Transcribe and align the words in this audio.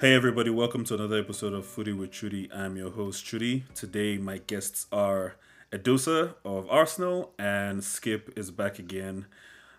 Hey 0.00 0.12
everybody, 0.14 0.50
welcome 0.50 0.82
to 0.84 0.94
another 0.94 1.18
episode 1.18 1.52
of 1.52 1.64
Footy 1.64 1.92
with 1.92 2.10
Chudy. 2.10 2.54
I'm 2.54 2.76
your 2.76 2.90
host 2.90 3.24
Chudy. 3.24 3.62
Today 3.74 4.18
my 4.18 4.38
guests 4.38 4.86
are 4.90 5.36
Edosa 5.72 6.34
of 6.44 6.68
Arsenal 6.68 7.32
and 7.38 7.80
Skiip 7.80 8.36
is 8.36 8.50
back 8.50 8.80
again 8.80 9.26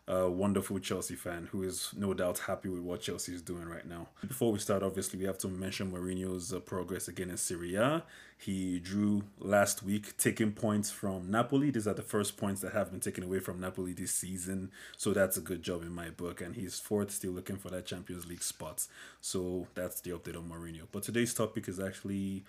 a 0.08 0.30
wonderful 0.30 0.78
Chelsea 0.78 1.16
fan 1.16 1.50
who 1.52 1.64
is 1.64 1.90
no 1.98 2.14
doubt 2.14 2.38
happy 2.40 2.70
with 2.70 2.82
what 2.82 3.02
Chelsea 3.02 3.34
is 3.34 3.42
doing 3.42 3.66
right 3.66 3.88
now. 3.88 4.08
Before 4.28 4.52
we 4.52 4.60
start, 4.60 4.84
obviously, 4.84 5.18
we 5.18 5.26
have 5.26 5.40
to 5.40 5.48
mention 5.48 5.92
Mourinho's 5.92 6.54
uh, 6.54 6.60
progress 6.60 7.08
again 7.08 7.32
in 7.32 7.38
Serie 7.38 7.74
A. 7.76 8.04
He 8.38 8.80
drew 8.80 9.24
last 9.40 9.82
week, 9.82 10.16
taking 10.18 10.52
points 10.52 10.92
from 10.92 11.32
Napoli. 11.32 11.72
These 11.72 11.88
are 11.88 11.96
the 11.96 12.04
first 12.04 12.38
points 12.38 12.62
that 12.62 12.74
have 12.74 12.92
been 12.92 13.00
taken 13.00 13.24
away 13.24 13.40
from 13.40 13.60
Napoli 13.60 13.94
this 13.94 14.14
season. 14.14 14.72
So 14.96 15.12
that's 15.12 15.38
a 15.38 15.42
good 15.42 15.64
job 15.64 15.82
in 15.82 15.92
my 15.92 16.12
book. 16.12 16.40
And 16.40 16.56
he's 16.56 16.80
fourth, 16.80 17.10
still 17.10 17.32
looking 17.32 17.58
for 17.58 17.70
that 17.70 17.88
Champions 17.88 18.28
League 18.28 18.44
spot. 18.44 18.86
So 19.22 19.68
that's 19.74 20.02
the 20.02 20.12
update 20.12 20.38
on 20.38 20.50
Mourinho. 20.50 20.84
But 20.92 21.02
today's 21.02 21.34
topic 21.34 21.68
is 21.68 21.80
actually 21.80 22.44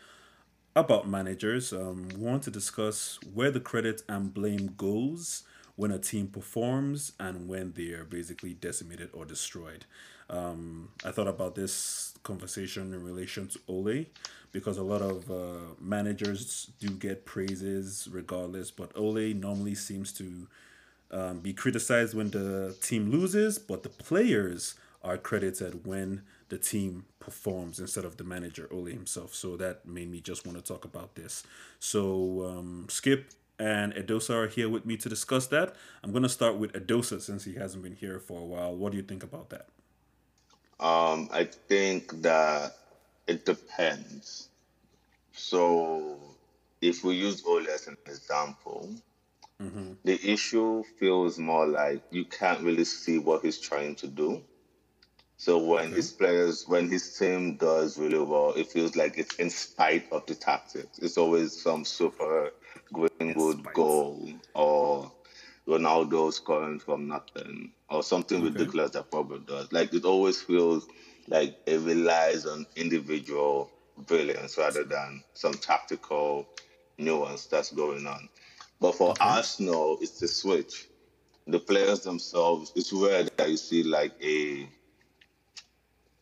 about 0.75 1.09
managers. 1.09 1.73
Um, 1.73 2.09
we 2.15 2.21
want 2.21 2.43
to 2.43 2.51
discuss 2.51 3.19
where 3.33 3.51
the 3.51 3.61
credit 3.61 4.03
and 4.11 4.35
blame 4.35 4.75
goes 4.77 5.45
when 5.77 5.91
a 5.91 5.99
team 5.99 6.27
performs 6.27 7.13
and 7.21 7.49
when 7.49 7.73
they 7.73 7.91
are 7.93 8.05
basically 8.05 8.55
decimated 8.55 9.11
or 9.13 9.25
destroyed. 9.25 9.85
Um, 10.29 10.89
I 11.05 11.11
thought 11.13 11.29
about 11.29 11.55
this 11.55 12.15
conversation 12.23 12.93
in 12.93 13.05
relation 13.05 13.47
to 13.49 13.61
Ole 13.69 14.07
because 14.53 14.79
a 14.79 14.83
lot 14.83 15.03
of 15.03 15.31
uh, 15.31 15.75
managers 15.81 16.71
do 16.81 16.89
get 16.89 17.25
praises 17.27 18.09
regardless, 18.11 18.71
but 18.71 18.91
Ole 18.97 19.35
normally 19.35 19.75
seems 19.75 20.13
to 20.15 20.49
um, 21.11 21.41
be 21.41 21.53
criticized 21.53 22.15
when 22.15 22.31
the 22.31 22.75
team 22.81 23.11
loses, 23.11 23.59
but 23.59 23.83
the 23.83 23.89
players 23.89 24.75
are 25.05 25.17
credited 25.17 25.87
when 25.87 26.23
the 26.49 26.59
team 26.59 27.05
performs 27.21 27.79
instead 27.79 28.05
of 28.05 28.17
the 28.17 28.25
manager 28.25 28.69
Ole 28.73 28.87
himself. 28.87 29.35
So 29.35 29.57
that 29.57 29.87
made 29.87 30.11
me 30.11 30.21
just 30.21 30.47
want 30.47 30.59
to 30.59 30.65
talk 30.65 30.85
about 30.85 31.15
this. 31.15 31.45
So 31.79 32.45
um, 32.47 32.87
Skiip, 32.89 33.25
and 33.59 33.95
Edosa 33.95 34.35
are 34.35 34.49
here 34.49 34.69
with 34.69 34.85
me 34.85 34.97
to 34.99 35.09
discuss 35.09 35.47
that. 35.49 35.75
I'm 36.03 36.11
going 36.11 36.23
to 36.23 36.29
start 36.29 36.57
with 36.57 36.73
Edosa 36.73 37.21
since 37.21 37.45
he 37.45 37.55
hasn't 37.55 37.83
been 37.83 37.95
here 37.95 38.19
for 38.19 38.41
a 38.41 38.45
while. 38.45 38.75
What 38.75 38.93
do 38.93 38.99
you 38.99 39.03
think 39.03 39.23
about 39.23 39.51
that? 39.51 39.69
Um, 40.79 41.29
I 41.33 41.45
think 41.45 42.23
that 42.23 42.77
it 43.27 43.47
depends. 43.47 44.49
So, 45.33 46.19
if 46.81 47.03
we 47.03 47.15
use 47.15 47.43
Ole 47.47 47.69
as 47.69 47.87
an 47.87 47.97
example, 48.07 48.91
mm-hmm. 49.63 49.93
the 50.05 50.33
issue 50.33 50.85
feels 50.99 51.39
more 51.39 51.67
like 51.67 52.03
you 52.11 52.25
can't 52.25 52.61
really 52.61 52.85
see 52.85 53.19
what 53.19 53.43
he's 53.43 53.59
trying 53.59 53.95
to 53.97 54.07
do. 54.07 54.43
So 55.39 55.59
when 55.59 55.87
okay. 55.87 55.97
his 55.97 56.13
players, 56.13 56.67
when 56.67 56.89
his 56.89 57.19
team 57.19 57.57
does 57.57 57.99
really 57.99 58.19
well, 58.19 58.55
it 58.55 58.69
feels 58.69 58.97
like 58.97 59.19
it's 59.19 59.35
in 59.37 59.51
spite 59.51 60.11
of 60.11 60.25
the 60.27 60.35
tactics. 60.35 60.99
It's 60.99 61.19
always 61.19 61.61
some 61.61 61.85
super 61.85 62.53
Greenwood 62.93 63.73
goal 63.75 64.29
or 64.55 65.11
Ronaldo 65.67 66.33
scoring 66.33 66.79
from 66.79 67.09
nothing 67.09 67.73
or 67.91 68.03
something 68.03 68.39
okay. 68.39 68.49
ridiculous 68.49 68.93
that 68.93 69.11
Pogba 69.11 69.45
does. 69.47 69.73
Like 69.73 69.93
it 69.93 70.05
always 70.05 70.41
feels 70.41 70.87
like 71.29 71.59
it 71.67 71.81
relies 71.81 72.47
on 72.47 72.67
individual 72.77 73.71
brilliance 74.07 74.57
rather 74.59 74.85
than 74.85 75.23
some 75.35 75.55
tactical 75.55 76.47
nuance 76.99 77.47
that's 77.47 77.73
going 77.73 78.07
on. 78.07 78.29
But 78.81 78.95
for 78.95 79.11
okay. 79.11 79.25
Arsenal, 79.25 79.99
it's 80.01 80.21
the 80.21 80.29
switch. 80.29 80.89
The 81.49 81.59
players 81.59 82.01
themselves, 82.01 82.73
it's 82.75 82.93
rare 82.93 83.25
that 83.25 83.49
you 83.49 83.57
see 83.57 83.83
like 83.83 84.13
a 84.23 84.69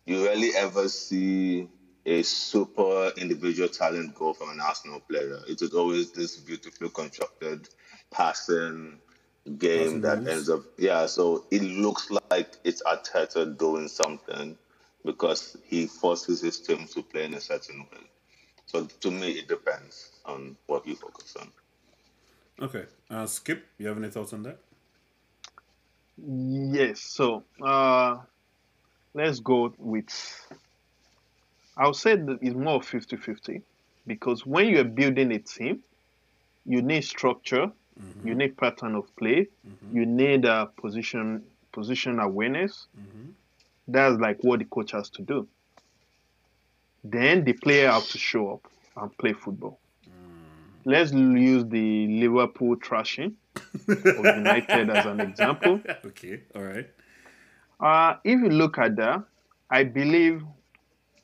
you 0.06 0.26
rarely 0.26 0.50
ever 0.56 0.88
see 0.88 1.68
a 2.06 2.22
super 2.22 3.12
individual 3.16 3.68
talent 3.68 4.14
go 4.14 4.32
from 4.32 4.50
an 4.50 4.60
Arsenal 4.60 5.00
player. 5.00 5.40
It 5.48 5.62
is 5.62 5.72
always 5.72 6.12
this 6.12 6.36
beautifully 6.36 6.90
constructed 6.90 7.68
passing 8.10 8.98
game 9.58 10.00
that 10.02 10.22
nice. 10.22 10.32
ends 10.32 10.50
up 10.50 10.62
yeah. 10.78 11.06
So 11.06 11.44
it 11.50 11.62
looks 11.62 12.10
like 12.30 12.56
it's 12.64 12.82
Arteta 12.82 13.56
doing 13.58 13.88
something 13.88 14.56
because 15.04 15.56
he 15.64 15.86
forces 15.86 16.40
his 16.40 16.60
team 16.60 16.86
to 16.94 17.02
play 17.02 17.24
in 17.24 17.34
a 17.34 17.40
certain 17.40 17.80
way. 17.92 18.00
So 18.66 18.86
to 18.86 19.10
me, 19.10 19.32
it 19.32 19.48
depends 19.48 20.10
on 20.24 20.56
what 20.66 20.86
you 20.86 20.96
focus 20.96 21.36
on. 21.40 21.52
Okay, 22.60 22.84
uh, 23.10 23.24
Skiip, 23.24 23.60
you 23.78 23.88
have 23.88 23.98
any 23.98 24.08
thoughts 24.08 24.32
on 24.32 24.42
that? 24.44 24.58
Yes. 26.16 27.00
So 27.00 27.42
uh, 27.62 28.18
let's 29.12 29.40
go 29.40 29.74
with 29.76 30.08
I'll 31.76 31.94
say 31.94 32.16
that 32.16 32.38
it's 32.40 32.54
more 32.54 32.82
50 32.82 33.16
50 33.16 33.62
because 34.06 34.46
when 34.46 34.68
you're 34.68 34.84
building 34.84 35.32
a 35.32 35.38
team, 35.38 35.82
you 36.64 36.82
need 36.82 37.04
structure, 37.04 37.70
mm-hmm. 38.00 38.28
you 38.28 38.34
need 38.34 38.56
pattern 38.56 38.94
of 38.94 39.14
play, 39.16 39.48
mm-hmm. 39.66 39.96
you 39.96 40.06
need 40.06 40.44
a 40.44 40.66
position 40.80 41.42
position 41.72 42.20
awareness. 42.20 42.86
Mm-hmm. 42.98 43.30
That's 43.88 44.18
like 44.18 44.42
what 44.42 44.60
the 44.60 44.64
coach 44.66 44.92
has 44.92 45.10
to 45.10 45.22
do. 45.22 45.48
Then 47.02 47.44
the 47.44 47.52
player 47.52 47.90
have 47.90 48.08
to 48.08 48.18
show 48.18 48.54
up 48.54 48.70
and 48.96 49.16
play 49.18 49.34
football. 49.34 49.78
Mm. 50.06 50.10
Let's 50.86 51.12
use 51.12 51.66
the 51.66 52.06
Liverpool 52.06 52.76
trashing 52.76 53.34
of 53.88 54.24
United 54.24 54.88
as 54.88 55.04
an 55.04 55.20
example. 55.20 55.80
Okay, 56.06 56.40
all 56.54 56.62
right. 56.62 56.88
Uh, 57.78 58.16
if 58.24 58.40
you 58.40 58.48
look 58.48 58.78
at 58.78 58.96
that, 58.96 59.22
I 59.68 59.84
believe 59.84 60.42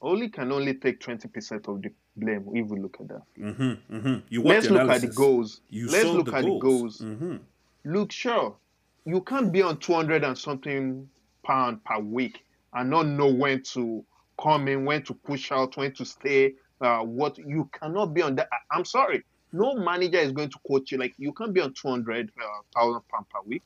Ole 0.00 0.28
can 0.28 0.50
only 0.52 0.74
take 0.74 1.00
20% 1.00 1.68
of 1.68 1.82
the 1.82 1.90
blame 2.16 2.48
if 2.54 2.66
we 2.68 2.80
look 2.80 2.96
at 3.00 3.08
that. 3.08 3.22
Mm-hmm, 3.38 3.96
mm-hmm. 3.96 4.46
Let's 4.46 4.70
look 4.70 4.90
at 4.90 5.00
the 5.02 5.08
goals. 5.08 5.60
You 5.68 5.88
Let's 5.88 6.06
look 6.08 6.26
the 6.26 6.36
at 6.36 6.44
goals. 6.44 6.60
the 6.60 6.68
goals. 6.68 6.98
Mm-hmm. 7.00 7.36
Look, 7.84 8.12
sure, 8.12 8.56
you 9.04 9.20
can't 9.22 9.52
be 9.52 9.62
on 9.62 9.78
200 9.78 10.24
and 10.24 10.36
something 10.36 11.08
pound 11.42 11.84
per 11.84 11.98
week 11.98 12.44
and 12.74 12.90
not 12.90 13.06
know 13.06 13.28
when 13.28 13.62
to 13.62 14.04
come 14.40 14.68
in, 14.68 14.84
when 14.84 15.02
to 15.04 15.14
push 15.14 15.52
out, 15.52 15.76
when 15.76 15.92
to 15.94 16.04
stay. 16.04 16.54
Uh, 16.80 17.00
what 17.00 17.36
you 17.36 17.68
cannot 17.78 18.14
be 18.14 18.22
on 18.22 18.34
that. 18.36 18.48
I'm 18.70 18.86
sorry, 18.86 19.22
no 19.52 19.74
manager 19.74 20.18
is 20.18 20.32
going 20.32 20.48
to 20.48 20.58
coach 20.66 20.92
you. 20.92 20.98
Like 20.98 21.14
you 21.18 21.32
can't 21.32 21.52
be 21.52 21.60
on 21.60 21.74
200 21.74 22.30
uh, 22.38 22.42
thousand 22.74 23.02
pound 23.08 23.28
per 23.28 23.40
week. 23.44 23.62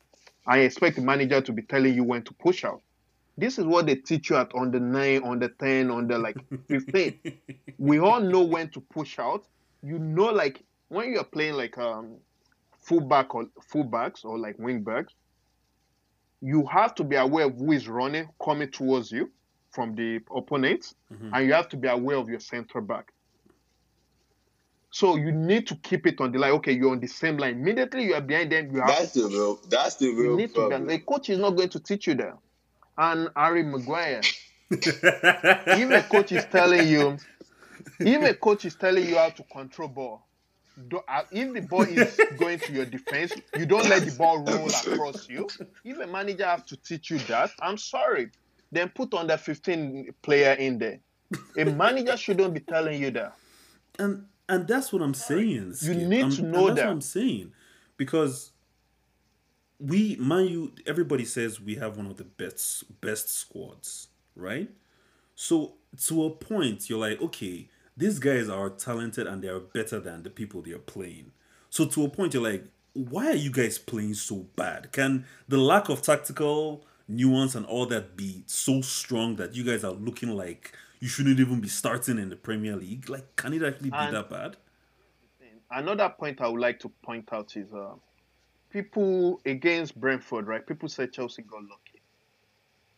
I 0.46 0.60
expect 0.60 0.96
the 0.96 1.02
manager 1.02 1.40
to 1.40 1.52
be 1.52 1.62
telling 1.62 1.94
you 1.94 2.02
when 2.02 2.22
to 2.24 2.34
push 2.34 2.64
out. 2.64 2.82
This 3.36 3.58
is 3.58 3.64
what 3.64 3.86
they 3.86 3.96
teach 3.96 4.30
you 4.30 4.36
at 4.36 4.54
on 4.54 4.70
the 4.70 4.78
nine, 4.78 5.22
on 5.24 5.40
the 5.40 5.48
ten, 5.48 5.90
on 5.90 6.06
the 6.06 6.18
like 6.18 6.36
fifteen. 6.68 7.18
we 7.78 7.98
all 7.98 8.20
know 8.20 8.42
when 8.42 8.68
to 8.70 8.80
push 8.80 9.18
out. 9.18 9.44
You 9.82 9.98
know, 9.98 10.26
like 10.26 10.62
when 10.88 11.12
you're 11.12 11.24
playing 11.24 11.54
like 11.54 11.76
um 11.76 12.16
fullback 12.80 13.34
or 13.34 13.46
fullbacks 13.72 14.24
or 14.24 14.38
like 14.38 14.56
wingbacks, 14.58 15.10
you 16.40 16.64
have 16.66 16.94
to 16.96 17.04
be 17.04 17.16
aware 17.16 17.46
of 17.46 17.56
who 17.56 17.72
is 17.72 17.88
running, 17.88 18.28
coming 18.42 18.70
towards 18.70 19.10
you 19.10 19.30
from 19.70 19.96
the 19.96 20.20
opponents, 20.34 20.94
mm-hmm. 21.12 21.34
and 21.34 21.46
you 21.46 21.52
have 21.52 21.68
to 21.70 21.76
be 21.76 21.88
aware 21.88 22.16
of 22.16 22.28
your 22.28 22.40
center 22.40 22.80
back. 22.80 23.10
So 24.90 25.16
you 25.16 25.32
need 25.32 25.66
to 25.66 25.74
keep 25.74 26.06
it 26.06 26.20
on 26.20 26.30
the 26.30 26.38
line. 26.38 26.52
Okay, 26.52 26.70
you're 26.70 26.92
on 26.92 27.00
the 27.00 27.08
same 27.08 27.36
line. 27.36 27.54
Immediately 27.54 28.04
you 28.04 28.14
are 28.14 28.20
behind 28.20 28.52
them. 28.52 28.70
You 28.70 28.78
have 28.78 28.88
that's 28.90 29.12
the 29.12 29.26
real. 29.26 29.58
That's 29.68 29.96
the 29.96 30.10
real. 30.10 30.30
You 30.30 30.36
need 30.36 30.54
problem. 30.54 30.82
to 30.82 30.86
be, 30.86 30.96
the 30.98 31.02
coach 31.02 31.30
is 31.30 31.40
not 31.40 31.56
going 31.56 31.70
to 31.70 31.80
teach 31.80 32.06
you 32.06 32.14
that 32.14 32.38
and 32.96 33.28
Harry 33.36 33.62
Maguire. 33.62 34.22
if 34.70 35.90
a 35.90 36.02
coach 36.08 36.32
is 36.32 36.44
telling 36.46 36.88
you, 36.88 37.16
if 38.00 38.22
a 38.22 38.34
coach 38.34 38.64
is 38.64 38.74
telling 38.74 39.06
you 39.06 39.16
how 39.16 39.30
to 39.30 39.42
control 39.44 39.88
ball, 39.88 40.26
uh, 41.08 41.22
if 41.30 41.52
the 41.52 41.60
ball 41.60 41.82
is 41.82 42.20
going 42.38 42.58
to 42.58 42.72
your 42.72 42.86
defense, 42.86 43.32
you 43.56 43.66
don't 43.66 43.88
let 43.88 44.04
the 44.04 44.10
ball 44.12 44.38
roll 44.38 44.68
across 44.68 45.28
you. 45.28 45.48
If 45.84 45.98
a 45.98 46.06
manager 46.06 46.44
have 46.44 46.66
to 46.66 46.76
teach 46.76 47.10
you 47.10 47.18
that, 47.20 47.50
I'm 47.60 47.78
sorry. 47.78 48.30
Then 48.72 48.88
put 48.88 49.14
on 49.14 49.28
the 49.28 49.38
15 49.38 50.14
player 50.22 50.54
in 50.54 50.78
there. 50.78 50.98
A 51.56 51.64
manager 51.64 52.16
shouldn't 52.16 52.54
be 52.54 52.60
telling 52.60 53.00
you 53.00 53.10
that. 53.12 53.36
And 53.98 54.26
and 54.48 54.66
that's 54.66 54.92
what 54.92 55.00
I'm 55.00 55.14
saying. 55.14 55.74
You 55.80 55.94
need 55.94 56.24
I'm, 56.24 56.30
to 56.32 56.42
know 56.42 56.66
that's 56.66 56.80
that. 56.80 56.86
what 56.86 56.92
I'm 56.92 57.00
saying. 57.00 57.52
Because 57.96 58.50
we 59.80 60.16
mind 60.16 60.50
you 60.50 60.72
everybody 60.86 61.24
says 61.24 61.60
we 61.60 61.74
have 61.76 61.96
one 61.96 62.06
of 62.06 62.16
the 62.16 62.24
best 62.24 63.00
best 63.00 63.28
squads 63.28 64.08
right? 64.36 64.70
So 65.34 65.74
to 66.06 66.24
a 66.24 66.30
point 66.30 66.88
you're 66.88 66.98
like 66.98 67.20
okay 67.20 67.68
these 67.96 68.18
guys 68.18 68.48
are 68.48 68.70
talented 68.70 69.26
and 69.26 69.42
they 69.42 69.48
are 69.48 69.60
better 69.60 70.00
than 70.00 70.22
the 70.22 70.30
people 70.30 70.62
they 70.62 70.72
are 70.72 70.78
playing. 70.78 71.32
So 71.70 71.86
to 71.86 72.04
a 72.04 72.08
point 72.08 72.34
you're 72.34 72.42
like 72.42 72.64
why 72.92 73.28
are 73.28 73.36
you 73.36 73.50
guys 73.50 73.78
playing 73.78 74.14
so 74.14 74.46
bad? 74.56 74.92
Can 74.92 75.24
the 75.48 75.58
lack 75.58 75.88
of 75.88 76.02
tactical 76.02 76.84
nuance 77.08 77.54
and 77.54 77.66
all 77.66 77.86
that 77.86 78.16
be 78.16 78.44
so 78.46 78.80
strong 78.80 79.36
that 79.36 79.54
you 79.54 79.64
guys 79.64 79.84
are 79.84 79.92
looking 79.92 80.30
like 80.30 80.72
you 81.00 81.08
shouldn't 81.08 81.38
even 81.40 81.60
be 81.60 81.68
starting 81.68 82.18
in 82.18 82.28
the 82.30 82.36
premier 82.36 82.76
league? 82.76 83.08
Like 83.10 83.36
can 83.36 83.52
it 83.52 83.62
actually 83.62 83.90
be 83.90 83.96
and 83.96 84.14
that 84.14 84.30
bad? 84.30 84.56
another 85.70 86.08
point 86.08 86.40
i 86.40 86.48
would 86.48 86.60
like 86.60 86.78
to 86.78 86.88
point 87.02 87.28
out 87.32 87.56
is 87.56 87.72
uh 87.72 87.94
people 88.74 89.40
against 89.46 89.98
Brentford, 89.98 90.48
right? 90.48 90.66
People 90.66 90.88
said 90.88 91.12
Chelsea 91.12 91.42
got 91.42 91.62
lucky. 91.62 92.02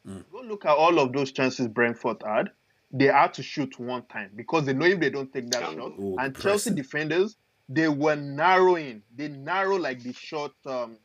Mm. 0.09 0.25
Go 0.33 0.41
look 0.41 0.65
at 0.65 0.71
all 0.71 0.99
of 0.99 1.13
those 1.13 1.33
chances 1.33 1.69
Brentford 1.69 2.23
had. 2.25 2.51
they 2.91 3.07
had 3.07 3.35
to 3.35 3.43
shoot 3.43 3.79
one 3.79 4.03
time 4.07 4.31
because 4.35 4.65
they 4.65 4.73
know 4.73 4.87
if 4.87 4.99
they 4.99 5.11
don't 5.11 5.31
take 5.31 5.51
that 5.51 5.63
shot. 5.63 5.93
Oh, 6.01 6.17
and 6.19 6.35
Chelsea 6.41 6.71
defenders, 6.71 7.37
they 7.69 7.89
were 7.89 8.17
narrowing. 8.17 9.03
They 9.15 9.29
narrow 9.29 9.77
like 9.77 10.03
the 10.03 10.15
short 10.15 10.53
um, 10.65 10.97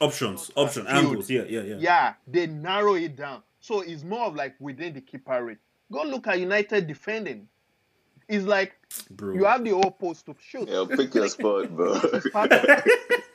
options, 0.00 0.50
option 0.56 0.88
angles. 0.88 1.30
Yeah, 1.30 1.44
yeah, 1.48 1.62
yeah. 1.62 1.76
Yeah, 1.78 2.14
they 2.26 2.48
narrow 2.48 2.94
it 2.94 3.14
down. 3.14 3.42
So 3.60 3.82
it's 3.82 4.02
more 4.02 4.26
of 4.26 4.34
like 4.34 4.56
within 4.58 4.94
the 4.94 5.00
keeper 5.00 5.44
rate. 5.44 5.58
Go 5.92 6.02
look 6.02 6.26
at 6.26 6.40
United 6.40 6.88
defending. 6.88 7.46
It's 8.28 8.46
like 8.46 8.72
bro. 9.10 9.34
you 9.34 9.44
have 9.44 9.62
the 9.62 9.70
whole 9.70 9.92
post 9.92 10.26
to 10.26 10.34
shoot. 10.40 10.68
Yeah, 10.68 10.86
pick 10.88 11.14
your 11.14 11.28
spot, 11.28 11.70
bro. 11.76 12.00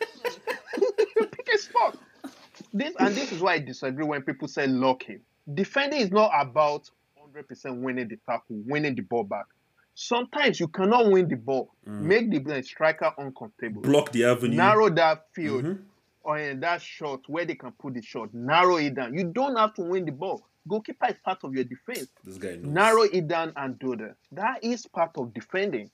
pick 2.77 2.87
a 2.87 2.91
spot. 2.91 3.07
This 3.07 3.07
and 3.07 3.15
this 3.15 3.31
is 3.31 3.41
why 3.41 3.53
I 3.53 3.59
disagree 3.59 4.05
when 4.05 4.21
people 4.21 4.47
say 4.47 4.67
lucky. 4.67 5.19
Defending 5.53 6.01
is 6.01 6.11
not 6.11 6.31
about 6.39 6.89
100% 7.35 7.81
winning 7.81 8.07
the 8.07 8.17
tackle, 8.25 8.61
winning 8.65 8.95
the 8.95 9.01
ball 9.01 9.23
back. 9.23 9.45
Sometimes 9.93 10.59
you 10.59 10.67
cannot 10.67 11.09
win 11.09 11.27
the 11.27 11.35
ball. 11.37 11.71
Mm. 11.87 12.01
Make 12.01 12.45
the 12.45 12.61
striker 12.63 13.13
uncomfortable. 13.17 13.81
Block 13.81 14.11
the 14.11 14.25
avenue. 14.25 14.55
Narrow 14.55 14.89
that 14.89 15.27
field. 15.33 15.63
Mm-hmm. 15.63 15.81
Or 16.23 16.37
in 16.39 16.59
that 16.61 16.81
shot 16.81 17.21
where 17.27 17.45
they 17.45 17.55
can 17.55 17.71
put 17.73 17.93
the 17.93 18.01
shot. 18.01 18.33
Narrow 18.33 18.77
it 18.77 18.95
down. 18.95 19.13
You 19.13 19.25
don't 19.25 19.55
have 19.55 19.75
to 19.75 19.83
win 19.83 20.05
the 20.05 20.11
ball. 20.11 20.43
Goalkeeper 20.67 21.07
is 21.09 21.15
part 21.23 21.43
of 21.43 21.53
your 21.53 21.63
defense. 21.63 22.07
This 22.23 22.37
guy 22.37 22.55
knows. 22.55 22.65
Narrow 22.65 23.03
it 23.03 23.27
down 23.27 23.53
and 23.55 23.77
do 23.77 23.95
that. 23.97 24.15
That 24.31 24.63
is 24.63 24.87
part 24.87 25.11
of 25.17 25.33
defending. 25.33 25.91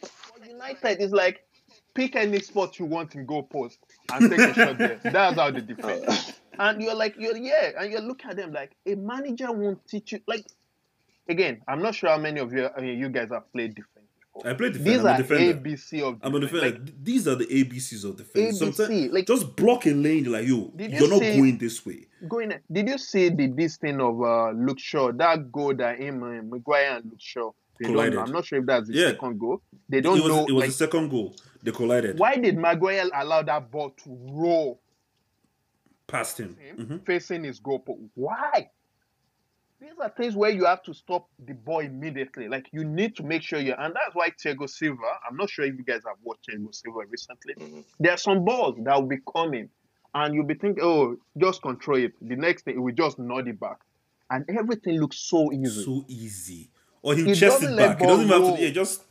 For 0.00 0.44
United, 0.46 1.02
it's 1.02 1.12
like 1.12 1.46
pick 1.94 2.16
any 2.16 2.40
spot 2.40 2.78
you 2.78 2.84
want 2.84 3.14
in 3.14 3.24
goal 3.24 3.44
post 3.44 3.78
and 4.12 4.30
take 4.30 4.40
a 4.40 4.54
shot 4.54 4.78
there. 4.78 5.00
That's 5.04 5.36
how 5.36 5.50
they 5.50 5.60
defend. 5.60 6.34
And 6.58 6.82
you're 6.82 6.94
like, 6.94 7.14
you're 7.18 7.36
yeah, 7.36 7.72
and 7.78 7.92
you 7.92 7.98
look 8.00 8.24
at 8.24 8.36
them 8.36 8.52
like 8.52 8.72
a 8.86 8.94
manager 8.94 9.50
won't 9.50 9.86
teach 9.86 10.12
you. 10.12 10.20
Like, 10.26 10.46
again, 11.28 11.62
I'm 11.66 11.82
not 11.82 11.94
sure 11.94 12.10
how 12.10 12.18
many 12.18 12.40
of 12.40 12.52
you 12.52 12.68
I 12.76 12.80
mean, 12.80 12.98
you 12.98 13.08
guys 13.08 13.30
have 13.30 13.50
played 13.52 13.74
defense. 13.74 14.04
I 14.44 14.52
played 14.54 14.72
defense. 14.72 14.96
These 14.96 15.04
I'm 15.04 15.20
are 15.20 15.24
ABC 15.24 16.02
of. 16.02 16.18
I'm 16.22 16.34
a 16.34 16.40
defender. 16.40 16.70
Like, 16.70 17.04
these 17.04 17.28
are 17.28 17.36
the 17.36 17.46
ABCs 17.46 18.04
of 18.04 18.16
defense. 18.16 18.60
ABC, 18.60 18.74
Sometimes, 18.74 19.12
like 19.12 19.26
just 19.26 19.54
block 19.54 19.86
a 19.86 19.90
lane. 19.90 20.30
Like, 20.30 20.46
yo, 20.46 20.72
you're 20.76 20.88
you 20.90 21.08
not 21.08 21.20
see, 21.20 21.36
going 21.36 21.58
this 21.58 21.86
way. 21.86 22.06
Going. 22.28 22.52
Did 22.70 22.88
you 22.88 22.98
see 22.98 23.28
the 23.28 23.46
this 23.46 23.76
thing 23.76 24.00
of 24.00 24.20
uh, 24.20 24.50
Luke 24.50 24.80
Shaw? 24.80 25.12
That 25.12 25.52
goal 25.52 25.74
that 25.76 26.00
him, 26.00 26.22
uh, 26.22 26.42
Maguire 26.42 26.96
and 26.96 27.04
Luke 27.04 27.20
Shaw. 27.20 27.52
They 27.78 27.86
collided. 27.86 28.18
I'm 28.18 28.32
not 28.32 28.46
sure 28.46 28.58
if 28.60 28.66
that's 28.66 28.88
the 28.88 28.94
yeah. 28.94 29.08
second 29.10 29.38
goal. 29.38 29.60
They 29.88 30.00
don't 30.00 30.18
it 30.18 30.22
was, 30.22 30.32
know. 30.32 30.46
It 30.46 30.52
was 30.52 30.62
like, 30.62 30.70
the 30.70 30.76
second 30.76 31.08
goal. 31.10 31.34
They 31.62 31.72
collided. 31.72 32.18
Why 32.18 32.36
did 32.36 32.56
Maguire 32.56 33.08
allow 33.14 33.42
that 33.42 33.70
ball 33.70 33.90
to 33.90 34.18
roll 34.30 34.80
past 36.06 36.38
him, 36.38 36.56
him 36.56 36.76
mm-hmm. 36.76 36.96
facing 36.98 37.44
his 37.44 37.58
goal? 37.58 37.82
Why? 38.14 38.70
These 39.80 39.98
are 40.00 40.08
things 40.08 40.34
where 40.34 40.50
you 40.50 40.64
have 40.64 40.82
to 40.84 40.94
stop 40.94 41.28
the 41.44 41.52
ball 41.52 41.80
immediately. 41.80 42.48
Like 42.48 42.66
you 42.72 42.84
need 42.84 43.16
to 43.16 43.22
make 43.22 43.42
sure 43.42 43.58
you 43.58 43.74
and 43.76 43.94
that's 43.94 44.14
why 44.14 44.30
Thiago 44.30 44.68
Silva. 44.68 45.18
I'm 45.28 45.36
not 45.36 45.50
sure 45.50 45.64
if 45.64 45.76
you 45.76 45.84
guys 45.84 46.02
have 46.06 46.16
watched 46.22 46.48
Thiago 46.48 46.74
Silva 46.74 47.00
recently. 47.08 47.54
Mm-hmm. 47.54 47.80
There 48.00 48.12
are 48.12 48.18
some 48.18 48.44
balls 48.44 48.76
that 48.82 48.94
will 48.94 49.08
be 49.08 49.18
coming, 49.30 49.68
and 50.14 50.34
you'll 50.34 50.46
be 50.46 50.54
thinking, 50.54 50.82
oh, 50.82 51.16
just 51.36 51.60
control 51.60 51.98
it. 51.98 52.12
The 52.22 52.36
next 52.36 52.64
thing, 52.64 52.76
it 52.76 52.78
will 52.78 52.94
just 52.94 53.18
nod 53.18 53.48
it 53.48 53.60
back, 53.60 53.78
and 54.30 54.44
everything 54.48 55.00
looks 55.00 55.18
so 55.18 55.52
easy. 55.52 55.84
So 55.84 56.04
easy. 56.08 56.70
Or 57.04 57.14
he'll 57.14 57.34
chest 57.34 57.62
it 57.62 57.76
back. 57.76 58.00
He 58.00 58.06
doesn't 58.06 58.28
have 58.28 58.56
to. 58.56 58.62
Yeah, 58.62 58.70
just 58.70 59.04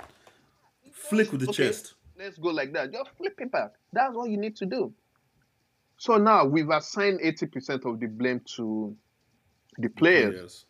flick 0.92 1.32
with 1.32 1.42
the 1.42 1.50
okay, 1.50 1.68
chest. 1.68 1.94
Let's 2.18 2.40
go 2.40 2.50
like 2.50 2.74
that. 2.74 2.92
Just 2.92 3.12
flip 3.18 3.36
it 3.40 3.52
back. 3.52 3.74
That's 3.94 4.16
all 4.16 4.26
you 4.26 4.38
need 4.38 4.56
to 4.58 4.66
do. 4.66 4.92
So 5.98 6.18
now 6.18 6.44
we've 6.46 6.70
assigned 6.70 7.20
80% 7.22 7.86
of 7.86 8.00
the 8.00 8.08
blame 8.08 8.42
to 8.56 8.96
the 9.78 9.90
players. 9.90 10.66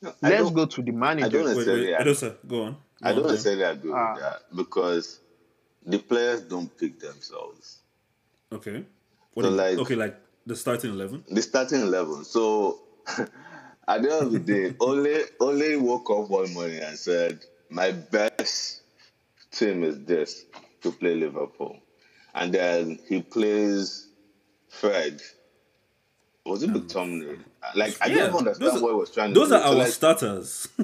No, 0.00 0.14
Let's 0.22 0.50
go 0.50 0.64
to 0.64 0.82
the 0.82 0.90
manager. 0.90 1.26
I 1.26 1.28
don't 1.28 1.44
necessarily, 1.44 1.82
wait, 1.92 2.06
wait, 2.06 2.22
I, 2.22 2.48
go 2.48 2.62
on. 2.62 2.72
Go 2.72 2.78
I 3.02 3.12
don't 3.12 3.24
on, 3.24 3.30
necessarily 3.30 3.62
agree 3.62 3.90
with 3.90 3.98
ah. 3.98 4.16
that 4.18 4.56
because 4.56 5.20
the 5.84 5.98
players 5.98 6.40
don't 6.40 6.74
pick 6.78 6.98
themselves. 6.98 7.80
Okay. 8.50 8.84
What 9.34 9.44
so 9.44 9.50
like, 9.50 9.78
okay, 9.78 9.96
like 9.96 10.18
the 10.46 10.56
starting 10.56 10.92
eleven. 10.92 11.24
The 11.30 11.42
starting 11.42 11.82
eleven. 11.82 12.24
So 12.24 12.80
at 13.88 14.02
the 14.02 14.12
end 14.12 14.26
of 14.26 14.32
the 14.32 14.38
day, 14.38 14.76
only 14.80 15.22
only 15.40 15.76
woke 15.76 16.10
up 16.10 16.28
one 16.30 16.52
morning 16.54 16.82
and 16.82 16.98
said, 16.98 17.44
"My 17.70 17.92
best 17.92 18.82
team 19.50 19.84
is 19.84 20.04
this 20.04 20.44
to 20.82 20.92
play 20.92 21.14
Liverpool," 21.14 21.78
and 22.34 22.52
then 22.52 22.98
he 23.08 23.22
plays 23.22 24.08
Fred 24.68 25.20
was 26.44 26.62
it 26.62 26.70
McTominay? 26.70 27.36
Um, 27.36 27.44
like 27.74 27.96
I 28.02 28.06
yeah, 28.06 28.26
don't 28.26 28.36
understand 28.36 28.82
what 28.82 28.90
he 28.90 28.94
was 28.94 29.10
trying 29.10 29.32
to 29.32 29.40
those 29.40 29.48
do. 29.48 29.54
are 29.54 29.62
so 29.62 29.68
our 29.68 29.74
like, 29.74 29.92
starters. 29.92 30.68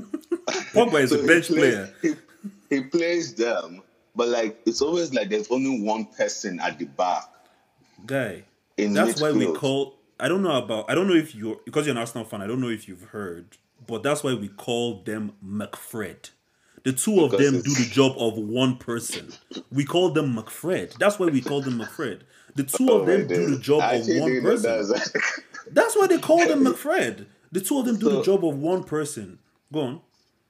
Pogba 0.73 1.03
is 1.03 1.11
so 1.11 1.21
a 1.21 1.27
bench 1.27 1.49
he 1.49 1.55
plays, 1.55 1.75
player. 1.75 1.95
He, 2.01 2.77
he 2.77 2.83
plays 2.85 3.35
them, 3.35 3.83
but 4.17 4.29
like 4.29 4.59
it's 4.65 4.81
always 4.81 5.13
like 5.13 5.29
there's 5.29 5.51
only 5.51 5.83
one 5.83 6.07
person 6.07 6.61
at 6.61 6.79
the 6.79 6.87
back. 6.87 7.25
Guy, 8.07 8.45
that's 8.77 9.21
why 9.21 9.33
we 9.33 9.53
call. 9.53 9.97
I 10.21 10.29
don't 10.29 10.43
know 10.43 10.57
about. 10.63 10.91
I 10.91 10.95
don't 10.95 11.09
know 11.09 11.15
if 11.15 11.35
you're 11.35 11.57
because 11.65 11.87
you're 11.87 11.95
an 11.95 11.99
Arsenal 11.99 12.25
fan. 12.25 12.43
I 12.43 12.47
don't 12.47 12.61
know 12.61 12.69
if 12.69 12.89
you've 12.89 13.05
heard, 13.05 13.57
but 13.87 14.03
that's 14.03 14.23
why 14.23 14.35
we 14.35 14.49
call 14.49 15.03
them 15.03 15.33
McFred. 15.45 16.31
The 16.83 16.93
two 16.93 17.25
of 17.25 17.33
them 17.33 17.61
do 17.61 17.75
the 17.75 17.89
job 17.91 18.15
of 18.17 18.39
one 18.39 18.77
person. 18.77 19.33
We 19.71 19.85
call 19.85 20.11
them 20.11 20.35
McFred. 20.35 20.97
That's 20.99 21.19
why 21.19 21.27
we 21.27 21.43
call 21.43 21.61
them 21.61 21.79
McFred. 21.79 22.21
The 22.55 22.65
two 22.65 22.89
oh 22.91 23.01
of 23.01 23.07
them 23.07 23.27
do 23.27 23.51
the 23.51 23.59
job 23.59 23.83
I 23.83 23.97
of 23.97 24.07
one 24.09 24.43
person. 24.43 24.99
That's 25.71 25.97
why 25.97 26.07
they 26.07 26.19
call 26.19 26.47
them 26.47 26.65
McFred. 26.65 27.27
The 27.53 27.61
two 27.61 27.79
of 27.79 27.87
them 27.87 27.99
do 27.99 28.07
so, 28.07 28.17
the 28.17 28.23
job 28.23 28.45
of 28.45 28.57
one 28.57 28.85
person. 28.85 29.39
Go 29.73 29.81
on. 29.81 30.01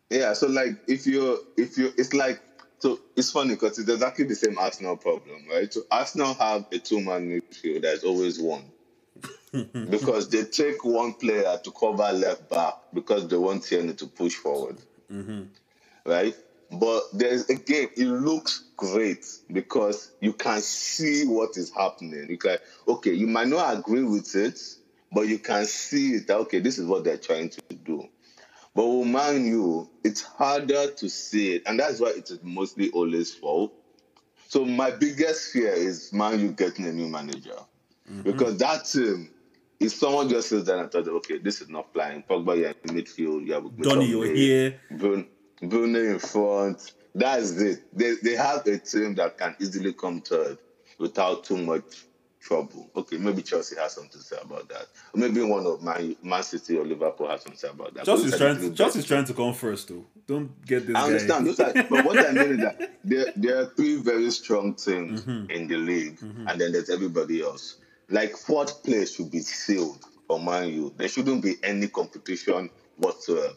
Yeah, 0.08 0.32
so 0.32 0.46
like 0.46 0.76
if 0.86 1.06
you're 1.06 1.38
if 1.56 1.76
you 1.76 1.92
it's 1.96 2.14
like 2.14 2.40
so 2.78 2.98
it's 3.16 3.30
funny 3.30 3.54
because 3.54 3.78
it's 3.78 3.88
exactly 3.88 4.24
the 4.24 4.34
same 4.34 4.58
Arsenal 4.58 4.96
problem, 4.96 5.44
right? 5.50 5.72
So 5.72 5.82
Arsenal 5.90 6.34
have 6.34 6.66
a 6.72 6.78
two 6.78 7.00
man 7.00 7.28
midfield 7.28 7.82
there's 7.82 8.04
always 8.04 8.40
one. 8.40 8.64
Because 9.52 10.28
they 10.28 10.44
take 10.44 10.84
one 10.84 11.14
player 11.14 11.58
to 11.62 11.70
cover 11.72 12.12
left 12.12 12.48
back 12.48 12.74
because 12.94 13.28
they 13.28 13.36
want 13.36 13.64
Tierney 13.64 13.94
to 13.94 14.06
push 14.06 14.34
forward. 14.34 14.78
Mm-hmm. 15.12 15.42
Right? 16.04 16.34
But 16.70 17.02
there's 17.12 17.48
again, 17.50 17.88
it 17.96 18.06
looks 18.06 18.64
great 18.76 19.26
because 19.52 20.12
you 20.20 20.32
can 20.32 20.60
see 20.60 21.26
what 21.26 21.56
is 21.56 21.72
happening. 21.74 22.26
You 22.30 22.38
can 22.38 22.58
okay, 22.86 23.12
you 23.12 23.26
might 23.26 23.48
not 23.48 23.76
agree 23.76 24.04
with 24.04 24.36
it, 24.36 24.60
but 25.12 25.22
you 25.22 25.38
can 25.38 25.66
see 25.66 26.14
it. 26.14 26.30
Okay, 26.30 26.60
this 26.60 26.78
is 26.78 26.86
what 26.86 27.02
they're 27.02 27.18
trying 27.18 27.50
to 27.50 27.60
do. 27.84 28.08
But 28.72 28.86
with 28.86 29.08
Man 29.08 29.46
U, 29.46 29.90
it's 30.04 30.22
harder 30.22 30.92
to 30.92 31.08
see 31.08 31.56
it, 31.56 31.62
and 31.66 31.80
that's 31.80 31.98
why 31.98 32.10
it 32.10 32.30
is 32.30 32.38
mostly 32.42 32.92
Ole's 32.92 33.34
fault. 33.34 33.72
So 34.46 34.64
my 34.64 34.92
biggest 34.92 35.52
fear 35.52 35.72
is 35.72 36.12
Man 36.12 36.38
U 36.38 36.52
getting 36.52 36.86
a 36.86 36.92
new 36.92 37.08
manager 37.08 37.56
mm-hmm. 38.08 38.22
because 38.22 38.58
that 38.58 38.84
team. 38.84 39.30
If 39.80 39.92
someone 39.92 40.28
just 40.28 40.50
says 40.50 40.64
that 40.66 40.78
and 40.78 40.92
thought, 40.92 41.08
okay, 41.08 41.38
this 41.38 41.62
is 41.62 41.70
not 41.70 41.92
flying. 41.92 42.22
Pogba, 42.22 42.56
you're 42.58 42.68
in 42.68 42.74
midfield. 42.96 43.46
You 43.46 43.54
have 43.54 43.76
Donny, 43.78 44.06
you're 44.06 44.26
here. 44.26 44.78
Bruno, 44.90 45.24
Bruno 45.62 45.98
in 45.98 46.18
front. 46.18 46.92
That's 47.14 47.52
it. 47.52 47.80
They, 47.96 48.14
they 48.22 48.36
have 48.36 48.66
a 48.66 48.78
team 48.78 49.14
that 49.16 49.38
can 49.38 49.56
easily 49.58 49.94
come 49.94 50.20
third 50.20 50.58
without 50.98 51.44
too 51.44 51.56
much 51.56 52.04
trouble. 52.40 52.90
Okay, 52.96 53.18
maybe 53.18 53.42
Chelsea 53.42 53.76
has 53.76 53.94
something 53.94 54.12
to 54.12 54.18
say 54.18 54.36
about 54.42 54.68
that. 54.68 54.86
Or 55.14 55.20
maybe 55.20 55.42
one 55.42 55.66
of 55.66 55.82
Man, 55.82 56.16
Man 56.22 56.42
City 56.42 56.76
or 56.76 56.84
Liverpool 56.84 57.28
has 57.28 57.42
something 57.42 57.58
to 57.58 57.66
say 57.66 57.68
about 57.68 57.94
that. 57.94 58.04
Chelsea's 58.04 58.36
trying 58.36 58.58
to, 58.58 58.74
Chelsea's 58.74 59.06
trying 59.06 59.24
to 59.24 59.34
come 59.34 59.54
first, 59.54 59.88
though. 59.88 60.04
Don't 60.26 60.64
get 60.64 60.86
this. 60.86 60.96
I 60.96 61.06
understand. 61.06 61.48
Are, 61.48 61.82
but 61.84 62.04
what 62.04 62.18
I 62.18 62.32
mean 62.32 62.52
is 62.52 62.58
that 62.58 62.92
there, 63.04 63.32
there 63.36 63.60
are 63.60 63.66
three 63.66 63.96
very 63.96 64.30
strong 64.30 64.74
teams 64.74 65.22
mm-hmm. 65.22 65.50
in 65.50 65.68
the 65.68 65.76
league, 65.76 66.18
mm-hmm. 66.18 66.48
and 66.48 66.60
then 66.60 66.72
there's 66.72 66.90
everybody 66.90 67.42
else. 67.42 67.76
Like 68.10 68.36
fourth 68.36 68.82
place 68.82 69.14
should 69.14 69.30
be 69.30 69.40
sealed 69.40 70.04
for 70.26 70.40
Man 70.40 70.68
U. 70.68 70.92
There 70.96 71.08
shouldn't 71.08 71.42
be 71.42 71.56
any 71.62 71.88
competition 71.88 72.70
whatsoever. 72.96 73.54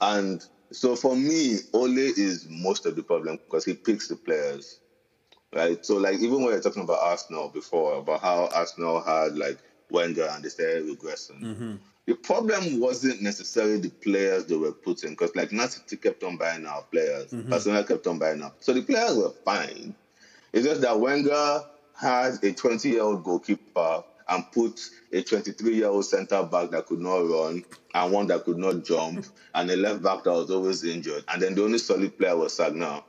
And 0.00 0.44
so 0.70 0.96
for 0.96 1.14
me, 1.16 1.58
Ole 1.72 1.98
is 1.98 2.46
most 2.48 2.86
of 2.86 2.96
the 2.96 3.02
problem 3.02 3.36
because 3.36 3.64
he 3.64 3.74
picks 3.74 4.08
the 4.08 4.16
players, 4.16 4.80
right? 5.52 5.84
So 5.84 5.96
like 5.96 6.20
even 6.20 6.42
when 6.42 6.52
you're 6.52 6.60
talking 6.60 6.82
about 6.82 6.98
Arsenal 7.02 7.48
before, 7.48 7.98
about 7.98 8.20
how 8.20 8.48
Arsenal 8.54 9.02
had 9.02 9.36
like 9.36 9.58
Wenger 9.90 10.28
and 10.32 10.42
they 10.42 10.48
started 10.48 10.86
regressing. 10.86 11.40
Mm-hmm. 11.42 11.74
The 12.06 12.14
problem 12.14 12.80
wasn't 12.80 13.22
necessarily 13.22 13.78
the 13.78 13.90
players 13.90 14.46
they 14.46 14.56
were 14.56 14.72
putting 14.72 15.10
because 15.10 15.36
like 15.36 15.52
Man 15.52 15.68
City 15.68 15.96
kept 15.96 16.24
on 16.24 16.36
buying 16.36 16.66
our 16.66 16.82
players, 16.82 17.30
mm-hmm. 17.30 17.50
Barcelona 17.50 17.84
kept 17.84 18.06
on 18.06 18.18
buying 18.18 18.42
up. 18.42 18.56
So 18.60 18.72
the 18.72 18.82
players 18.82 19.16
were 19.16 19.30
fine. 19.44 19.94
It's 20.52 20.66
just 20.66 20.80
that 20.80 20.98
Wenger 20.98 21.62
has 21.94 22.42
a 22.42 22.52
20 22.52 22.88
year 22.88 23.02
old 23.02 23.24
goalkeeper 23.24 24.02
and 24.28 24.44
put 24.52 24.80
a 25.12 25.22
23 25.22 25.74
year 25.74 25.88
old 25.88 26.04
centre 26.04 26.42
back 26.44 26.70
that 26.70 26.86
could 26.86 27.00
not 27.00 27.18
run 27.18 27.64
and 27.94 28.12
one 28.12 28.26
that 28.28 28.44
could 28.44 28.58
not 28.58 28.84
jump 28.84 29.26
and 29.54 29.70
a 29.70 29.76
left 29.76 30.02
back 30.02 30.22
that 30.24 30.32
was 30.32 30.50
always 30.50 30.84
injured. 30.84 31.24
And 31.28 31.42
then 31.42 31.54
the 31.54 31.64
only 31.64 31.78
solid 31.78 32.16
player 32.18 32.36
was 32.36 32.56
Sagna. 32.56 33.02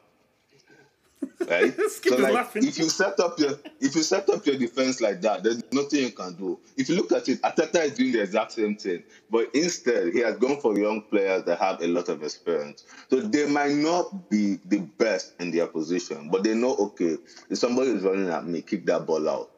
Right? 1.49 1.73
so 2.03 2.15
like, 2.17 2.47
if 2.55 2.77
you 2.77 2.89
set 2.89 3.19
up 3.19 3.39
your 3.39 3.51
if 3.79 3.95
you 3.95 4.03
set 4.03 4.29
up 4.29 4.45
your 4.45 4.57
defense 4.57 5.01
like 5.01 5.21
that, 5.21 5.43
there's 5.43 5.63
nothing 5.71 5.99
you 5.99 6.11
can 6.11 6.33
do. 6.35 6.59
If 6.77 6.89
you 6.89 6.95
look 6.95 7.11
at 7.11 7.27
it, 7.29 7.41
Arteta 7.41 7.83
is 7.83 7.93
doing 7.93 8.11
the 8.11 8.21
exact 8.21 8.53
same 8.53 8.75
thing, 8.75 9.03
but 9.29 9.49
instead 9.53 10.13
he 10.13 10.19
has 10.19 10.37
gone 10.37 10.59
for 10.59 10.77
young 10.77 11.01
players 11.01 11.43
that 11.45 11.59
have 11.59 11.81
a 11.81 11.87
lot 11.87 12.09
of 12.09 12.23
experience. 12.23 12.85
So 13.09 13.19
they 13.21 13.47
might 13.47 13.73
not 13.73 14.29
be 14.29 14.59
the 14.65 14.79
best 14.79 15.33
in 15.39 15.51
their 15.51 15.67
position, 15.67 16.29
but 16.29 16.43
they 16.43 16.53
know 16.53 16.75
okay, 16.75 17.17
if 17.49 17.57
somebody 17.57 17.91
is 17.91 18.03
running 18.03 18.29
at 18.29 18.45
me, 18.45 18.61
kick 18.61 18.85
that 18.85 19.05
ball 19.05 19.29
out, 19.29 19.51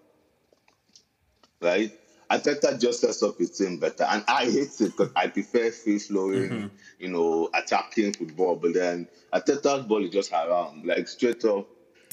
right? 1.61 1.91
Arteta 2.29 2.79
just 2.79 3.01
sets 3.01 3.21
up 3.21 3.37
his 3.37 3.57
team 3.57 3.77
better, 3.77 4.03
and 4.03 4.23
I 4.27 4.45
hate 4.45 4.81
it 4.81 4.91
because 4.97 5.11
I 5.15 5.27
prefer 5.27 5.71
free 5.71 5.99
flowing, 5.99 6.49
mm-hmm. 6.49 6.67
you 6.99 7.09
know, 7.09 7.49
attacking 7.53 8.13
football. 8.13 8.55
But 8.55 8.73
then 8.73 9.07
Arteta's 9.33 9.85
ball 9.85 10.03
is 10.03 10.11
just 10.11 10.31
around, 10.31 10.85
like 10.85 11.07
straight 11.07 11.45
up. 11.45 11.67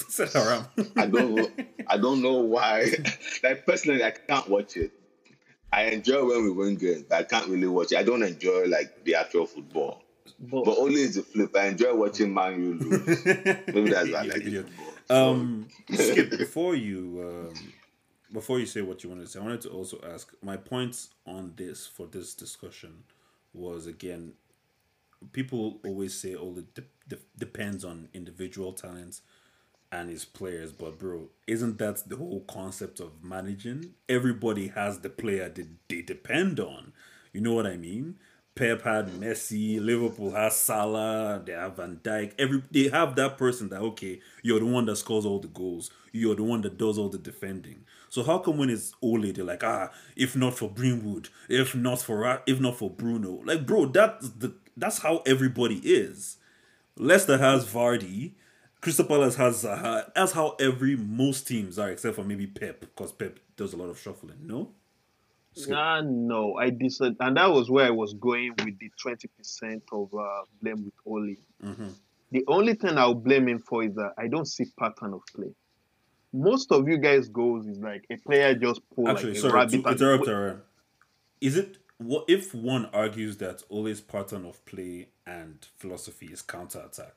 Set 0.08 0.34
around. 0.34 0.66
I 0.96 1.06
don't 1.06 1.34
know. 1.34 1.48
I 1.86 1.96
don't 1.96 2.22
know 2.22 2.34
why. 2.34 2.86
like 3.42 3.66
personally, 3.66 4.04
I 4.04 4.10
can't 4.10 4.48
watch 4.48 4.76
it. 4.76 4.92
I 5.72 5.84
enjoy 5.84 6.26
when 6.26 6.44
we 6.44 6.50
win 6.50 6.76
games, 6.76 7.04
but 7.08 7.18
I 7.18 7.22
can't 7.22 7.48
really 7.48 7.66
watch 7.66 7.92
it. 7.92 7.98
I 7.98 8.02
don't 8.02 8.22
enjoy 8.22 8.66
like 8.66 9.04
the 9.04 9.14
actual 9.14 9.46
football. 9.46 10.02
But, 10.38 10.64
but 10.64 10.78
only 10.78 11.06
the 11.06 11.22
flip. 11.22 11.56
I 11.56 11.68
enjoy 11.68 11.94
watching 11.94 12.34
Man 12.34 12.60
U 12.60 12.74
lose. 12.74 13.24
Maybe 13.26 13.90
that's 13.90 14.10
why 14.10 14.18
I 14.18 14.22
like 14.22 14.42
it. 14.42 14.66
Um, 15.08 15.68
Skiip 15.90 16.36
before 16.36 16.74
you. 16.74 17.50
Um, 17.50 17.72
before 18.32 18.58
you 18.58 18.66
say 18.66 18.80
what 18.80 19.04
you 19.04 19.10
want 19.10 19.22
to 19.22 19.28
say, 19.28 19.38
I 19.38 19.42
wanted 19.42 19.60
to 19.62 19.68
also 19.70 20.00
ask 20.10 20.32
my 20.42 20.56
points 20.56 21.10
on 21.26 21.52
this 21.56 21.86
for 21.86 22.06
this 22.06 22.34
discussion 22.34 23.04
was 23.52 23.86
again, 23.86 24.32
people 25.32 25.78
always 25.84 26.14
say, 26.14 26.34
"Oh, 26.34 26.54
it 26.56 26.74
de- 26.74 26.84
de- 27.08 27.22
depends 27.38 27.84
on 27.84 28.08
individual 28.14 28.72
talents 28.72 29.22
and 29.92 30.10
his 30.10 30.24
players," 30.24 30.72
but 30.72 30.98
bro, 30.98 31.28
isn't 31.46 31.78
that 31.78 32.08
the 32.08 32.16
whole 32.16 32.40
concept 32.48 32.98
of 33.00 33.22
managing? 33.22 33.94
Everybody 34.08 34.68
has 34.68 35.00
the 35.00 35.10
player 35.10 35.48
that 35.48 35.68
they 35.88 36.02
depend 36.02 36.58
on. 36.58 36.92
You 37.32 37.42
know 37.42 37.54
what 37.54 37.66
I 37.66 37.76
mean? 37.76 38.16
Pep 38.54 38.82
had 38.82 39.08
Messi, 39.08 39.82
Liverpool 39.82 40.32
has 40.32 40.56
Salah, 40.60 41.42
they 41.44 41.52
have 41.52 41.76
Van 41.76 42.00
Dijk. 42.02 42.32
Every 42.38 42.62
they 42.70 42.88
have 42.88 43.16
that 43.16 43.38
person 43.38 43.70
that 43.70 43.80
okay, 43.80 44.20
you're 44.42 44.60
the 44.60 44.66
one 44.66 44.84
that 44.86 44.96
scores 44.96 45.24
all 45.24 45.38
the 45.38 45.48
goals, 45.48 45.90
you're 46.12 46.34
the 46.34 46.42
one 46.42 46.60
that 46.62 46.76
does 46.76 46.98
all 46.98 47.08
the 47.08 47.18
defending. 47.18 47.84
So 48.10 48.22
how 48.22 48.38
come 48.38 48.58
when 48.58 48.68
it's 48.68 48.92
Ole, 49.00 49.32
they're 49.32 49.44
like, 49.44 49.64
ah, 49.64 49.90
if 50.16 50.36
not 50.36 50.54
for 50.58 50.70
Greenwood, 50.70 51.30
if 51.48 51.74
not 51.74 52.02
for 52.02 52.42
if 52.46 52.60
not 52.60 52.76
for 52.76 52.90
Bruno, 52.90 53.42
like 53.46 53.64
bro, 53.64 53.86
that's 53.86 54.28
the 54.30 54.54
that's 54.76 54.98
how 54.98 55.22
everybody 55.26 55.76
is. 55.82 56.36
Leicester 56.96 57.38
has 57.38 57.64
Vardy, 57.64 58.32
Crystal 58.82 59.06
Palace 59.06 59.36
has 59.36 59.64
Zaha. 59.64 60.12
That's 60.12 60.32
how 60.32 60.56
every 60.60 60.96
most 60.96 61.46
teams 61.46 61.78
are, 61.78 61.90
except 61.90 62.16
for 62.16 62.24
maybe 62.24 62.48
Pep, 62.48 62.80
because 62.80 63.12
Pep 63.12 63.38
does 63.56 63.72
a 63.72 63.76
lot 63.76 63.88
of 63.88 63.98
shuffling. 63.98 64.38
No. 64.42 64.72
Nah, 65.68 66.00
no, 66.00 66.56
I 66.56 66.70
disagree, 66.70 67.16
and 67.20 67.36
that 67.36 67.50
was 67.50 67.70
where 67.70 67.86
I 67.86 67.90
was 67.90 68.14
going 68.14 68.54
with 68.64 68.78
the 68.78 68.90
twenty 69.00 69.28
percent 69.28 69.82
of 69.92 70.12
uh, 70.14 70.42
blame 70.60 70.84
with 70.84 70.94
Ole. 71.06 71.36
Mm-hmm. 71.62 71.88
The 72.32 72.44
only 72.48 72.74
thing 72.74 72.96
I'll 72.96 73.14
blame 73.14 73.48
him 73.48 73.58
for 73.58 73.84
is 73.84 73.94
that 73.94 74.14
I 74.18 74.28
don't 74.28 74.46
see 74.46 74.64
pattern 74.78 75.12
of 75.12 75.20
play. 75.36 75.54
Most 76.32 76.72
of 76.72 76.88
you 76.88 76.96
guys' 76.96 77.28
goals 77.28 77.66
is 77.66 77.78
like 77.78 78.06
a 78.10 78.16
player 78.16 78.54
just 78.54 78.80
pull 78.94 79.08
Actually, 79.08 79.34
like 79.34 79.42
sorry, 79.42 79.52
a 79.52 79.56
rabbit. 79.56 79.82
To 79.82 79.90
interrupt 79.90 80.26
her. 80.26 80.62
Is 81.42 81.56
it 81.56 81.76
what 81.98 82.24
if 82.28 82.54
one 82.54 82.86
argues 82.86 83.36
that 83.36 83.62
Ole's 83.70 84.00
pattern 84.00 84.46
of 84.46 84.64
play 84.64 85.08
and 85.26 85.68
philosophy 85.76 86.26
is 86.32 86.40
counter 86.40 86.80
attack? 86.80 87.14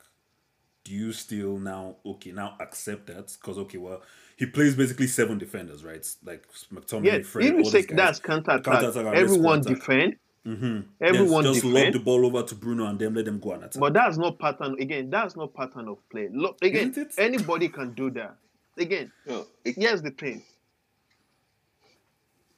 Do 0.86 0.94
you 0.94 1.12
still 1.14 1.58
now 1.58 1.96
okay 2.06 2.32
now 2.32 2.56
accept 2.60 3.08
that? 3.08 3.36
Because 3.42 3.58
okay, 3.58 3.80
well 3.80 4.02
he 4.38 4.46
plays 4.46 4.76
basically 4.76 5.08
seven 5.08 5.38
defenders, 5.38 5.84
right? 5.84 6.08
Like 6.24 6.46
McTominay, 6.74 7.06
yeah, 7.06 7.22
Fred, 7.24 7.46
if 7.46 7.54
you 7.58 7.66
say 7.66 7.82
that's 7.82 8.20
counter 8.20 8.52
attack, 8.52 8.96
everyone 8.96 9.62
defend. 9.62 10.18
Mm-hmm. 10.46 10.82
Everyone 11.02 11.44
just 11.44 11.64
defend. 11.64 11.74
lob 11.74 11.94
the 11.94 12.00
ball 12.00 12.26
over 12.26 12.44
to 12.44 12.54
Bruno 12.54 12.86
and 12.86 13.00
then 13.00 13.16
let 13.16 13.26
them 13.26 13.40
go 13.40 13.54
and 13.54 13.64
attack. 13.64 13.80
But 13.80 13.94
that's 13.94 14.18
not 14.18 14.38
pattern. 14.38 14.76
Again, 14.80 15.10
that's 15.10 15.36
not 15.36 15.56
pattern 15.56 15.88
of 15.88 15.98
play. 16.10 16.30
Look, 16.32 16.58
again, 16.62 16.94
anybody 17.18 17.68
can 17.68 17.94
do 17.94 18.12
that. 18.12 18.36
Again, 18.78 19.12
no, 19.26 19.48
it, 19.64 19.76
here's 19.76 20.04
the 20.04 20.12
thing. 20.12 20.44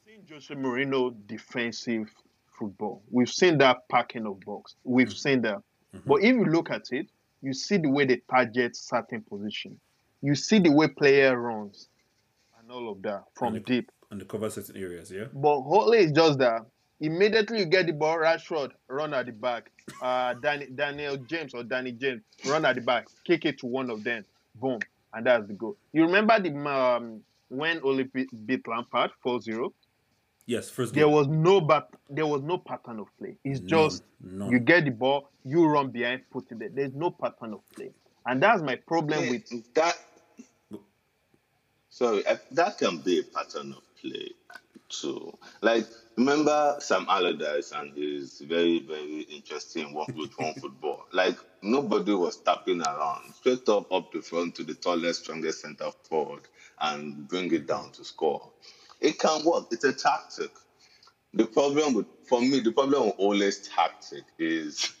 We've 0.04 0.16
seen 0.16 0.24
Jose 0.30 0.54
Mourinho 0.54 1.14
defensive 1.26 2.10
football. 2.58 3.02
We've 3.10 3.30
seen 3.30 3.56
that 3.58 3.88
packing 3.88 4.26
of 4.26 4.40
box. 4.40 4.74
We've 4.84 5.06
mm-hmm. 5.06 5.16
seen 5.16 5.42
that. 5.42 5.62
Mm-hmm. 5.94 6.08
But 6.08 6.16
if 6.16 6.34
you 6.34 6.44
look 6.44 6.70
at 6.70 6.92
it, 6.92 7.06
you 7.42 7.52
see 7.52 7.76
the 7.76 7.88
way 7.88 8.04
they 8.04 8.20
target 8.30 8.76
certain 8.76 9.22
position 9.22 9.78
you 10.22 10.34
see 10.34 10.58
the 10.58 10.70
way 10.70 10.88
player 10.88 11.38
runs 11.38 11.88
and 12.68 12.70
all 12.70 12.90
of 12.90 13.02
that 13.02 13.24
from 13.34 13.54
and 13.54 13.64
the, 13.64 13.74
deep. 13.74 13.90
And 14.10 14.20
the 14.20 14.24
cover 14.24 14.50
certain 14.50 14.76
areas, 14.76 15.10
yeah. 15.10 15.24
But 15.32 15.60
Hotley 15.60 15.98
is 15.98 16.12
just 16.12 16.38
that. 16.38 16.66
Immediately 17.00 17.60
you 17.60 17.66
get 17.66 17.86
the 17.86 17.92
ball, 17.92 18.18
Rashford 18.18 18.72
run 18.88 19.14
at 19.14 19.26
the 19.26 19.32
back. 19.32 19.70
Uh, 20.02 20.34
Danny, 20.34 20.66
Daniel 20.66 21.16
James 21.16 21.54
or 21.54 21.62
Danny 21.62 21.92
James 21.92 22.22
run 22.46 22.64
at 22.64 22.74
the 22.74 22.80
back, 22.80 23.06
kick 23.24 23.44
it 23.44 23.58
to 23.60 23.66
one 23.66 23.88
of 23.88 24.02
them, 24.02 24.24
boom, 24.56 24.80
and 25.14 25.26
that's 25.26 25.46
the 25.46 25.54
goal. 25.54 25.76
You 25.92 26.02
remember 26.02 26.40
the 26.40 26.54
um, 26.68 27.20
when 27.48 27.80
Ole 27.82 28.04
beat 28.44 28.66
Lampard 28.66 29.12
4-0? 29.24 29.72
Yes, 30.48 30.70
first. 30.70 30.94
There 30.94 31.10
was 31.10 31.26
no 31.28 31.60
but 31.60 31.90
there 32.08 32.26
was 32.26 32.40
no 32.40 32.56
pattern 32.56 33.00
of 33.00 33.08
play. 33.18 33.36
It's 33.44 33.60
just 33.60 34.02
you 34.24 34.58
get 34.58 34.86
the 34.86 34.90
ball, 34.90 35.30
you 35.44 35.66
run 35.66 35.90
behind, 35.90 36.22
put 36.30 36.50
it 36.50 36.58
there. 36.58 36.70
There's 36.72 36.94
no 36.94 37.10
pattern 37.10 37.52
of 37.52 37.60
play, 37.76 37.90
and 38.24 38.42
that's 38.42 38.62
my 38.62 38.76
problem 38.76 39.24
yeah, 39.24 39.30
with 39.32 39.74
that. 39.74 39.98
Sorry, 41.90 42.22
that 42.52 42.78
can 42.78 42.96
be 42.96 43.20
a 43.20 43.24
pattern 43.24 43.72
of 43.72 43.82
play 44.00 44.30
too. 44.88 45.36
Like, 45.60 45.86
remember 46.16 46.76
Sam 46.78 47.04
Allardyce 47.10 47.72
and 47.72 47.94
his 47.94 48.40
very, 48.40 48.78
very 48.78 49.26
interesting 49.28 49.92
one 49.92 50.06
with 50.16 50.32
one 50.38 50.54
football. 50.60 51.04
Like, 51.12 51.36
nobody 51.60 52.14
was 52.14 52.38
tapping 52.38 52.80
around, 52.80 53.34
straight 53.34 53.68
up 53.68 53.92
up 53.92 54.12
the 54.12 54.22
front 54.22 54.54
to 54.54 54.64
the 54.64 54.74
tallest, 54.74 55.24
strongest 55.24 55.60
centre 55.60 55.90
forward 56.04 56.48
and 56.80 57.28
bring 57.28 57.52
it 57.52 57.66
down 57.66 57.90
to 57.92 58.04
score. 58.04 58.48
It 59.00 59.18
can 59.18 59.44
work. 59.44 59.66
It's 59.70 59.84
a 59.84 59.92
tactic. 59.92 60.50
The 61.34 61.46
problem 61.46 61.94
with, 61.94 62.06
for 62.28 62.40
me, 62.40 62.60
the 62.60 62.72
problem 62.72 63.06
with 63.06 63.14
Ole's 63.18 63.68
tactic 63.68 64.24
is 64.38 64.92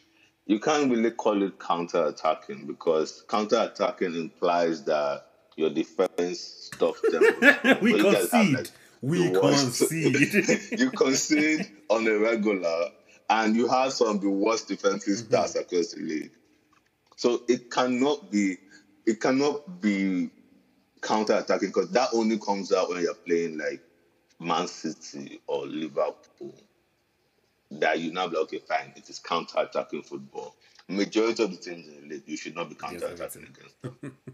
you 0.46 0.58
can't 0.58 0.90
really 0.90 1.10
call 1.10 1.42
it 1.42 1.58
counter 1.58 2.06
attacking 2.06 2.66
because 2.66 3.24
counter 3.28 3.70
attacking 3.72 4.14
implies 4.14 4.84
that 4.84 5.24
your 5.56 5.70
defense 5.70 6.70
stuff 6.72 7.00
them. 7.02 7.78
we 7.82 8.00
concede. 8.00 8.54
Like 8.54 8.70
we 9.02 9.30
concede. 9.40 10.60
you 10.78 10.90
concede 10.90 11.70
on 11.90 12.06
a 12.06 12.18
regular, 12.18 12.88
and 13.28 13.56
you 13.56 13.68
have 13.68 13.92
some 13.92 14.08
of 14.08 14.20
the 14.20 14.30
worst 14.30 14.68
defensive 14.68 15.14
mm-hmm. 15.14 15.34
stats 15.34 15.60
across 15.60 15.92
the 15.92 16.00
league. 16.00 16.30
So 17.16 17.42
it 17.48 17.70
cannot 17.70 18.30
be, 18.30 18.56
it 19.06 19.20
cannot 19.20 19.80
be 19.80 20.30
counter 21.02 21.34
attacking 21.34 21.68
because 21.68 21.90
that 21.90 22.08
only 22.14 22.38
comes 22.38 22.72
out 22.72 22.88
when 22.88 23.02
you're 23.02 23.14
playing 23.14 23.58
like 23.58 23.82
Man 24.38 24.68
City 24.68 25.40
or 25.46 25.66
Liverpool. 25.66 26.54
That 27.70 28.00
you 28.00 28.12
now 28.12 28.28
be 28.28 28.36
like, 28.36 28.44
okay, 28.44 28.58
fine, 28.58 28.92
it 28.96 29.10
is 29.10 29.18
counter 29.18 29.58
attacking 29.58 30.02
football. 30.02 30.56
Majority 30.88 31.42
of 31.42 31.50
the 31.50 31.56
teams 31.58 31.86
in 31.86 32.08
the 32.08 32.14
league, 32.14 32.22
you 32.26 32.36
should 32.36 32.54
not 32.54 32.70
be 32.70 32.74
counter 32.74 33.06
attacking 33.06 33.44
against. 33.44 34.14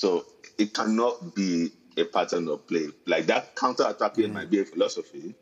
So 0.00 0.24
it 0.56 0.72
cannot 0.72 1.34
be 1.34 1.70
a 1.98 2.04
pattern 2.04 2.48
of 2.48 2.66
play. 2.66 2.86
Like 3.04 3.26
that 3.26 3.54
counter 3.54 3.84
attacking 3.86 4.24
mm-hmm. 4.24 4.32
might 4.32 4.50
be 4.50 4.60
a 4.60 4.64
philosophy, 4.64 5.34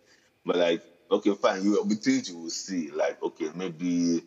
but 0.44 0.56
like, 0.56 0.82
okay, 1.12 1.32
fine, 1.36 1.62
you 1.62 1.72
will 1.72 1.88
things 1.88 2.28
you 2.28 2.38
will 2.38 2.50
see, 2.50 2.90
like, 2.90 3.22
okay, 3.22 3.50
maybe 3.54 4.24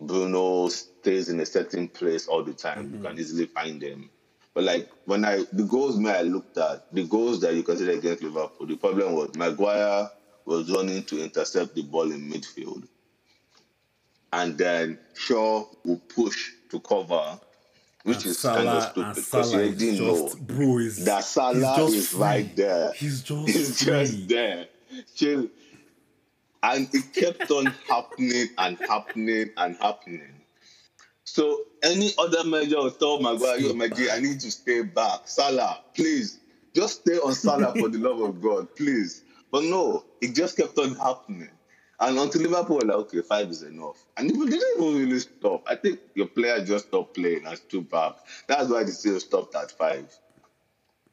Bruno 0.00 0.68
stays 0.68 1.30
in 1.30 1.40
a 1.40 1.46
certain 1.46 1.88
place 1.88 2.28
all 2.28 2.44
the 2.44 2.52
time. 2.52 2.84
Mm-hmm. 2.86 2.96
You 2.96 3.02
can 3.02 3.18
easily 3.18 3.46
find 3.46 3.80
them. 3.80 4.08
But 4.54 4.64
like 4.64 4.90
when 5.06 5.24
I 5.24 5.44
the 5.52 5.64
goals 5.64 5.98
me 5.98 6.10
I 6.10 6.22
looked 6.22 6.58
at, 6.58 6.92
the 6.92 7.04
goals 7.04 7.40
that 7.40 7.54
you 7.54 7.62
consider 7.62 7.92
against 7.92 8.22
Liverpool, 8.22 8.66
the 8.66 8.76
problem 8.76 9.14
was 9.14 9.34
Maguire 9.34 10.10
was 10.44 10.70
running 10.70 11.04
to 11.04 11.22
intercept 11.22 11.74
the 11.74 11.82
ball 11.82 12.10
in 12.10 12.30
midfield. 12.30 12.86
And 14.32 14.56
then 14.56 14.98
Shaw 15.14 15.66
will 15.84 16.00
push 16.08 16.50
to 16.70 16.80
cover 16.80 17.38
which 18.04 18.18
and 18.18 18.26
is 18.26 18.38
Salah, 18.38 18.56
kind 18.56 18.68
of 18.68 18.82
stupid 18.82 19.14
because 19.14 19.54
you 19.54 19.74
didn't 19.74 19.96
just, 19.96 20.38
know 20.38 20.44
bro, 20.44 20.78
is, 20.78 21.04
that 21.04 21.24
Salah 21.24 21.84
is 21.84 22.08
free. 22.08 22.20
right 22.20 22.56
there. 22.56 22.92
He's 22.94 23.22
just 23.22 23.46
he's 23.46 23.78
just 23.78 24.28
there. 24.28 24.66
Chill. 25.14 25.48
And 26.64 26.88
it 26.92 27.12
kept 27.14 27.50
on 27.50 27.66
happening 27.88 28.48
and 28.58 28.78
happening 28.78 29.50
and 29.56 29.76
happening. 29.76 30.41
So 31.32 31.62
any 31.82 32.10
other 32.18 32.44
measure 32.44 32.76
will 32.76 32.90
tell 32.90 33.18
Maguire, 33.18 33.56
yo, 33.58 33.72
my 33.72 33.88
I 34.12 34.20
need 34.20 34.38
to 34.40 34.50
stay 34.50 34.82
back. 34.82 35.20
Salah, 35.24 35.80
please, 35.94 36.40
just 36.74 37.00
stay 37.00 37.16
on 37.16 37.32
Salah 37.34 37.74
for 37.74 37.88
the 37.88 37.96
love 37.96 38.20
of 38.20 38.38
God, 38.42 38.68
please. 38.76 39.22
But 39.50 39.64
no, 39.64 40.04
it 40.20 40.34
just 40.34 40.58
kept 40.58 40.76
on 40.76 40.94
happening. 40.94 41.48
And 42.00 42.18
until 42.18 42.42
Liverpool 42.42 42.80
were 42.80 42.84
like, 42.86 42.96
okay, 42.96 43.22
five 43.22 43.48
is 43.48 43.62
enough. 43.62 44.04
And 44.18 44.28
they 44.28 44.34
didn't 44.34 44.76
even 44.76 44.98
really 44.98 45.20
stop. 45.20 45.62
I 45.66 45.76
think 45.76 46.00
your 46.14 46.26
player 46.26 46.62
just 46.66 46.88
stopped 46.88 47.14
playing 47.14 47.46
and 47.46 47.56
stood 47.56 47.88
back. 47.88 48.16
That's 48.46 48.68
why 48.68 48.84
they 48.84 48.90
still 48.90 49.18
stopped 49.18 49.54
at 49.54 49.70
five. 49.70 50.14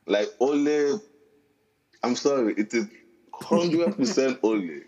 Like 0.06 0.28
only 0.42 1.00
I'm 2.04 2.18
sorry, 2.18 2.56
it 2.58 2.74
is 2.74 2.88
hundred 3.34 3.96
percent 3.96 4.40
Ole. 4.44 4.82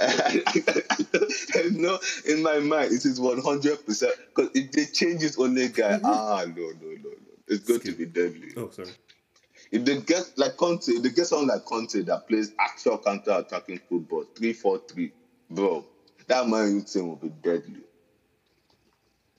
Like 0.00 0.46
no, 1.72 1.98
in 2.28 2.42
my 2.42 2.58
mind, 2.58 2.92
it 2.92 3.04
is 3.04 3.20
one 3.20 3.40
hundred 3.42 3.84
percent. 3.84 4.14
Because 4.34 4.50
if 4.54 4.70
they 4.72 4.84
change 4.86 5.22
it 5.22 5.36
only 5.38 5.68
guy, 5.68 5.94
mm-hmm. 5.96 6.06
ah 6.06 6.44
no 6.44 6.62
no 6.80 6.88
no 6.88 7.10
no, 7.10 7.10
it's 7.48 7.64
going 7.64 7.80
Skiip. 7.80 7.84
to 7.84 7.92
be 7.92 8.06
deadly. 8.06 8.48
Oh 8.56 8.70
sorry. 8.70 8.90
If 9.70 9.84
they 9.84 10.00
get 10.00 10.32
like 10.36 10.56
Conte, 10.56 10.88
if 10.88 11.02
they 11.02 11.10
get 11.10 11.26
someone 11.26 11.48
like 11.48 11.64
Conte 11.64 12.00
that 12.02 12.26
plays 12.28 12.52
actual 12.58 12.98
counter 12.98 13.32
attacking 13.32 13.80
football, 13.88 14.24
three 14.34 14.52
four 14.52 14.78
three, 14.88 15.12
bro, 15.50 15.84
that 16.26 16.48
Man 16.48 16.76
U 16.76 16.82
team 16.82 17.08
will 17.08 17.16
be 17.16 17.28
deadly. 17.28 17.82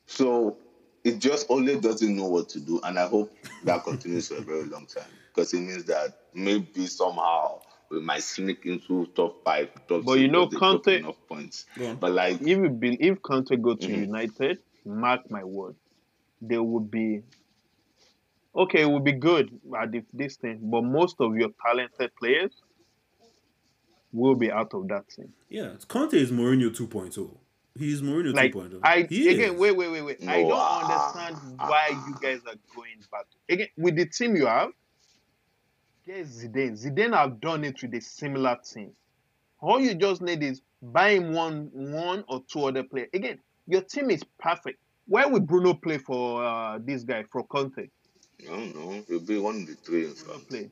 So 0.06 0.58
it 1.04 1.20
just 1.20 1.50
Ole 1.50 1.80
doesn't 1.80 2.16
know 2.16 2.28
what 2.28 2.50
to 2.50 2.60
do, 2.60 2.82
and 2.84 3.00
I 3.00 3.08
hope 3.08 3.34
that 3.64 3.84
continues 3.84 4.28
for 4.28 4.36
a 4.36 4.42
very 4.42 4.66
long 4.66 4.86
time 4.86 5.10
because 5.34 5.54
it 5.54 5.62
means 5.62 5.86
that 5.86 6.18
maybe 6.34 6.86
somehow 6.88 7.62
we 7.90 8.00
might 8.00 8.24
sneak 8.24 8.66
into 8.66 9.08
top 9.08 9.44
five. 9.44 9.70
Top 9.88 10.06
but 10.06 10.20
you 10.20 10.28
know, 10.28 10.48
Conte 10.48 10.88
enough 10.88 11.18
points. 11.28 11.66
Yeah. 11.78 11.94
But 11.94 12.12
like, 12.12 12.42
if 12.42 12.48
you 12.48 12.70
be, 12.70 12.96
if 12.96 13.22
Conte 13.22 13.56
go 13.56 13.76
to 13.76 13.88
mm-hmm. 13.88 14.02
United, 14.02 14.60
mark 14.86 15.30
my 15.30 15.44
word, 15.44 15.76
there 16.42 16.64
will 16.64 16.80
be 16.80 17.22
okay, 18.56 18.82
it 18.82 18.86
will 18.86 19.00
be 19.00 19.14
good 19.14 19.60
at 19.80 19.94
if 19.94 20.06
this 20.14 20.36
thing, 20.38 20.60
but 20.62 20.84
most 20.84 21.18
of 21.20 21.36
your 21.36 21.50
talented 21.66 22.12
players 22.16 22.52
will 24.12 24.36
be 24.36 24.52
out 24.52 24.74
of 24.74 24.88
that 24.88 25.10
team. 25.10 25.34
Yeah, 25.50 25.74
Conte 25.88 26.14
is 26.14 26.32
Mourinho 26.32 26.76
2.0. 26.76 27.38
He's 27.78 28.02
Mourinho 28.02 28.34
like, 28.34 28.54
2.0. 28.54 28.80
I 28.84 29.08
he 29.10 29.30
again, 29.30 29.54
is. 29.54 29.60
wait, 29.60 29.76
wait, 29.76 29.92
wait, 29.92 30.02
wait. 30.02 30.28
I 30.28 30.42
don't 30.42 30.52
understand 30.52 31.58
why 31.58 31.90
you 31.90 32.16
guys 32.22 32.40
are 32.48 32.56
going 32.76 33.00
back. 33.12 33.26
Again, 33.48 33.68
with 33.78 33.96
the 33.96 34.06
team 34.06 34.36
you 34.36 34.48
have, 34.48 34.72
Yes, 36.10 36.44
Zidane. 36.44 36.72
Zidane 36.72 37.16
have 37.16 37.40
done 37.40 37.64
it 37.64 37.84
with 37.84 37.94
a 37.94 38.02
similar 38.02 38.58
team. 38.68 38.94
All 39.62 39.80
you 39.80 39.94
just 39.94 40.24
need 40.24 40.42
is 40.42 40.64
buying 40.82 41.34
one, 41.34 41.70
one 41.72 42.24
or 42.28 42.42
two 42.52 42.66
other 42.66 42.82
players. 42.82 43.10
Again, 43.14 43.38
your 43.68 43.82
team 43.82 44.10
is 44.10 44.24
perfect. 44.40 44.80
Where 45.08 45.30
would 45.30 45.46
Bruno 45.46 45.76
play 45.76 46.00
for 46.00 46.44
uh, 46.44 46.80
this 46.82 47.04
guy 47.04 47.26
for 47.32 47.46
Conte? 47.46 47.90
I 48.42 48.48
don't 48.48 48.74
know. 48.74 49.04
He'll 49.08 49.20
be 49.20 49.38
one 49.38 49.58
of 49.58 49.68
the 49.68 49.76
three 49.76 50.06
in 50.06 50.16
front. 50.16 50.50
Play. 50.50 50.72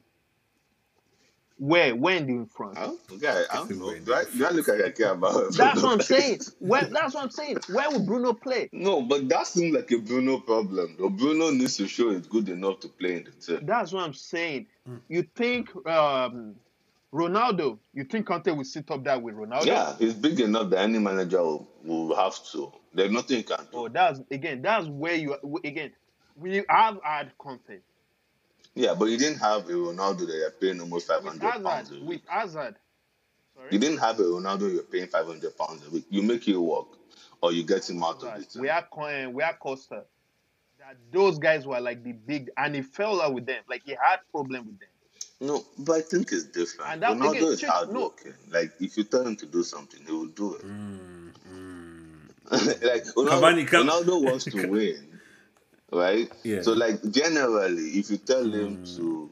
Where? 1.60 1.96
When 1.96 2.30
in 2.30 2.46
front? 2.46 2.78
Oh, 2.80 2.98
okay, 3.14 3.44
I 3.52 3.56
don't 3.56 3.80
know. 3.80 3.98
Do 3.98 4.14
I, 4.14 4.26
do 4.26 4.46
I 4.46 4.52
look 4.52 4.68
like 4.68 4.82
I 4.82 4.92
care 4.92 5.14
about 5.14 5.54
That's 5.54 5.82
what 5.82 5.94
I'm 5.94 6.02
saying. 6.02 6.42
Where, 6.60 6.84
that's 6.86 7.16
what 7.16 7.24
I'm 7.24 7.32
saying. 7.32 7.58
Where 7.72 7.90
would 7.90 8.06
Bruno 8.06 8.34
play? 8.34 8.70
No, 8.78 9.02
but 9.02 9.28
that 9.30 9.48
seems 9.48 9.76
like 9.76 9.92
a 9.92 9.98
Bruno 9.98 10.40
problem. 10.40 10.96
Though 11.00 11.10
Bruno 11.10 11.50
needs 11.50 11.78
to 11.78 11.88
show 11.88 12.12
it's 12.12 12.28
good 12.28 12.48
enough 12.50 12.80
to 12.82 12.88
play 12.90 13.18
in 13.18 13.24
the 13.24 13.32
team. 13.32 13.66
That's 13.66 13.92
what 13.92 14.04
I'm 14.04 14.14
saying. 14.14 14.68
Mm. 14.88 15.02
You 15.10 15.24
think 15.36 15.76
um, 15.88 16.56
Ronaldo? 17.12 17.80
You 17.94 18.04
think 18.04 18.28
Conte 18.28 18.52
will 18.52 18.64
sit 18.64 18.90
up 18.92 19.04
there 19.04 19.18
with 19.18 19.36
Ronaldo? 19.36 19.66
Yeah, 19.66 19.96
he's 19.98 20.14
big 20.14 20.40
enough 20.40 20.70
that 20.70 20.80
any 20.80 21.00
manager 21.00 21.42
will, 21.42 21.68
will 21.84 22.16
have 22.16 22.36
to. 22.52 22.72
There's 22.94 23.12
nothing 23.12 23.38
you 23.38 23.44
can 23.44 23.66
do. 23.72 23.78
Oh, 23.78 23.88
that's 23.90 24.22
again. 24.30 24.62
That's 24.62 24.88
where 24.88 25.16
you 25.16 25.36
again. 25.64 25.92
We 26.36 26.64
have 26.70 27.00
had 27.04 27.32
Conte. 27.40 27.80
Yeah, 28.78 28.94
but 28.94 29.06
you 29.06 29.18
didn't 29.18 29.40
have 29.40 29.68
a 29.68 29.72
Ronaldo 29.72 30.20
that 30.28 30.36
you're 30.36 30.52
paying 30.52 30.80
almost 30.80 31.08
five 31.08 31.24
hundred 31.24 31.64
pounds 31.64 31.92
a 31.92 31.96
week. 31.96 32.04
With 32.08 32.22
Hazard. 32.28 32.76
Sorry? 33.56 33.70
You 33.72 33.80
didn't 33.80 33.98
have 33.98 34.20
a 34.20 34.24
Ronaldo 34.24 34.72
you're 34.72 34.84
paying 34.84 35.08
five 35.08 35.26
hundred 35.26 35.58
pounds 35.58 35.82
a 35.88 35.90
week. 35.90 36.06
You 36.12 36.22
make 36.22 36.48
it 36.48 36.56
work, 36.56 36.86
or 37.42 37.52
you 37.52 37.64
get 37.64 37.90
him 37.90 38.04
out 38.04 38.24
of 38.24 38.40
it. 38.40 38.56
We 38.56 38.70
are 38.70 38.84
Coin, 38.84 39.34
we 39.34 39.42
are 39.42 39.56
Costa. 39.56 40.04
That 40.78 40.96
those 41.12 41.40
guys 41.40 41.66
were 41.66 41.80
like 41.80 42.04
the 42.04 42.12
big, 42.12 42.52
and 42.56 42.76
he 42.76 42.84
fell 42.84 43.20
out 43.20 43.34
with 43.34 43.48
them. 43.48 43.64
Like 43.68 43.82
he 43.84 43.92
had 43.92 44.18
problem 44.32 44.68
with 44.68 44.80
them. 44.80 44.90
No, 45.40 45.66
but 45.80 45.94
I 45.94 46.02
think 46.02 46.32
it's 46.32 46.46
different. 46.46 46.92
And 46.92 47.02
that, 47.02 47.18
Ronaldo 47.18 47.32
again, 47.32 47.44
is 47.46 47.64
hardworking. 47.64 48.34
No. 48.52 48.60
Like 48.60 48.74
if 48.80 48.96
you 48.96 49.06
tell 49.06 49.26
him 49.26 49.36
to 49.38 49.48
do 49.48 49.64
something, 49.64 50.02
he 50.06 50.12
will 50.12 50.28
do 50.28 50.54
it. 50.54 50.62
Mm, 50.62 51.32
mm. 51.52 52.84
like 52.84 53.06
Ronaldo, 53.06 53.68
Ronaldo 53.68 54.24
wants 54.24 54.46
to 54.46 54.68
win 54.70 55.17
right? 55.92 56.32
Yeah. 56.44 56.62
So 56.62 56.74
like 56.74 57.02
generally, 57.12 58.00
if 58.00 58.10
you 58.10 58.18
tell 58.18 58.44
him 58.44 58.78
mm. 58.78 58.96
to 58.98 59.32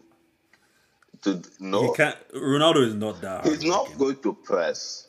to 1.21 1.41
no, 1.59 1.83
he 1.83 1.93
can't. 1.93 2.15
Ronaldo 2.33 2.87
is 2.87 2.95
not 2.95 3.21
that. 3.21 3.45
He's 3.45 3.63
not 3.63 3.97
going 3.97 4.17
to 4.17 4.33
press. 4.33 5.07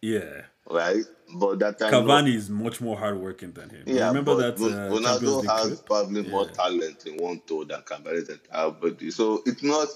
Yeah. 0.00 0.42
Right. 0.68 1.04
But 1.34 1.58
that 1.60 1.78
time 1.78 1.92
Cavani 1.92 2.34
is 2.34 2.48
much 2.50 2.80
more 2.80 2.96
hardworking 2.96 3.52
than 3.52 3.70
him. 3.70 3.82
Yeah, 3.86 4.08
remember 4.08 4.36
that 4.36 4.54
uh, 4.54 4.94
Ronaldo 4.94 5.44
has 5.46 5.80
probably 5.80 6.22
yeah. 6.22 6.30
more 6.30 6.48
talent 6.48 7.06
in 7.06 7.16
one 7.16 7.40
toe 7.46 7.64
than 7.64 7.80
Cavani's 7.82 8.28
entire 8.28 8.70
body. 8.70 9.10
So 9.10 9.42
it's 9.44 9.62
not. 9.62 9.88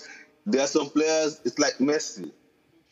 There 0.47 0.63
are 0.63 0.67
some 0.67 0.91
players. 0.91 1.41
It's 1.45 1.59
like 1.59 1.75
Messi. 1.75 2.33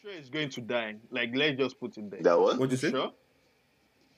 Sure, 0.01 0.13
he's 0.13 0.29
going 0.29 0.51
to 0.51 0.61
die. 0.61 0.97
Like 1.11 1.31
let's 1.35 1.59
just 1.59 1.81
put 1.81 1.97
it 1.97 2.11
there. 2.11 2.23
That 2.23 2.39
what? 2.39 2.59
What 2.59 2.71
you 2.71 2.77
say? 2.77 2.91
Sure. 2.91 3.13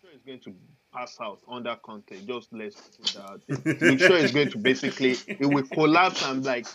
Sure, 0.01 0.11
he's 0.13 0.23
going 0.23 0.41
to 0.41 0.55
pass 0.93 1.19
out 1.21 1.41
under 1.49 1.77
Conte. 1.77 2.25
Just 2.27 2.53
let's 2.53 2.77
put 2.77 3.13
that. 3.15 3.81
I'm 3.83 3.99
sure 3.99 4.17
it's 4.17 4.33
going 4.33 4.51
to 4.51 4.59
basically 4.59 5.17
it 5.27 5.47
will 5.47 5.63
collapse 5.63 6.25
and 6.25 6.45
like 6.45 6.67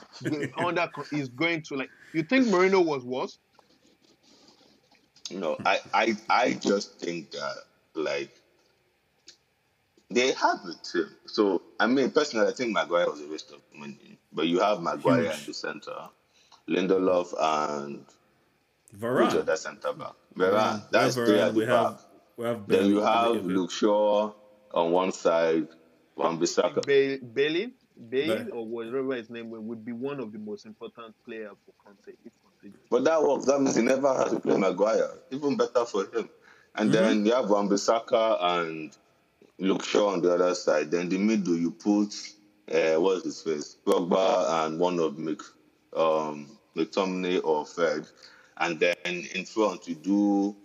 under 0.57 0.89
is 1.11 1.29
going 1.29 1.61
to 1.63 1.75
like. 1.75 1.89
You 2.13 2.23
think 2.23 2.47
Mourinho 2.47 2.83
was 2.85 3.03
worse? 3.03 3.37
No, 5.31 5.57
I 5.65 5.79
I 5.93 6.17
I 6.29 6.53
just 6.53 6.99
think 6.99 7.31
that 7.31 7.55
like 7.95 8.29
they 10.09 10.31
have 10.33 10.63
the 10.63 10.75
team. 10.83 11.09
So 11.25 11.61
I 11.79 11.87
mean, 11.87 12.11
personally, 12.11 12.47
I 12.47 12.51
think 12.51 12.73
Maguire 12.73 13.09
was 13.09 13.21
a 13.21 13.27
waste 13.27 13.51
of 13.51 13.59
money. 13.75 14.19
But 14.31 14.47
you 14.47 14.59
have 14.59 14.81
Maguire 14.81 15.23
Huge. 15.23 15.39
in 15.39 15.45
the 15.47 15.53
center, 15.53 16.09
Lindelof 16.69 17.33
and 17.39 18.05
Varane. 18.97 19.45
That 19.45 19.59
center 19.59 19.93
back. 19.93 20.13
Varane. 20.35 20.83
That's 20.91 21.15
three 21.15 21.39
at 21.39 21.53
the 21.53 21.65
back. 21.65 21.99
Then 22.37 22.87
you 22.87 23.01
have 23.01 23.45
Luke 23.45 23.71
Shaw 23.71 24.33
on 24.73 24.91
one 24.91 25.11
side, 25.11 25.67
Wan 26.15 26.39
Bissaka. 26.39 26.85
Bailly, 26.85 27.17
Bailly, 27.17 27.73
Bailly 28.09 28.51
or 28.51 28.65
whatever 28.65 29.15
his 29.15 29.29
name 29.29 29.49
would 29.49 29.85
be 29.85 29.93
one 29.93 30.19
of 30.19 30.31
the 30.31 30.39
most 30.39 30.65
important 30.65 31.15
players 31.25 31.55
for 31.65 31.73
Conte. 31.83 32.17
But 32.89 33.03
that 33.05 33.21
works. 33.21 33.45
That 33.45 33.61
means 33.61 33.75
he 33.75 33.83
never 33.83 34.13
had 34.13 34.29
to 34.29 34.39
play 34.39 34.57
Maguire. 34.57 35.11
Even 35.31 35.55
better 35.55 35.85
for 35.85 36.03
him. 36.03 36.29
And 36.75 36.91
mm-hmm. 36.91 36.91
then 36.91 37.25
you 37.25 37.33
have 37.33 37.49
Wan 37.49 37.69
Bissaka 37.69 38.43
and 38.43 38.95
Luke 39.59 39.85
Shaw 39.85 40.09
on 40.09 40.21
the 40.21 40.33
other 40.33 40.55
side. 40.55 40.91
Then 40.91 41.07
the 41.07 41.17
middle 41.17 41.55
you 41.55 41.71
put 41.71 42.13
uh, 42.71 42.95
what's 42.95 43.23
his 43.23 43.41
face? 43.41 43.77
Pogba 43.85 44.65
and 44.65 44.79
one 44.79 44.99
of 44.99 45.17
Mc, 45.17 45.41
um, 45.95 46.49
McTominay 46.75 47.43
or 47.43 47.65
Fred. 47.65 48.07
And 48.57 48.79
then 48.79 48.95
in 49.03 49.45
front 49.45 49.87
you 49.87 49.95
do 49.95 50.55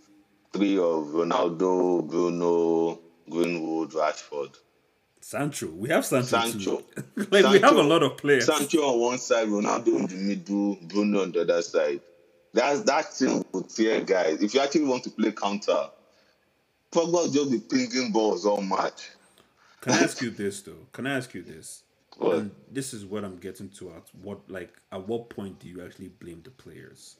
three 0.52 0.76
of 0.76 1.06
Ronaldo, 1.08 2.08
Bruno, 2.08 2.98
Greenwood, 3.28 3.90
Rashford. 3.90 4.56
Sancho. 5.20 5.66
We 5.68 5.90
have 5.90 6.04
Sancho. 6.04 6.26
Sancho. 6.26 6.82
like 7.16 7.42
Sancho, 7.42 7.50
we 7.52 7.58
have 7.60 7.76
a 7.76 7.82
lot 7.82 8.02
of 8.02 8.16
players. 8.16 8.46
Sancho 8.46 8.78
on 8.78 9.00
one 9.00 9.18
side, 9.18 9.48
Ronaldo 9.48 9.88
in 9.88 10.06
the 10.06 10.16
middle, 10.16 10.78
Bruno 10.82 11.22
on 11.22 11.32
the 11.32 11.42
other 11.42 11.62
side. 11.62 12.00
That's 12.52 12.82
that 12.82 13.12
thing 13.12 13.44
would 13.52 13.68
tear 13.68 14.00
guys. 14.00 14.42
If 14.42 14.54
you 14.54 14.60
actually 14.60 14.84
want 14.84 15.04
to 15.04 15.10
play 15.10 15.30
counter, 15.30 15.88
Pogba 16.90 17.32
just 17.32 17.50
be 17.50 17.60
pinging 17.60 18.10
balls 18.10 18.44
all 18.44 18.60
match. 18.60 19.10
Can 19.80 19.92
I 19.92 20.02
ask 20.02 20.20
you 20.22 20.30
this 20.30 20.62
though? 20.62 20.86
Can 20.92 21.06
I 21.06 21.16
ask 21.16 21.32
you 21.34 21.42
this? 21.42 21.82
What? 22.16 22.36
And 22.36 22.50
this 22.70 22.92
is 22.92 23.04
what 23.04 23.24
I'm 23.24 23.36
getting 23.36 23.68
to 23.70 23.90
at 23.90 24.02
what 24.20 24.50
like 24.50 24.74
at 24.90 25.06
what 25.06 25.30
point 25.30 25.60
do 25.60 25.68
you 25.68 25.84
actually 25.84 26.08
blame 26.08 26.40
the 26.42 26.50
players? 26.50 27.16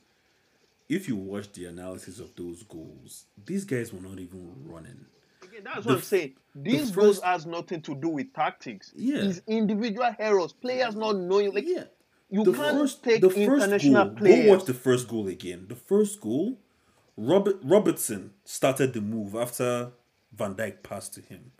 If 0.91 1.07
you 1.07 1.15
watch 1.15 1.53
the 1.53 1.67
analysis 1.67 2.19
of 2.19 2.35
those 2.35 2.65
goals, 2.65 3.27
these 3.47 3.65
guys 3.65 3.93
were 3.93 4.01
not 4.01 4.19
even 4.19 4.53
running. 4.67 5.07
Again, 5.43 5.63
that's 5.65 5.85
the, 5.85 5.89
what 5.89 5.97
I'm 5.99 6.03
saying. 6.03 6.35
These 6.55 6.91
goals 6.91 7.23
has 7.23 7.47
nothing 7.47 7.81
to 7.83 7.95
do 7.95 8.09
with 8.09 8.35
tactics. 8.35 8.93
Yeah, 8.97 9.23
it's 9.23 9.41
individual 9.47 10.11
errors. 10.19 10.53
Players 10.53 10.97
not 10.97 11.17
knowing. 11.17 11.55
Like, 11.55 11.65
yeah, 11.67 11.85
you 12.29 12.43
the 12.43 12.53
can't 12.53 12.77
first, 12.77 13.05
take 13.05 13.21
the 13.21 13.31
international 13.31 14.07
goal, 14.07 14.15
players. 14.17 14.47
Go 14.47 14.53
watch 14.53 14.65
the 14.65 14.75
first 14.75 15.09
goal 15.09 15.29
again. 15.29 15.67
The 15.69 15.77
first 15.77 16.21
goal, 16.21 16.59
Robert 17.17 17.59
Robertson 17.63 18.33
started 18.45 18.93
the 18.93 19.01
move 19.01 19.37
after 19.37 19.93
Van 20.33 20.57
Dijk 20.57 20.83
passed 20.83 21.15
to 21.15 21.21
him. 21.21 21.53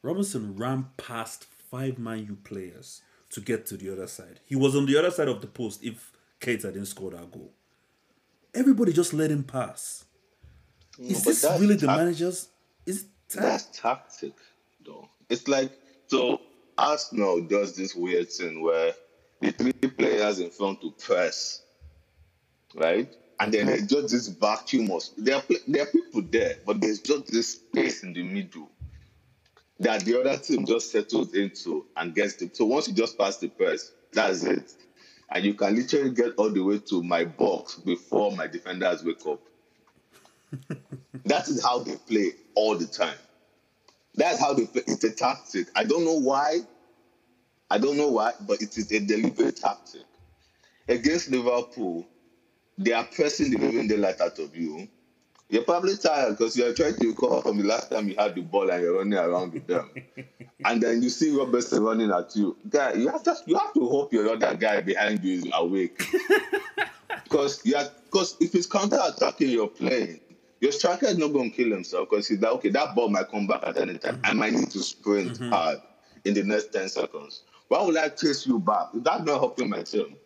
Robertson 0.00 0.56
ran 0.56 0.86
past 0.96 1.44
five 1.44 1.98
Man 1.98 2.24
U 2.24 2.38
players 2.44 3.02
to 3.30 3.40
get 3.40 3.66
to 3.66 3.76
the 3.76 3.90
other 3.90 4.06
side. 4.06 4.38
He 4.44 4.54
was 4.54 4.76
on 4.76 4.86
the 4.86 4.96
other 4.96 5.10
side 5.10 5.26
of 5.26 5.40
the 5.40 5.48
post 5.48 5.82
if 5.82 6.12
Keita 6.40 6.72
didn't 6.72 6.86
score 6.86 7.10
that 7.10 7.32
goal 7.32 7.50
everybody 8.56 8.92
just 8.92 9.12
let 9.12 9.30
him 9.30 9.44
pass. 9.44 10.04
No, 10.98 11.08
is 11.08 11.24
this 11.24 11.44
really 11.60 11.76
the 11.76 11.86
managers? 11.86 12.48
Is 12.86 13.06
ta- 13.28 13.42
that's 13.42 13.64
tactic, 13.78 14.34
though. 14.84 15.08
It's 15.28 15.46
like 15.48 15.70
so. 16.06 16.40
Arsenal 16.78 17.40
does 17.40 17.74
this 17.74 17.94
weird 17.94 18.30
thing 18.30 18.62
where 18.62 18.92
the 19.40 19.50
three 19.50 19.72
players 19.72 20.40
in 20.40 20.50
front 20.50 20.82
to 20.82 20.90
press, 20.90 21.62
right? 22.74 23.10
and 23.40 23.52
then 23.52 23.66
there's 23.66 23.86
just 23.86 24.08
this 24.12 24.28
vacuum 24.28 24.90
of 24.90 25.02
there 25.18 25.36
are 25.36 25.42
there 25.66 25.82
are 25.82 25.86
people 25.86 26.22
there, 26.30 26.56
but 26.66 26.80
there's 26.80 27.00
just 27.00 27.26
this 27.28 27.52
space 27.52 28.02
in 28.02 28.12
the 28.12 28.22
middle 28.22 28.70
that 29.78 30.04
the 30.04 30.18
other 30.20 30.36
team 30.38 30.64
just 30.66 30.90
settles 30.90 31.34
into 31.34 31.86
and 31.96 32.14
gets 32.14 32.36
the. 32.36 32.50
So 32.52 32.64
once 32.64 32.88
you 32.88 32.94
just 32.94 33.18
pass 33.18 33.36
the 33.36 33.48
press, 33.48 33.92
that's 34.12 34.44
it. 34.44 34.72
And 35.30 35.44
you 35.44 35.54
can 35.54 35.74
literally 35.74 36.10
get 36.10 36.34
all 36.36 36.50
the 36.50 36.62
way 36.62 36.78
to 36.88 37.02
my 37.02 37.24
box 37.24 37.76
before 37.76 38.32
my 38.36 38.46
defenders 38.46 39.04
wake 39.04 39.26
up. 39.26 39.40
that 41.24 41.48
is 41.48 41.62
how 41.64 41.80
they 41.80 41.96
play 41.96 42.32
all 42.54 42.76
the 42.76 42.86
time. 42.86 43.16
That's 44.14 44.40
how 44.40 44.54
they 44.54 44.66
play. 44.66 44.82
It's 44.86 45.04
a 45.04 45.12
tactic. 45.12 45.68
I 45.74 45.84
don't 45.84 46.04
know 46.04 46.18
why. 46.20 46.60
I 47.70 47.78
don't 47.78 47.96
know 47.96 48.08
why, 48.08 48.32
but 48.40 48.62
it 48.62 48.76
is 48.78 48.92
a 48.92 49.00
deliberate 49.00 49.56
tactic. 49.56 50.04
Against 50.88 51.30
Liverpool, 51.30 52.06
they 52.78 52.92
are 52.92 53.04
pressing 53.04 53.50
the 53.50 53.58
living 53.58 53.88
daylight 53.88 54.20
out 54.20 54.38
of 54.38 54.56
you. 54.56 54.88
You're 55.48 55.62
probably 55.62 55.96
tired 55.96 56.36
because 56.36 56.56
you're 56.56 56.74
trying 56.74 56.96
to 56.96 57.08
recover 57.08 57.40
from 57.42 57.58
the 57.58 57.64
last 57.64 57.90
time 57.90 58.08
you 58.08 58.16
had 58.18 58.34
the 58.34 58.42
ball 58.42 58.68
and 58.68 58.82
you're 58.82 58.98
running 58.98 59.14
around 59.14 59.52
with 59.52 59.66
them. 59.66 59.90
and 60.64 60.82
then 60.82 61.02
you 61.02 61.08
see 61.08 61.30
Robertson 61.30 61.84
running 61.84 62.10
at 62.10 62.34
you. 62.34 62.56
Guy, 62.68 62.94
you 62.94 63.08
have 63.08 63.22
to 63.24 63.36
you 63.46 63.56
have 63.56 63.72
to 63.74 63.86
hope 63.86 64.12
your 64.12 64.28
other 64.28 64.56
guy 64.56 64.80
behind 64.80 65.22
you 65.22 65.34
is 65.38 65.48
awake. 65.52 66.02
Because 67.24 67.60
yeah, 67.64 67.88
because 68.04 68.36
if 68.40 68.54
it's 68.54 68.66
counter 68.66 68.98
attacking 69.04 69.50
you're 69.50 69.66
playing, 69.66 70.20
your 70.60 70.70
striker 70.70 71.06
is 71.06 71.18
not 71.18 71.32
going 71.32 71.50
to 71.50 71.56
kill 71.56 71.70
himself 71.70 72.08
because 72.08 72.28
he's 72.28 72.40
like, 72.40 72.52
okay, 72.52 72.68
that 72.70 72.94
ball 72.94 73.08
might 73.08 73.28
come 73.28 73.46
back 73.48 73.62
at 73.64 73.76
any 73.76 73.98
time. 73.98 74.20
I 74.22 74.32
might 74.32 74.52
need 74.52 74.70
to 74.70 74.78
sprint 74.78 75.32
mm-hmm. 75.32 75.50
hard 75.50 75.78
in 76.24 76.34
the 76.34 76.44
next 76.44 76.72
10 76.72 76.88
seconds. 76.88 77.42
Why 77.68 77.82
would 77.82 77.96
I 77.96 78.10
chase 78.10 78.46
you 78.46 78.60
back? 78.60 78.88
That's 78.94 79.24
not 79.24 79.40
helping 79.40 79.68
my 79.68 79.82
team. 79.82 80.16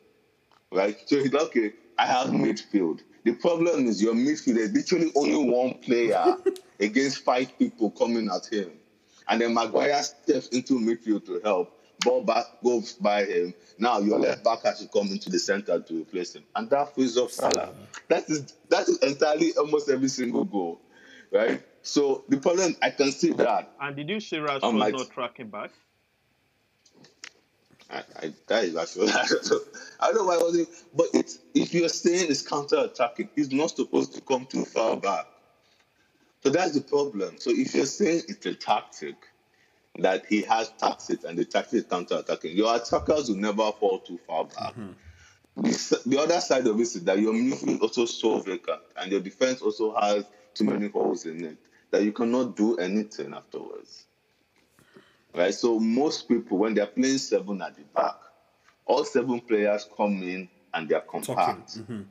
Right? 0.70 0.96
So 1.06 1.16
he's 1.16 1.32
like, 1.32 1.42
okay, 1.44 1.72
I 1.98 2.06
have 2.06 2.28
midfield. 2.28 3.00
The 3.24 3.32
problem 3.34 3.86
is 3.86 4.02
your 4.02 4.14
midfield 4.14 4.56
is 4.56 4.72
literally 4.72 5.12
only 5.14 5.50
one 5.50 5.74
player 5.74 6.36
against 6.80 7.18
five 7.18 7.56
people 7.58 7.90
coming 7.90 8.30
at 8.30 8.46
him. 8.46 8.70
And 9.28 9.40
then 9.40 9.54
Maguire 9.54 10.02
steps 10.02 10.48
into 10.48 10.74
midfield 10.74 11.26
to 11.26 11.40
help. 11.40 11.76
Ball 12.00 12.22
back 12.22 12.46
goes 12.64 12.94
by 12.94 13.24
him. 13.24 13.54
Now 13.78 13.98
your 13.98 14.18
left 14.18 14.42
back 14.42 14.64
has 14.64 14.80
to 14.80 14.88
come 14.88 15.08
into 15.08 15.28
the 15.28 15.38
center 15.38 15.80
to 15.80 16.00
replace 16.00 16.34
him. 16.34 16.44
And 16.56 16.70
that 16.70 16.94
frees 16.94 17.18
up 17.18 17.30
Salah. 17.30 17.74
That 18.08 18.28
is 18.30 18.54
that 18.70 18.88
is 18.88 18.98
entirely 18.98 19.52
almost 19.58 19.90
every 19.90 20.08
single 20.08 20.44
goal. 20.44 20.80
Right? 21.30 21.62
So 21.82 22.24
the 22.28 22.38
problem 22.38 22.74
I 22.80 22.90
can 22.90 23.12
see 23.12 23.32
that. 23.34 23.70
And 23.80 23.96
did 23.96 24.08
you 24.08 24.20
see 24.20 24.38
Rashford 24.38 24.92
not 24.92 25.10
tracking 25.10 25.50
back? 25.50 25.70
I, 27.90 28.02
I, 28.22 28.34
that 28.46 28.64
is 28.64 28.76
actually 28.76 29.10
I 30.00 30.06
don't 30.06 30.16
know 30.16 30.24
why 30.24 30.34
I 30.36 30.42
wasn't. 30.42 30.68
But 30.94 31.06
it's 31.12 31.38
if 31.54 31.74
you're 31.74 31.88
saying 31.88 32.26
it's 32.30 32.46
counter 32.46 32.78
attacking, 32.78 33.30
it's 33.36 33.52
not 33.52 33.76
supposed 33.76 34.14
to 34.14 34.20
come 34.20 34.46
too 34.46 34.64
far 34.64 34.96
back. 34.96 35.26
So 36.42 36.50
that's 36.50 36.72
the 36.72 36.80
problem. 36.80 37.36
So 37.38 37.50
if 37.50 37.74
you're 37.74 37.86
saying 37.86 38.22
it's 38.28 38.46
a 38.46 38.54
tactic, 38.54 39.16
that 39.98 40.24
he 40.26 40.42
has 40.42 40.70
tactics 40.78 41.24
and 41.24 41.36
the 41.38 41.44
tactic 41.44 41.74
is 41.74 41.84
counter 41.84 42.18
attacking, 42.18 42.56
your 42.56 42.74
attackers 42.74 43.28
will 43.28 43.36
never 43.36 43.70
fall 43.72 43.98
too 44.00 44.18
far 44.26 44.44
back. 44.44 44.74
Mm-hmm. 44.74 44.92
The, 45.56 46.02
the, 46.06 46.18
other 46.18 46.40
side 46.40 46.66
of 46.66 46.78
it 46.78 46.82
is 46.82 47.04
that 47.04 47.18
your 47.18 47.34
midfield 47.34 47.82
also 47.82 48.04
so 48.04 48.38
vacant 48.38 48.80
and 48.96 49.10
your 49.10 49.20
defense 49.20 49.60
also 49.60 49.94
has 49.96 50.24
too 50.54 50.64
many 50.64 50.88
holes 50.88 51.26
in 51.26 51.44
it 51.44 51.58
that 51.90 52.04
you 52.04 52.12
cannot 52.12 52.56
do 52.56 52.76
anything 52.76 53.34
afterwards 53.34 54.06
right? 55.34 55.54
So 55.54 55.78
most 55.78 56.28
people, 56.28 56.58
when 56.58 56.74
they're 56.74 56.86
playing 56.86 57.18
seven 57.18 57.62
at 57.62 57.76
the 57.76 57.82
back, 57.94 58.16
all 58.86 59.04
seven 59.04 59.40
players 59.40 59.88
come 59.96 60.22
in 60.22 60.48
and 60.74 60.88
they're 60.88 61.00
compact. 61.00 61.78
Mm-hmm. 61.78 62.02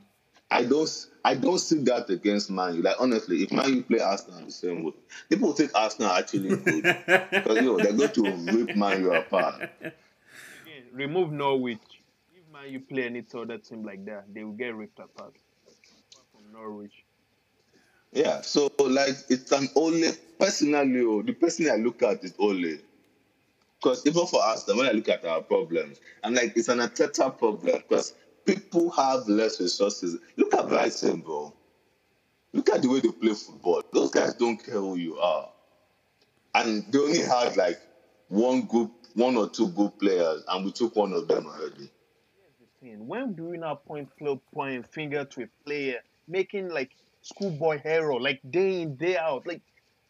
I 0.52 0.64
don't, 0.64 1.06
I 1.24 1.34
don't 1.34 1.58
see 1.58 1.78
that 1.84 2.10
against 2.10 2.50
Man 2.50 2.74
U. 2.76 2.82
Like 2.82 2.96
honestly, 2.98 3.42
if 3.42 3.52
Man 3.52 3.72
U 3.74 3.82
play 3.82 4.00
Arsenal 4.00 4.44
the 4.44 4.50
same 4.50 4.82
way, 4.82 4.92
people 5.28 5.52
think 5.52 5.70
Arsenal 5.74 6.10
actually 6.10 6.56
good 6.56 6.82
because 7.30 7.56
you 7.56 7.62
know 7.62 7.76
they're 7.76 7.92
going 7.92 8.10
to 8.12 8.52
rip 8.52 8.76
Man 8.76 9.02
U 9.02 9.14
apart. 9.14 9.70
Again, 9.80 9.92
remove 10.92 11.30
Norwich. 11.30 11.78
If 12.34 12.52
Man 12.52 12.72
U 12.72 12.80
play 12.80 13.04
any 13.04 13.24
other 13.32 13.58
team 13.58 13.84
like 13.84 14.04
that, 14.06 14.24
they 14.34 14.42
will 14.42 14.52
get 14.52 14.74
ripped 14.74 14.98
apart. 14.98 15.34
From 16.32 16.52
Norwich. 16.52 17.04
Yeah, 18.12 18.40
so 18.40 18.72
like 18.80 19.14
it's 19.28 19.52
an 19.52 19.68
only 19.76 20.10
personally, 20.38 21.00
oh, 21.02 21.22
the 21.22 21.32
person 21.32 21.70
I 21.70 21.76
look 21.76 22.02
at 22.02 22.24
is 22.24 22.34
Ole 22.40 22.78
because 23.80 24.06
even 24.06 24.26
for 24.26 24.42
us, 24.42 24.66
when 24.66 24.86
I 24.86 24.92
look 24.92 25.08
at 25.08 25.24
our 25.24 25.40
problems, 25.40 26.00
I'm 26.22 26.34
like, 26.34 26.52
it's 26.56 26.68
an 26.68 26.78
Arteta 26.78 27.36
problem 27.36 27.82
because 27.88 28.14
people 28.44 28.90
have 28.90 29.26
less 29.26 29.60
resources. 29.60 30.18
Look 30.36 30.52
at 30.54 30.68
Brighton, 30.68 31.20
bro. 31.20 31.54
Look 32.52 32.68
at 32.70 32.82
the 32.82 32.88
way 32.88 33.00
they 33.00 33.10
play 33.10 33.32
football. 33.32 33.82
Those 33.92 34.10
guys 34.10 34.34
don't 34.34 34.62
care 34.62 34.74
who 34.74 34.96
you 34.96 35.18
are. 35.18 35.48
And 36.54 36.84
they 36.92 36.98
only 36.98 37.20
had 37.20 37.56
like 37.56 37.80
one 38.28 38.62
group, 38.62 38.92
one 39.14 39.36
or 39.36 39.48
two 39.48 39.68
good 39.68 39.98
players, 39.98 40.42
and 40.48 40.64
we 40.64 40.72
took 40.72 40.94
one 40.96 41.12
of 41.12 41.26
them 41.28 41.46
already. 41.46 41.90
When 42.82 43.34
do 43.34 43.50
we 43.50 43.58
now 43.58 43.76
point, 43.76 44.08
point 44.52 44.86
finger 44.92 45.24
to 45.24 45.42
a 45.44 45.48
player 45.64 45.98
making 46.28 46.70
like 46.70 46.90
schoolboy 47.22 47.80
hero, 47.82 48.16
like 48.16 48.40
day 48.50 48.82
in, 48.82 48.96
day 48.96 49.16
out? 49.16 49.46
Like 49.46 49.62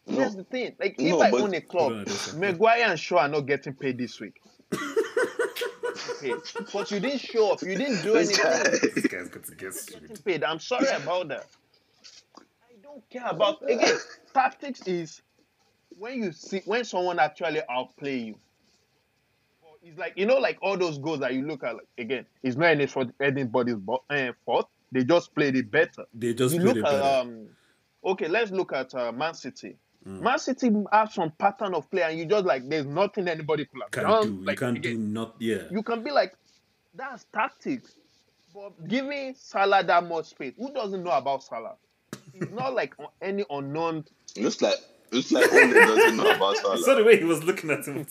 no. 0.07 0.17
Here's 0.17 0.35
the 0.35 0.43
thing. 0.43 0.75
Like 0.79 0.95
if 0.99 1.11
no, 1.11 1.21
I 1.21 1.31
own 1.31 1.53
a 1.53 1.61
club, 1.61 2.07
Maguire 2.35 2.83
and 2.85 2.99
Shaw 2.99 3.19
are 3.19 3.27
not 3.27 3.41
getting 3.41 3.73
paid 3.73 3.97
this 3.97 4.19
week. 4.19 4.41
okay. 4.73 6.33
But 6.73 6.91
you 6.91 6.99
didn't 6.99 7.19
show 7.19 7.53
up. 7.53 7.61
You 7.61 7.75
didn't 7.75 8.01
do 8.01 8.15
anything. 8.15 8.91
this 8.95 9.07
guy's 9.07 9.29
got 9.29 9.43
to 9.45 9.55
get 9.55 9.73
getting 9.87 10.17
paid. 10.17 10.43
I'm 10.43 10.59
sorry 10.59 10.87
about 10.87 11.27
that. 11.29 11.47
I 12.37 12.73
don't 12.81 13.07
care 13.09 13.27
about 13.27 13.61
again. 13.69 13.97
Tactics 14.33 14.87
is 14.87 15.21
when 15.97 16.23
you 16.23 16.31
see 16.31 16.61
when 16.65 16.83
someone 16.83 17.19
actually 17.19 17.61
outplay 17.69 18.17
you. 18.17 18.35
It's 19.83 19.97
like 19.97 20.13
you 20.15 20.25
know, 20.25 20.37
like 20.37 20.57
all 20.61 20.77
those 20.77 20.97
goals 20.97 21.19
that 21.19 21.33
you 21.33 21.45
look 21.45 21.63
at. 21.63 21.75
Like, 21.75 21.87
again, 21.97 22.25
it's 22.43 22.55
not 22.55 22.67
any 22.67 22.85
for 22.87 23.05
anybody's 23.19 23.77
uh, 24.09 24.31
fault. 24.45 24.69
They 24.91 25.03
just 25.03 25.33
played 25.33 25.55
it 25.55 25.71
better. 25.71 26.05
They 26.13 26.33
just 26.33 26.55
you 26.55 26.61
played 26.61 26.77
it 26.77 26.83
better. 26.83 27.01
um, 27.01 27.47
okay, 28.03 28.27
let's 28.27 28.51
look 28.51 28.73
at 28.73 28.93
uh, 28.93 29.11
Man 29.11 29.33
City. 29.33 29.77
Mm. 30.07 30.21
Man 30.21 30.39
City 30.39 30.71
have 30.91 31.11
some 31.11 31.31
pattern 31.31 31.75
of 31.75 31.89
play, 31.91 32.01
and 32.01 32.17
you 32.17 32.25
just 32.25 32.45
like 32.45 32.67
there's 32.67 32.85
nothing 32.85 33.27
anybody 33.27 33.65
could 33.65 33.81
have 33.81 33.91
can 33.91 34.03
done. 34.03 34.37
Do. 34.37 34.45
Like, 34.45 34.59
you 34.59 34.65
can't 34.65 34.81
do 34.81 34.97
not 34.97 35.35
yeah. 35.39 35.63
You 35.69 35.83
can 35.83 36.03
be 36.03 36.11
like, 36.11 36.35
that's 36.95 37.25
tactics. 37.33 37.95
But 38.53 38.87
giving 38.87 39.33
Salah 39.35 39.83
that 39.83 40.03
much 40.05 40.25
space, 40.25 40.53
who 40.57 40.73
doesn't 40.73 41.03
know 41.03 41.11
about 41.11 41.43
Salah? 41.43 41.75
It's 42.33 42.51
not 42.51 42.73
like 42.73 42.95
any 43.21 43.45
unknown. 43.49 44.05
Just 44.35 44.61
like 44.61 44.75
it's 45.11 45.31
like 45.31 45.51
Ole 45.51 45.73
doesn't 45.73 46.17
know 46.17 46.31
about 46.31 46.57
Salah. 46.57 46.77
So 46.77 46.95
the 46.95 47.03
way 47.03 47.17
he 47.17 47.25
was 47.25 47.43
looking 47.43 47.69
at 47.69 47.85
him. 47.85 48.05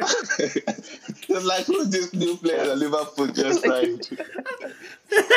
it's 0.38 1.44
like 1.44 1.66
who's 1.66 1.90
this 1.90 2.12
new 2.12 2.36
player 2.36 2.66
that 2.66 2.76
Liverpool 2.76 3.28
just 3.28 3.64
signed? 3.64 4.08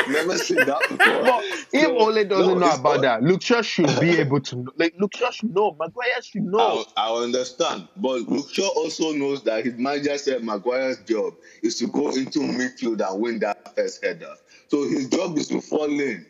Never 0.09 0.37
seen 0.37 0.57
that 0.57 0.81
before. 0.89 0.97
But 0.97 1.43
if 1.73 1.89
Ole 1.89 2.23
doesn't 2.23 2.59
no, 2.59 2.65
know 2.67 2.73
about 2.73 3.01
that, 3.01 3.21
Luke 3.21 3.41
Shaw 3.41 3.61
should 3.61 3.99
be 3.99 4.17
able 4.17 4.39
to 4.41 4.55
know. 4.55 4.71
Like 4.77 4.95
Luke 4.97 5.15
Shaw 5.15 5.29
should 5.29 5.53
know. 5.53 5.75
Maguire 5.79 6.21
should 6.21 6.45
know. 6.45 6.83
I, 6.97 7.09
I 7.09 7.23
understand, 7.23 7.87
but 7.97 8.21
Luke 8.21 8.49
Shaw 8.51 8.67
also 8.75 9.11
knows 9.11 9.43
that 9.43 9.65
his 9.65 9.75
manager 9.75 10.17
said 10.17 10.43
Maguire's 10.43 10.99
job 11.03 11.35
is 11.61 11.77
to 11.79 11.87
go 11.87 12.09
into 12.09 12.39
midfield 12.39 13.07
and 13.07 13.21
win 13.21 13.39
that 13.39 13.75
first 13.75 14.03
header. 14.03 14.33
So 14.69 14.83
his 14.83 15.07
job 15.09 15.37
is 15.37 15.49
to 15.49 15.61
fall 15.61 15.85
in. 15.85 16.25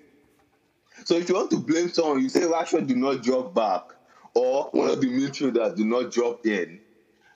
So 1.05 1.15
if 1.15 1.29
you 1.29 1.35
want 1.35 1.51
to 1.51 1.57
blame 1.57 1.89
someone, 1.89 2.21
you 2.21 2.29
say 2.29 2.41
Rashford 2.41 2.87
do 2.87 2.95
not 2.95 3.23
drop 3.23 3.53
back, 3.53 3.83
or 4.33 4.69
one 4.71 4.89
of 4.89 5.01
the 5.01 5.07
midfielders 5.07 5.75
do 5.75 5.85
not 5.85 6.11
drop 6.11 6.45
in. 6.45 6.79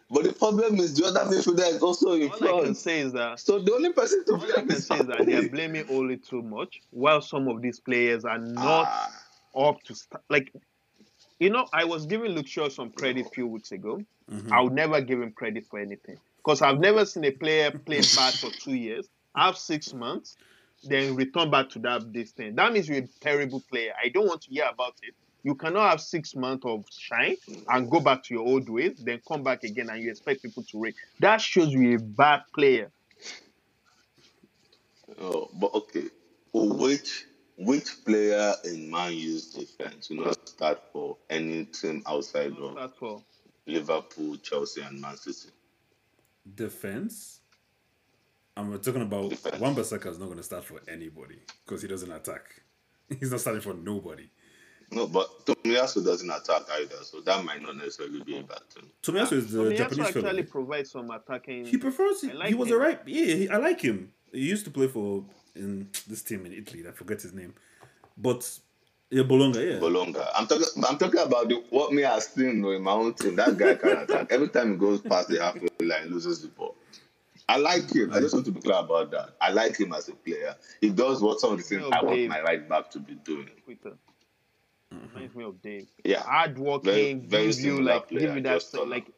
But 0.10 0.24
the 0.24 0.34
problem 0.34 0.76
is 0.80 0.96
the 0.96 1.06
other 1.06 1.20
midfielder 1.22 1.76
is 1.76 1.82
also 1.82 2.14
in 2.14 2.30
All 2.30 2.38
front. 2.38 2.62
I 2.62 2.64
can 2.64 2.76
say 2.76 3.00
is 3.02 3.12
that 3.14 3.40
so 3.40 3.60
the 3.60 3.74
only 3.74 3.92
person 3.92 4.24
to 4.26 4.38
blame 4.38 4.52
I 4.58 4.62
can 4.62 4.82
say 4.82 5.00
is 5.00 5.08
that 5.08 5.26
they 5.26 5.36
are 5.36 5.50
blaming 5.50 5.86
Ole 5.90 6.16
too 6.18 6.42
much, 6.42 6.82
while 6.92 7.22
some 7.22 7.48
of 7.48 7.62
these 7.62 7.80
players 7.80 8.24
are 8.24 8.38
not 8.38 8.88
ah. 8.88 9.12
up 9.56 9.84
to 9.84 9.96
st- 9.96 10.22
like. 10.30 10.54
You 11.40 11.52
know, 11.52 11.68
I 11.72 11.84
was 11.84 12.08
giving 12.08 12.32
Luke 12.32 12.48
Shaw 12.48 12.68
some 12.68 12.90
credit 12.90 13.28
a 13.28 13.30
few 13.30 13.46
weeks 13.46 13.72
ago. 13.72 14.02
Mm-hmm. 14.32 14.52
I 14.52 14.60
would 14.60 14.74
never 14.74 15.02
give 15.02 15.22
him 15.22 15.32
credit 15.32 15.68
for 15.68 15.78
anything 15.78 16.18
because 16.38 16.64
I've 16.64 16.80
never 16.80 17.06
seen 17.06 17.26
a 17.26 17.32
player 17.32 17.70
play 17.72 18.02
bad 18.16 18.34
for 18.34 18.50
two 18.50 18.74
years, 18.74 19.08
have 19.36 19.58
six 19.58 19.94
months, 19.94 20.36
then 20.88 21.16
return 21.16 21.50
back 21.52 21.70
to 21.70 21.80
that 21.80 22.12
this 22.14 22.32
thing. 22.32 22.56
That 22.56 22.74
means 22.74 22.88
you're 22.88 23.00
a 23.00 23.08
terrible 23.20 23.62
player. 23.70 23.94
I 24.04 24.10
don't 24.10 24.28
want 24.28 24.42
to 24.44 24.50
hear 24.50 24.66
about 24.72 24.96
it. 25.04 25.14
You 25.44 25.56
cannot 25.56 25.90
have 25.90 26.02
six 26.02 26.36
months 26.36 26.66
of 26.66 26.86
shine 26.92 27.38
and 27.70 27.90
go 27.90 28.00
back 28.00 28.24
to 28.24 28.34
your 28.34 28.46
old 28.46 28.68
ways, 28.68 28.98
then 28.98 29.22
come 29.28 29.44
back 29.44 29.64
again 29.64 29.90
and 29.90 30.02
you 30.02 30.10
expect 30.10 30.42
people 30.42 30.64
to 30.64 30.82
rate. 30.82 30.96
That 31.20 31.40
shows 31.40 31.70
you 31.70 31.96
a 31.96 32.00
bad 32.00 32.42
player. 32.54 32.92
Oh, 35.22 35.50
but 35.54 35.74
okay. 35.74 36.06
Well, 36.52 36.78
which 36.78 37.26
which 37.58 38.04
player 38.06 38.54
in 38.66 38.92
Man 38.92 39.14
U's 39.14 39.54
defense 39.54 40.10
will 40.10 40.26
not 40.26 40.50
start 40.50 40.82
for 40.92 41.18
any 41.30 41.66
team 41.66 42.04
outside 42.06 42.54
of 42.58 43.24
Liverpool, 43.66 44.38
Chelsea, 44.38 44.82
and 44.82 45.00
Man 45.02 45.18
City? 45.18 45.50
Defense? 46.56 47.42
I'm 48.58 48.80
talking 48.80 49.04
about 49.04 49.32
Wan 49.60 49.76
Bissaka 49.76 50.08
is 50.08 50.20
not 50.20 50.26
going 50.26 50.38
to 50.38 50.44
start 50.44 50.64
for 50.64 50.82
anybody 50.88 51.40
because 51.66 51.82
he 51.82 51.88
doesn't 51.88 52.12
attack. 52.12 52.64
He's 53.20 53.32
not 53.32 53.40
starting 53.40 53.62
for 53.62 53.74
nobody. 53.74 54.30
No, 54.92 55.06
but 55.06 55.46
Tomiyasu 55.46 56.04
doesn't 56.04 56.30
attack 56.30 56.62
either, 56.80 56.96
so 57.04 57.20
that 57.22 57.44
might 57.44 57.62
not 57.62 57.76
necessarily 57.76 58.24
be 58.24 58.38
a 58.38 58.44
bad 58.44 58.62
thing. 58.70 58.90
Tomiyasu 59.04 59.34
is 59.34 59.52
the 59.52 59.60
Tomiyasu 59.60 59.78
Japanese 59.78 60.08
actually 60.08 60.22
fellow. 60.22 60.44
provides 60.44 60.92
some 60.92 61.12
attacking. 61.12 61.66
He 61.66 61.78
prefers. 61.78 62.24
like 62.24 62.48
he 62.50 62.56
was 62.56 62.70
him. 62.70 62.76
alright. 62.76 63.02
Yeah, 63.06 63.26
he, 63.36 63.50
I 63.50 63.58
like 63.58 63.82
him. 63.82 64.12
He 64.32 64.48
used 64.48 64.66
to 64.66 64.72
play 64.72 64.88
for 64.88 65.26
in 65.56 65.90
this 66.08 66.24
team 66.24 66.46
in 66.46 66.54
Italy. 66.54 66.86
I 66.88 66.92
forget 66.92 67.22
his 67.22 67.34
name, 67.34 67.54
but 68.18 68.50
yeah, 69.10 69.24
Bologna. 69.24 69.72
Yeah, 69.72 69.80
Bologna. 69.80 70.16
I'm 70.36 70.48
talking. 70.48 70.66
I'm 70.88 70.98
talking 70.98 71.20
about 71.20 71.50
the, 71.50 71.64
what 71.70 71.92
me 71.94 72.02
has 72.04 72.28
seen 72.28 72.62
though, 72.62 72.72
in 72.72 72.82
my 72.82 72.92
own 72.92 73.14
team. 73.14 73.36
That 73.36 73.58
guy 73.58 73.76
can 73.76 73.98
attack. 73.98 74.28
Every 74.32 74.50
time 74.50 74.72
he 74.72 74.78
goes 74.78 75.02
past 75.02 75.28
the 75.28 75.42
halfway 75.42 75.70
line, 75.82 76.10
loses 76.10 76.42
the 76.42 76.48
ball. 76.48 76.76
I 77.50 77.58
like 77.58 77.94
him. 77.94 78.12
I 78.14 78.20
just 78.20 78.34
want 78.34 78.46
to 78.48 78.52
be 78.52 78.60
clear 78.62 78.78
about 78.78 79.12
that. 79.12 79.30
I 79.40 79.52
like 79.52 79.80
him 79.80 79.94
as 79.94 80.10
a 80.10 80.14
player. 80.16 80.56
He 80.82 80.90
does 80.90 81.22
what 81.22 81.40
some 81.40 81.54
of 81.54 81.58
the 81.60 81.64
things 81.64 81.84
I 81.92 82.04
want 82.04 82.16
Dave. 82.18 82.30
my 82.30 82.42
right 82.42 82.68
back 82.68 82.90
to 82.92 83.00
be 83.00 83.16
doing. 83.16 83.50
Twitter. 83.64 83.94
Reminds 84.92 85.36
me 85.36 85.44
of 85.44 85.62
Dave. 85.62 85.88
Yeah. 86.04 86.24
Hardworking, 86.24 87.22
Very- 87.22 87.28
very 87.28 87.44
gives 87.46 87.64
you 87.64 87.82
like 87.82 88.08
player, 88.10 88.20
give 88.22 88.36
you 88.38 88.42
that 88.44 88.54
just 88.56 88.74
taller. 88.74 88.88
like 88.88 89.12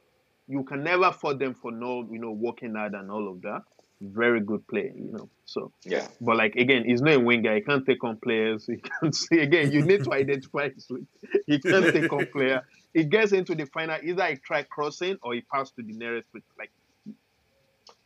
you 0.47 0.63
can 0.63 0.83
never 0.83 1.11
fault 1.11 1.39
them 1.39 1.53
for 1.53 1.71
no 1.71 2.07
you 2.11 2.19
know 2.19 2.31
working 2.31 2.75
hard 2.75 2.93
and 2.93 3.09
all 3.11 3.27
of 3.31 3.41
that. 3.43 3.63
Very 4.01 4.39
good 4.39 4.65
player, 4.67 4.93
you 4.95 5.11
know. 5.11 5.29
So, 5.45 5.73
Yeah. 5.85 6.07
but 6.21 6.37
like 6.37 6.55
again, 6.55 6.85
he's 6.85 7.01
not 7.01 7.15
a 7.15 7.19
winger. 7.19 7.53
He 7.55 7.61
can't 7.61 7.85
take 7.85 8.03
on 8.03 8.17
players. 8.17 8.65
He 8.65 8.77
can't 9.01 9.13
see 9.13 9.39
again. 9.39 9.71
You 9.71 9.81
need 9.83 10.03
to 10.05 10.13
identify 10.13 10.69
his 10.69 10.87
weak. 10.89 11.03
He 11.47 11.59
can't 11.59 11.93
take 11.93 12.11
on 12.13 12.25
player. 12.27 12.63
He 12.93 13.03
gets 13.03 13.31
into 13.33 13.55
the 13.55 13.65
final. 13.65 13.97
Either 14.03 14.25
he 14.27 14.35
try 14.37 14.63
crossing 14.63 15.17
or 15.21 15.33
he 15.33 15.41
pass 15.41 15.69
to 15.71 15.81
the 15.83 15.93
nearest. 15.93 16.27
Like 16.57 16.71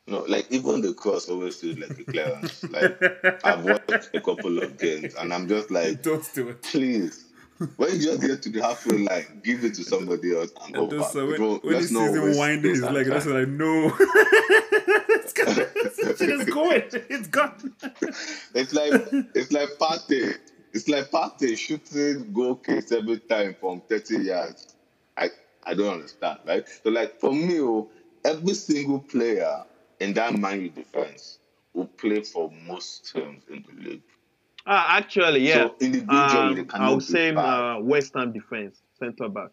No, 0.05 0.25
like 0.27 0.47
even 0.51 0.81
the 0.81 0.93
cross 0.93 1.29
always 1.29 1.55
feels 1.55 1.77
like 1.79 1.97
a 1.97 2.03
clearance. 2.03 2.63
like 2.71 3.45
I've 3.45 3.63
watched 3.63 4.09
a 4.13 4.19
couple 4.19 4.61
of 4.61 4.77
games 4.77 5.15
and 5.15 5.33
I'm 5.33 5.47
just 5.47 5.71
like, 5.71 6.01
don't 6.01 6.27
do 6.33 6.49
it. 6.49 6.61
please. 6.61 7.25
When 7.77 7.91
you 7.95 8.01
just 8.01 8.21
get 8.21 8.41
to 8.41 8.49
the 8.49 8.61
halfway 8.61 8.97
line, 8.97 9.41
give 9.43 9.63
it 9.63 9.75
to 9.75 9.83
somebody 9.83 10.35
else 10.35 10.51
and 10.65 10.73
go 10.73 10.87
back. 10.87 11.15
uh, 11.15 11.25
when, 11.25 11.35
Bro, 11.37 11.49
when 11.59 11.61
he 11.61 11.69
let's 11.75 11.87
sees 11.87 11.91
not 11.93 12.13
him 12.13 12.35
winding 12.37 12.73
this 12.73 12.81
leg, 12.81 13.05
that's 13.07 13.27
I 13.27 13.45
know. 13.45 13.95
it's 13.99 15.33
gone. 15.33 15.67
It's 15.75 16.19
just 16.19 16.49
going. 16.49 16.83
It's 17.09 17.27
gone. 17.27 17.73
It's 18.53 18.73
like 18.73 18.93
it's 19.35 19.51
like 19.53 19.69
Partey. 19.79 20.35
It's 20.73 20.89
like 20.89 21.11
Partey 21.11 21.57
shooting 21.57 22.33
goal 22.33 22.55
kicks 22.55 22.91
every 22.91 23.19
time 23.19 23.55
from 23.57 23.81
30 23.87 24.17
yards. 24.23 24.75
I 25.15 25.29
I 25.63 25.75
don't 25.75 25.93
understand, 25.93 26.39
right? 26.45 26.67
So 26.83 26.89
like 26.89 27.19
for 27.19 27.31
me, 27.31 27.61
oh, 27.61 27.89
every 28.25 28.55
single 28.55 28.99
player 28.99 29.63
in 30.03 30.13
that 30.13 30.33
Man 30.37 30.61
U 30.61 30.69
defense 30.69 31.39
will 31.73 31.85
play 31.87 32.21
for 32.21 32.51
most 32.67 33.11
teams 33.13 33.43
in 33.49 33.63
the 33.67 33.89
league. 33.89 34.01
ah, 34.65 34.97
actually, 34.97 35.47
yeah. 35.47 35.67
So 35.67 35.75
individually, 35.81 36.55
they 36.55 36.61
Um, 36.61 36.67
cannot 36.67 36.81
I'll 36.89 36.97
be 36.97 37.03
say 37.03 37.31
bad. 37.31 37.45
uh, 37.45 37.79
West 37.81 38.13
Ham 38.15 38.31
defense 38.31 38.81
centre 38.99 39.29
back. 39.29 39.49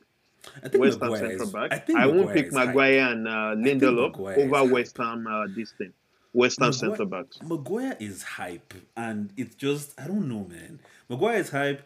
I 0.64 0.68
think 0.68 0.80
West 0.82 1.00
Ham 1.00 1.16
centre 1.16 1.46
back. 1.46 1.90
I, 1.90 2.02
I, 2.04 2.06
won't 2.06 2.32
pick 2.32 2.46
is 2.46 2.54
hype. 2.54 2.68
Maguire 2.68 3.08
and 3.12 3.28
uh, 3.28 3.54
Lindelof 3.56 4.18
over 4.18 4.56
hype. 4.56 4.70
West 4.70 4.96
Ham 4.98 5.26
uh, 5.26 5.46
this 5.56 5.72
thing. 5.72 5.92
West 6.32 6.60
Ham 6.60 6.72
centre 6.72 7.04
back. 7.06 7.26
Maguire 7.42 7.96
is 8.00 8.22
hype, 8.22 8.72
and 8.96 9.32
it's 9.36 9.54
just 9.56 9.98
I 10.00 10.06
don't 10.06 10.28
know, 10.28 10.44
man. 10.48 10.78
Maguire 11.08 11.38
is 11.38 11.50
hype, 11.50 11.82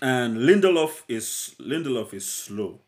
and 0.00 0.38
Lindelof 0.38 1.02
is 1.08 1.54
Lindelof 1.60 2.14
is 2.14 2.26
slow. 2.26 2.80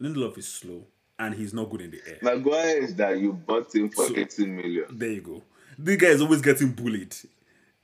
Lindelof 0.00 0.36
is 0.38 0.48
slow, 0.48 0.84
and 1.22 1.34
he's 1.34 1.54
not 1.54 1.70
good 1.70 1.80
in 1.82 1.90
the 1.90 2.00
air. 2.06 2.18
Maguire 2.22 2.82
is 2.82 2.94
that 2.96 3.18
you 3.18 3.32
bought 3.32 3.74
him 3.74 3.88
for 3.90 4.06
So- 4.08 4.16
18 4.16 4.56
million. 4.56 4.84
There 4.90 5.08
you 5.10 5.20
go. 5.20 5.42
The 5.78 5.96
guy 5.96 6.08
is 6.08 6.20
always 6.20 6.42
getting 6.42 6.72
bullied, 6.72 7.14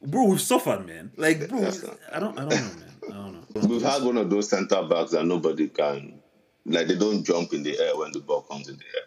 bro. 0.03 0.25
We've 0.25 0.41
suffered, 0.41 0.87
man. 0.87 1.11
Like, 1.17 1.49
bro, 1.49 1.61
not- 1.61 1.85
I 2.13 2.21
don't, 2.21 2.39
I 2.39 2.45
don't 2.45 2.51
know, 2.51 2.57
man. 2.57 2.93
I 3.09 3.13
don't 3.13 3.33
know. 3.55 3.69
We've 3.69 3.83
had 3.83 4.03
one 4.03 4.17
of 4.19 4.29
those 4.29 4.49
centre 4.51 4.83
backs 4.83 5.13
that 5.13 5.25
nobody 5.25 5.69
can, 5.69 6.21
like 6.67 6.87
they 6.89 6.97
don't 6.97 7.25
jump 7.25 7.53
in 7.55 7.63
the 7.63 7.79
air 7.79 7.97
when 7.97 8.13
the 8.13 8.21
ball 8.21 8.43
comes 8.43 8.69
in 8.69 8.77
the 8.77 8.85
air. 8.85 9.05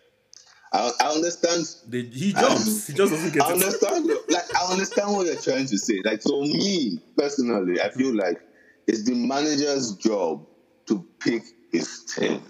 I, 0.74 0.92
I 1.02 1.08
understand. 1.14 1.66
They, 1.88 2.04
he 2.04 2.32
jumps. 2.34 2.88
He 2.88 2.94
just 2.94 3.12
doesn't 3.12 3.34
get 3.34 3.44
I 3.44 3.50
it. 3.50 3.54
understand. 3.54 4.08
like 4.30 4.56
I 4.56 4.72
understand 4.72 5.12
what 5.14 5.26
you're 5.28 5.36
trying 5.36 5.68
to 5.68 5.78
say. 5.78 6.02
Like 6.04 6.22
so, 6.22 6.42
me 6.42 7.00
personally, 7.18 7.80
I 7.82 7.90
feel 7.90 8.16
like 8.16 8.42
it's 8.88 9.04
the 9.04 9.14
manager's 9.14 9.96
job 9.98 10.48
to 10.88 11.06
pick 11.20 11.44
his 11.72 12.06
team. 12.16 12.42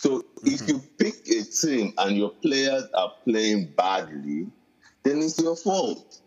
So 0.00 0.24
if 0.44 0.66
you 0.66 0.80
pick 0.98 1.28
a 1.28 1.44
team 1.44 1.92
and 1.98 2.16
your 2.16 2.30
players 2.30 2.84
are 2.94 3.12
playing 3.28 3.74
badly, 3.76 4.46
then 5.02 5.18
it's 5.18 5.38
your 5.38 5.54
fault. 5.54 6.22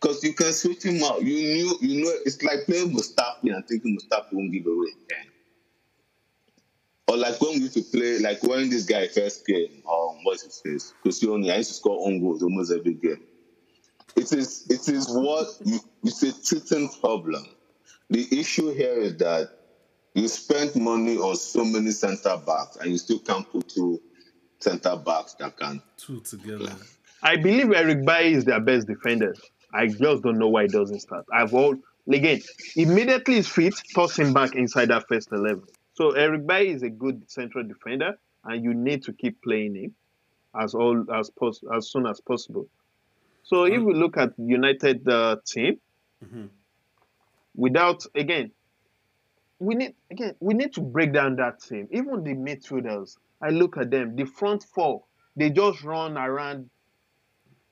Because 0.00 0.22
you 0.22 0.32
can 0.34 0.52
switch 0.52 0.84
him 0.84 1.02
out. 1.02 1.20
You 1.20 1.34
knew, 1.34 1.78
you 1.80 2.04
know, 2.04 2.12
it's 2.24 2.40
like 2.44 2.64
playing 2.64 2.92
Mustafi 2.96 3.52
and 3.52 3.66
thinking 3.66 3.98
Mustafi 3.98 4.26
won't 4.30 4.52
give 4.52 4.66
away 4.66 4.86
again. 5.04 5.26
Or 7.08 7.16
like 7.16 7.40
when 7.40 7.54
we 7.54 7.62
used 7.62 7.74
to 7.74 7.82
play, 7.82 8.20
like 8.20 8.40
when 8.44 8.70
this 8.70 8.84
guy 8.84 9.08
first 9.08 9.44
came, 9.48 9.82
um, 9.90 10.18
what's 10.22 10.44
his 10.44 10.60
face? 10.60 10.94
Koscielny, 11.04 11.52
I 11.52 11.56
used 11.56 11.70
to 11.70 11.74
score 11.74 12.06
own 12.06 12.20
goals 12.20 12.44
almost 12.44 12.70
every 12.70 12.94
game. 12.94 13.26
It 14.14 14.32
is, 14.32 14.64
it 14.70 14.88
is 14.88 15.08
what 15.08 15.48
you, 15.64 15.80
it's 16.04 16.22
a 16.22 16.40
treating 16.40 16.88
problem. 17.00 17.44
The 18.10 18.28
issue 18.30 18.72
here 18.72 18.94
is 19.00 19.16
that 19.16 19.48
you 20.14 20.28
spent 20.28 20.76
money 20.76 21.16
on 21.16 21.36
so 21.36 21.64
many 21.64 21.90
centre 21.90 22.36
backs 22.46 22.76
and 22.76 22.90
you 22.90 22.98
still 22.98 23.18
can't 23.18 23.50
put 23.50 23.68
two 23.68 24.00
centre 24.60 24.96
backs 24.96 25.34
that 25.34 25.56
can. 25.56 25.82
Two 25.96 26.20
together. 26.20 26.72
I 27.22 27.36
believe 27.36 27.72
Eric 27.72 28.04
Bailly 28.04 28.34
is 28.34 28.44
their 28.44 28.60
best 28.60 28.86
defender. 28.86 29.34
I 29.72 29.86
just 29.86 30.22
don't 30.22 30.38
know 30.38 30.48
why 30.48 30.62
he 30.62 30.68
doesn't 30.68 31.00
start. 31.00 31.24
I've 31.32 31.54
all 31.54 31.76
again 32.12 32.40
immediately 32.76 33.36
his 33.36 33.48
feet 33.48 33.74
toss 33.94 34.18
him 34.18 34.32
back 34.34 34.54
inside 34.54 34.88
that 34.88 35.06
first 35.08 35.30
eleven. 35.32 35.64
So 35.94 36.10
Eric 36.12 36.46
Bailly 36.46 36.70
is 36.70 36.82
a 36.82 36.90
good 36.90 37.30
central 37.30 37.64
defender, 37.64 38.18
and 38.44 38.62
you 38.64 38.74
need 38.74 39.04
to 39.04 39.12
keep 39.12 39.40
playing 39.42 39.74
him 39.76 39.94
as 40.60 40.74
all 40.74 41.04
as 41.14 41.30
pos- 41.30 41.64
as 41.74 41.88
soon 41.90 42.06
as 42.06 42.20
possible. 42.20 42.66
So 43.44 43.64
if 43.64 43.80
we 43.80 43.94
look 43.94 44.16
at 44.18 44.32
United 44.38 45.08
uh, 45.08 45.36
team, 45.46 45.80
Mhm. 46.24 46.48
without 47.54 48.04
again, 48.14 48.50
we 49.62 49.76
need 49.76 49.94
again 50.10 50.34
we 50.40 50.54
need 50.54 50.72
to 50.74 50.80
break 50.80 51.12
down 51.12 51.36
that 51.36 51.60
team. 51.62 51.88
Even 51.92 52.24
the 52.24 52.34
midfielders, 52.34 53.16
I 53.40 53.50
look 53.50 53.76
at 53.76 53.90
them, 53.90 54.16
the 54.16 54.24
front 54.24 54.64
four, 54.74 55.04
they 55.36 55.50
just 55.50 55.82
run 55.84 56.18
around. 56.18 56.68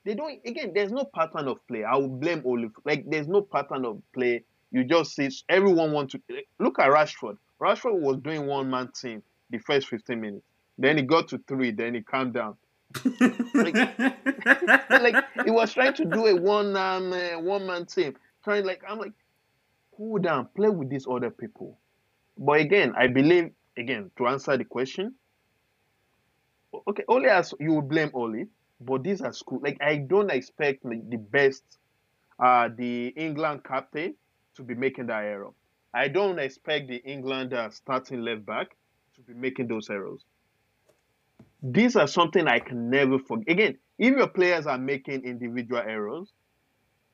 They 0.05 0.15
don't 0.15 0.39
again. 0.45 0.71
There's 0.73 0.91
no 0.91 1.03
pattern 1.03 1.47
of 1.47 1.65
play. 1.67 1.83
I 1.83 1.95
will 1.97 2.07
blame 2.07 2.43
Olive. 2.45 2.71
Like 2.85 3.03
there's 3.07 3.27
no 3.27 3.41
pattern 3.41 3.85
of 3.85 4.01
play. 4.13 4.43
You 4.71 4.85
just 4.85 5.15
see 5.15 5.29
everyone 5.49 5.91
want 5.91 6.11
to 6.11 6.21
look 6.59 6.79
at 6.79 6.89
Rashford. 6.89 7.37
Rashford 7.61 7.99
was 7.99 8.17
doing 8.17 8.47
one 8.47 8.69
man 8.69 8.89
team 8.99 9.21
the 9.49 9.59
first 9.59 9.89
15 9.89 10.19
minutes. 10.19 10.45
Then 10.77 10.97
he 10.97 11.03
got 11.03 11.27
to 11.29 11.39
three. 11.47 11.71
Then 11.71 11.93
he 11.93 12.01
calmed 12.01 12.33
down. 12.33 12.55
like, 13.53 13.75
like 14.89 15.15
he 15.45 15.51
was 15.51 15.73
trying 15.73 15.93
to 15.93 16.05
do 16.05 16.27
a 16.27 16.35
one 16.35 16.75
um 16.77 17.13
uh, 17.13 17.39
one 17.39 17.67
man 17.67 17.85
team. 17.85 18.15
Trying 18.43 18.65
like 18.65 18.81
I'm 18.87 18.97
like, 18.97 19.13
cool 19.95 20.19
down, 20.19 20.47
play 20.55 20.69
with 20.69 20.89
these 20.89 21.05
other 21.09 21.29
people. 21.29 21.79
But 22.37 22.61
again, 22.61 22.93
I 22.97 23.07
believe 23.07 23.51
again 23.77 24.11
to 24.17 24.27
answer 24.27 24.57
the 24.57 24.65
question. 24.65 25.15
Okay, 26.87 27.03
only 27.07 27.29
as 27.29 27.53
you 27.59 27.81
blame 27.81 28.11
Ole, 28.13 28.45
but 28.79 29.03
these 29.03 29.21
are 29.21 29.33
school. 29.33 29.59
Like 29.61 29.77
I 29.81 29.97
don't 29.97 30.31
expect 30.31 30.85
like, 30.85 31.09
the 31.09 31.17
best, 31.17 31.63
uh, 32.39 32.69
the 32.75 33.07
England 33.09 33.63
captain 33.63 34.15
to 34.55 34.63
be 34.63 34.73
making 34.73 35.07
that 35.07 35.23
error. 35.23 35.49
I 35.93 36.07
don't 36.07 36.39
expect 36.39 36.87
the 36.87 36.97
England 36.97 37.53
uh, 37.53 37.69
starting 37.69 38.21
left 38.21 38.45
back 38.45 38.75
to 39.15 39.21
be 39.21 39.33
making 39.33 39.67
those 39.67 39.89
errors. 39.89 40.23
These 41.61 41.95
are 41.95 42.07
something 42.07 42.47
I 42.47 42.59
can 42.59 42.89
never 42.89 43.19
forget. 43.19 43.51
Again, 43.51 43.77
if 43.99 44.15
your 44.17 44.27
players 44.27 44.65
are 44.65 44.77
making 44.77 45.25
individual 45.25 45.81
errors, 45.81 46.31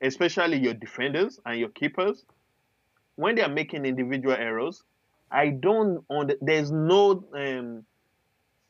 especially 0.02 0.60
your 0.60 0.76
defenders 0.76 1.40
and 1.46 1.60
your 1.60 1.70
keepers, 1.70 2.24
when 3.18 3.36
they 3.36 3.42
are 3.42 3.50
making 3.50 3.86
individual 3.86 4.36
errors, 4.36 4.82
I 5.30 5.50
don't. 5.50 6.06
On 6.10 6.32
there's 6.42 6.72
no 6.72 7.26
um, 7.36 7.84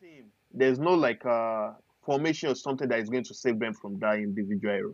team. 0.02 0.26
There's 0.52 0.80
no 0.80 0.94
like 0.94 1.24
uh, 1.26 1.74
formation 2.04 2.50
or 2.50 2.56
something 2.56 2.88
that 2.90 3.00
is 3.00 3.10
going 3.10 3.26
to 3.26 3.34
save 3.36 3.60
them 3.60 3.74
from 3.76 4.00
that 4.00 4.16
individual 4.16 4.74
error. 4.74 4.94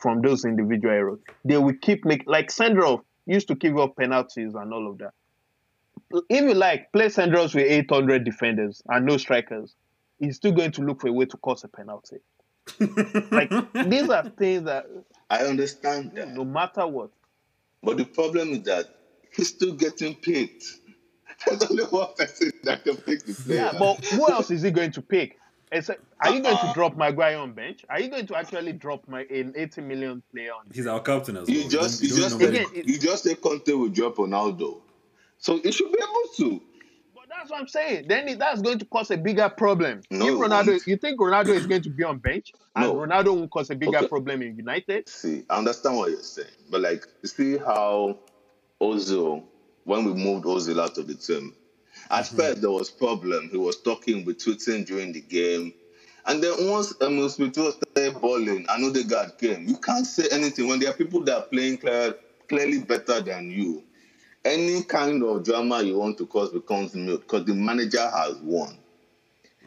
From 0.00 0.20
those 0.20 0.44
individual 0.44 0.94
errors, 0.94 1.18
they 1.44 1.56
will 1.56 1.74
keep 1.82 2.04
making 2.04 2.26
like 2.28 2.50
Sandro 2.50 3.04
used 3.26 3.48
to 3.48 3.56
give 3.56 3.76
up 3.78 3.96
penalties 3.96 4.54
and 4.54 4.72
all 4.72 4.88
of 4.90 4.98
that. 4.98 5.14
If 6.28 6.42
you 6.42 6.54
like, 6.54 6.92
play 6.92 7.06
Sandros 7.06 7.54
with 7.54 7.64
800 7.64 8.24
defenders 8.24 8.82
and 8.86 9.04
no 9.04 9.16
strikers, 9.16 9.74
he's 10.20 10.36
still 10.36 10.52
going 10.52 10.70
to 10.72 10.82
look 10.82 11.00
for 11.00 11.08
a 11.08 11.12
way 11.12 11.24
to 11.24 11.36
cause 11.38 11.64
a 11.64 11.68
penalty. 11.68 12.18
like 13.32 13.50
these 13.88 14.08
are 14.08 14.28
things 14.30 14.64
that 14.64 14.86
I 15.28 15.44
understand 15.44 16.12
that. 16.14 16.28
no 16.28 16.44
matter 16.44 16.86
what, 16.86 17.10
But 17.84 17.98
the 17.98 18.04
problem 18.04 18.50
is 18.50 18.62
that 18.62 18.86
he's 19.34 19.48
still 19.48 19.74
getting 19.74 20.14
picked. 20.14 20.64
There's 21.46 21.62
only 21.64 21.84
one 21.84 22.14
person 22.16 22.52
that 22.62 22.84
can 22.84 22.96
pick 22.96 23.24
the 23.24 23.34
player. 23.34 23.70
Yeah, 23.72 23.78
but 23.78 24.04
who 24.06 24.30
else 24.30 24.50
is 24.50 24.62
he 24.62 24.70
going 24.70 24.92
to 24.92 25.02
pick? 25.02 25.38
are 25.72 26.30
you 26.30 26.40
going 26.40 26.56
to 26.56 26.66
uh-uh. 26.66 26.72
drop 26.74 26.96
Maguire 26.96 27.38
on 27.38 27.52
bench? 27.52 27.84
Are 27.88 28.00
you 28.00 28.08
going 28.08 28.26
to 28.26 28.36
actually 28.36 28.72
drop 28.72 29.08
my 29.08 29.22
an 29.22 29.54
80 29.56 29.80
million 29.80 30.22
player 30.32 30.52
on? 30.52 30.66
He's 30.72 30.86
our 30.86 31.00
captain 31.00 31.36
as 31.36 31.48
well. 31.48 31.56
You 31.56 31.68
just, 31.68 32.02
you, 32.02 32.16
just, 32.16 32.40
again, 32.40 32.66
you 32.72 32.98
just 32.98 33.24
say 33.24 33.34
Conte 33.34 33.72
will 33.72 33.88
drop 33.88 34.16
Ronaldo, 34.16 34.80
so 35.38 35.58
he 35.58 35.72
should 35.72 35.90
be 35.90 35.98
able 35.98 36.50
to. 36.50 36.62
That's 37.44 37.52
what 37.52 37.60
I'm 37.60 37.68
saying. 37.68 38.06
Then 38.08 38.38
that's 38.38 38.62
going 38.62 38.78
to 38.78 38.86
cause 38.86 39.10
a 39.10 39.18
bigger 39.18 39.50
problem. 39.50 40.00
No, 40.10 40.28
if 40.28 40.32
Ronaldo, 40.50 40.86
you 40.86 40.96
think 40.96 41.20
Ronaldo 41.20 41.48
is 41.48 41.66
going 41.66 41.82
to 41.82 41.90
be 41.90 42.02
on 42.02 42.16
bench, 42.16 42.54
and 42.74 42.86
no. 42.86 42.94
Ronaldo 42.94 43.38
will 43.38 43.48
cause 43.48 43.68
a 43.68 43.74
bigger 43.74 43.98
okay. 43.98 44.08
problem 44.08 44.40
in 44.40 44.56
United? 44.56 45.06
See, 45.10 45.44
I 45.50 45.58
understand 45.58 45.98
what 45.98 46.08
you're 46.08 46.22
saying, 46.22 46.48
but 46.70 46.80
like, 46.80 47.06
see 47.24 47.58
how 47.58 48.16
Ozil, 48.80 49.42
when 49.84 50.06
we 50.06 50.14
moved 50.14 50.46
Ozil 50.46 50.82
out 50.82 50.96
of 50.96 51.06
the 51.06 51.16
team, 51.16 51.54
at 52.08 52.24
mm-hmm. 52.24 52.36
first, 52.38 52.62
there 52.62 52.70
was 52.70 52.90
problem. 52.90 53.50
He 53.50 53.58
was 53.58 53.82
talking 53.82 54.24
with 54.24 54.38
tweeting 54.38 54.86
during 54.86 55.12
the 55.12 55.20
game. 55.20 55.74
And 56.24 56.42
then 56.42 56.54
once 56.70 56.94
Emile 57.02 57.28
Smith 57.28 57.52
started 57.52 58.22
balling, 58.22 58.64
another 58.70 59.02
guard 59.04 59.36
came. 59.36 59.68
You 59.68 59.76
can't 59.76 60.06
say 60.06 60.28
anything 60.32 60.66
when 60.66 60.80
there 60.80 60.88
are 60.88 60.94
people 60.94 61.22
that 61.24 61.36
are 61.36 61.42
playing 61.42 61.76
clear, 61.76 62.14
clearly 62.48 62.78
better 62.78 63.20
than 63.20 63.50
you. 63.50 63.84
Any 64.44 64.82
kind 64.82 65.22
of 65.22 65.44
drama 65.44 65.82
you 65.82 65.98
want 65.98 66.18
to 66.18 66.26
cause 66.26 66.50
becomes 66.50 66.94
mute 66.94 67.20
because 67.20 67.46
the 67.46 67.54
manager 67.54 68.10
has 68.10 68.36
won. 68.36 68.78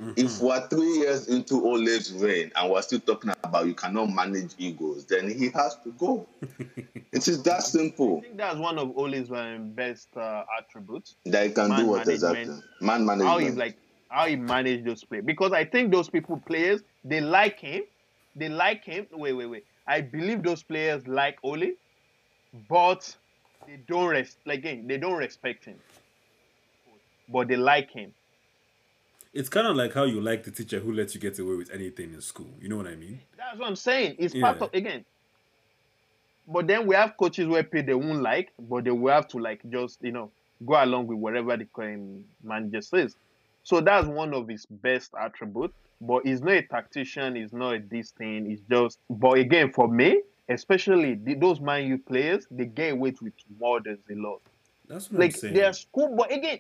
Mm-hmm. 0.02 0.12
If 0.16 0.40
we're 0.40 0.68
three 0.68 1.00
years 1.00 1.28
into 1.28 1.66
Ole's 1.66 2.12
reign 2.14 2.52
and 2.56 2.72
we're 2.72 2.84
still 2.84 3.00
talking 3.00 3.32
about 3.44 3.66
you 3.66 3.74
cannot 3.74 4.12
manage 4.12 4.54
egos, 4.60 5.06
then 5.06 5.28
he 5.30 5.50
has 5.50 5.76
to 5.84 5.92
go. 5.98 6.28
it 7.12 7.28
is 7.28 7.42
that 7.44 7.64
simple. 7.64 8.20
I 8.20 8.22
think 8.22 8.38
that's 8.38 8.58
one 8.58 8.78
of 8.78 8.96
Ole's 8.96 9.32
um, 9.32 9.72
best 9.72 10.16
uh, 10.16 10.44
attributes. 10.60 11.16
That 11.26 11.48
he 11.48 11.54
can 11.54 11.70
Man 11.70 11.80
do 11.80 11.88
what 11.88 12.08
exactly? 12.08 12.60
Man 12.80 13.06
management. 13.06 13.30
How 13.30 13.38
he 13.40 13.50
like 13.50 13.78
how 14.10 14.28
he 14.28 14.36
manage 14.36 14.86
those 14.86 15.04
players. 15.04 15.26
Because 15.26 15.52
I 15.52 15.66
think 15.66 15.92
those 15.92 16.10
people 16.10 16.42
players 16.46 16.82
they 17.04 17.22
like 17.22 17.60
him. 17.60 17.82
They 18.36 18.50
like 18.50 18.86
him. 18.86 19.08
Wait, 19.12 19.34
wait, 19.34 19.48
wait. 19.48 19.66
I 19.88 20.02
believe 20.02 20.44
those 20.44 20.62
players 20.62 21.08
like 21.08 21.40
Ole, 21.44 21.72
but 22.70 23.16
they 23.68 23.80
don't 23.88 24.08
res- 24.08 24.38
like 24.46 24.60
again, 24.60 24.88
they 24.88 24.98
don't 24.98 25.18
respect 25.18 25.66
him. 25.66 25.78
But 27.30 27.50
they 27.50 27.58
like 27.58 27.92
him 27.92 28.14
it's 29.38 29.50
kind 29.50 29.68
of 29.68 29.76
like 29.76 29.94
how 29.94 30.04
you 30.04 30.20
like 30.20 30.44
the 30.44 30.50
teacher 30.50 30.80
who 30.80 30.92
lets 30.94 31.14
you 31.14 31.22
get 31.22 31.38
away 31.38 31.56
with 31.56 31.70
anything 31.72 32.12
in 32.12 32.22
school. 32.22 32.50
You 32.60 32.70
know 32.70 32.78
what 32.78 32.88
I 32.88 32.96
mean? 32.96 33.20
That's 33.38 33.60
what 33.60 33.68
I'm 33.68 33.76
saying. 33.76 34.16
It's 34.18 34.34
yeah. 34.34 34.42
part 34.42 34.62
of 34.62 34.74
again. 34.74 35.06
But 36.48 36.66
then 36.66 36.88
we 36.88 36.96
have 36.96 37.16
coaches 37.18 37.48
where 37.48 37.64
pay 37.64 37.84
they 37.84 37.94
won't 37.94 38.24
like, 38.24 38.52
but 38.58 38.86
they 38.86 38.92
will 38.92 39.14
have 39.14 39.28
to 39.30 39.38
like 39.38 39.62
just 39.70 40.02
you 40.02 40.12
know 40.12 40.32
go 40.66 40.84
along 40.84 41.06
with 41.06 41.20
whatever 41.20 41.56
the 41.56 41.68
manager 42.44 42.82
says. 42.82 43.16
So 43.64 43.80
that's 43.80 44.08
one 44.08 44.34
of 44.34 44.48
his 44.48 44.66
best 44.66 45.12
attributes. 45.20 45.76
But 46.02 46.26
he's 46.26 46.42
not 46.42 46.54
a 46.54 46.62
tactician. 46.64 47.36
He's 47.36 47.54
not 47.54 47.76
a 47.76 47.80
this 47.80 48.12
thing. 48.12 48.50
He's 48.50 48.62
just. 48.70 48.98
But 49.08 49.38
again, 49.38 49.72
for 49.72 49.88
me, 49.88 50.22
especially 50.50 51.16
the, 51.16 51.36
those 51.36 51.60
Man 51.60 51.88
U 51.88 51.98
players, 51.98 52.48
they 52.50 52.66
get 52.66 52.94
away 52.94 53.14
with 53.22 53.34
murders 53.60 54.00
a 54.10 54.16
lot. 54.16 54.42
That's 54.88 55.12
what 55.12 55.20
like, 55.20 55.34
I'm 55.34 55.40
saying. 55.40 55.54
They're 55.54 55.74
school, 55.74 56.16
but 56.18 56.32
again, 56.32 56.60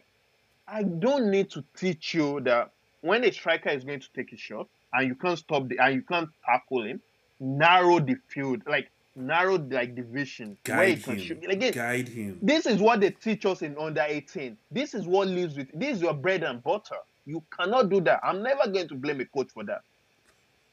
I 0.68 0.84
don't 0.84 1.32
need 1.32 1.50
to 1.52 1.64
teach 1.76 2.14
you 2.14 2.42
that 2.42 2.72
when 3.02 3.24
a 3.24 3.32
striker 3.32 3.70
is 3.70 3.84
going 3.84 4.02
to 4.02 4.10
take 4.14 4.34
a 4.34 4.38
shot 4.38 4.68
and 4.94 5.08
you 5.08 5.16
can't 5.16 5.40
stop 5.40 5.68
the 5.68 5.80
and 5.80 5.96
you 5.96 6.02
can't 6.02 6.30
tackle 6.46 6.84
him, 6.84 7.02
narrow 7.40 8.00
the 8.00 8.16
field, 8.28 8.62
like 8.68 8.90
narrow 9.16 9.58
like 9.58 9.96
the 9.96 10.04
vision 10.04 10.58
guide 10.64 10.78
where 10.78 10.88
he 10.88 10.96
can 10.98 11.14
him. 11.14 11.20
shoot. 11.20 11.52
Again, 11.52 11.74
guide 11.74 12.08
him. 12.08 12.40
This 12.42 12.66
is 12.66 12.82
what 12.82 13.00
they 13.00 13.12
teach 13.12 13.46
us 13.46 13.62
in 13.62 13.78
under 13.78 14.06
18. 14.06 14.58
This 14.72 14.94
is 14.94 15.08
what 15.08 15.28
lives 15.28 15.58
with 15.58 15.68
this 15.74 15.98
is 15.98 16.02
your 16.02 16.14
bread 16.14 16.44
and 16.44 16.64
butter. 16.64 16.98
You 17.26 17.44
cannot 17.58 17.90
do 17.90 18.02
that. 18.02 18.20
I'm 18.24 18.42
never 18.42 18.70
going 18.70 18.88
to 18.90 18.96
blame 18.96 19.20
a 19.22 19.26
coach 19.26 19.50
for 19.54 19.64
that. 19.66 19.82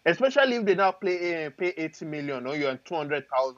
Especially 0.07 0.57
if 0.57 0.65
they 0.65 0.75
now 0.75 0.93
play 0.93 1.47
uh, 1.47 1.51
pay 1.51 1.73
80 1.77 2.05
million 2.05 2.47
or 2.47 2.57
you're 2.57 2.71
on 2.71 2.79
200,000 2.85 3.57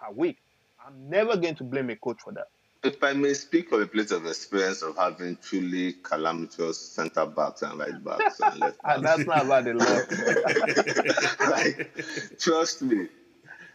per 0.00 0.12
week. 0.12 0.38
I'm 0.86 1.10
never 1.10 1.36
going 1.36 1.56
to 1.56 1.64
blame 1.64 1.90
a 1.90 1.96
coach 1.96 2.18
for 2.22 2.32
that. 2.32 2.48
If 2.84 3.02
I 3.02 3.12
may 3.12 3.34
speak 3.34 3.70
from 3.70 3.82
a 3.82 3.86
place 3.86 4.12
of 4.12 4.24
experience 4.24 4.82
of 4.82 4.96
having 4.96 5.36
truly 5.42 5.94
calamitous 5.94 6.78
centre 6.78 7.26
backs 7.26 7.62
and 7.62 7.76
right 7.78 8.04
backs 8.04 8.38
and 8.40 8.60
left 8.60 8.80
backs. 8.84 9.02
that's 9.02 9.26
not 9.26 9.44
about 9.44 9.64
the 9.64 9.74
left. 9.74 10.12
like, 11.50 12.38
trust 12.38 12.82
me, 12.82 13.08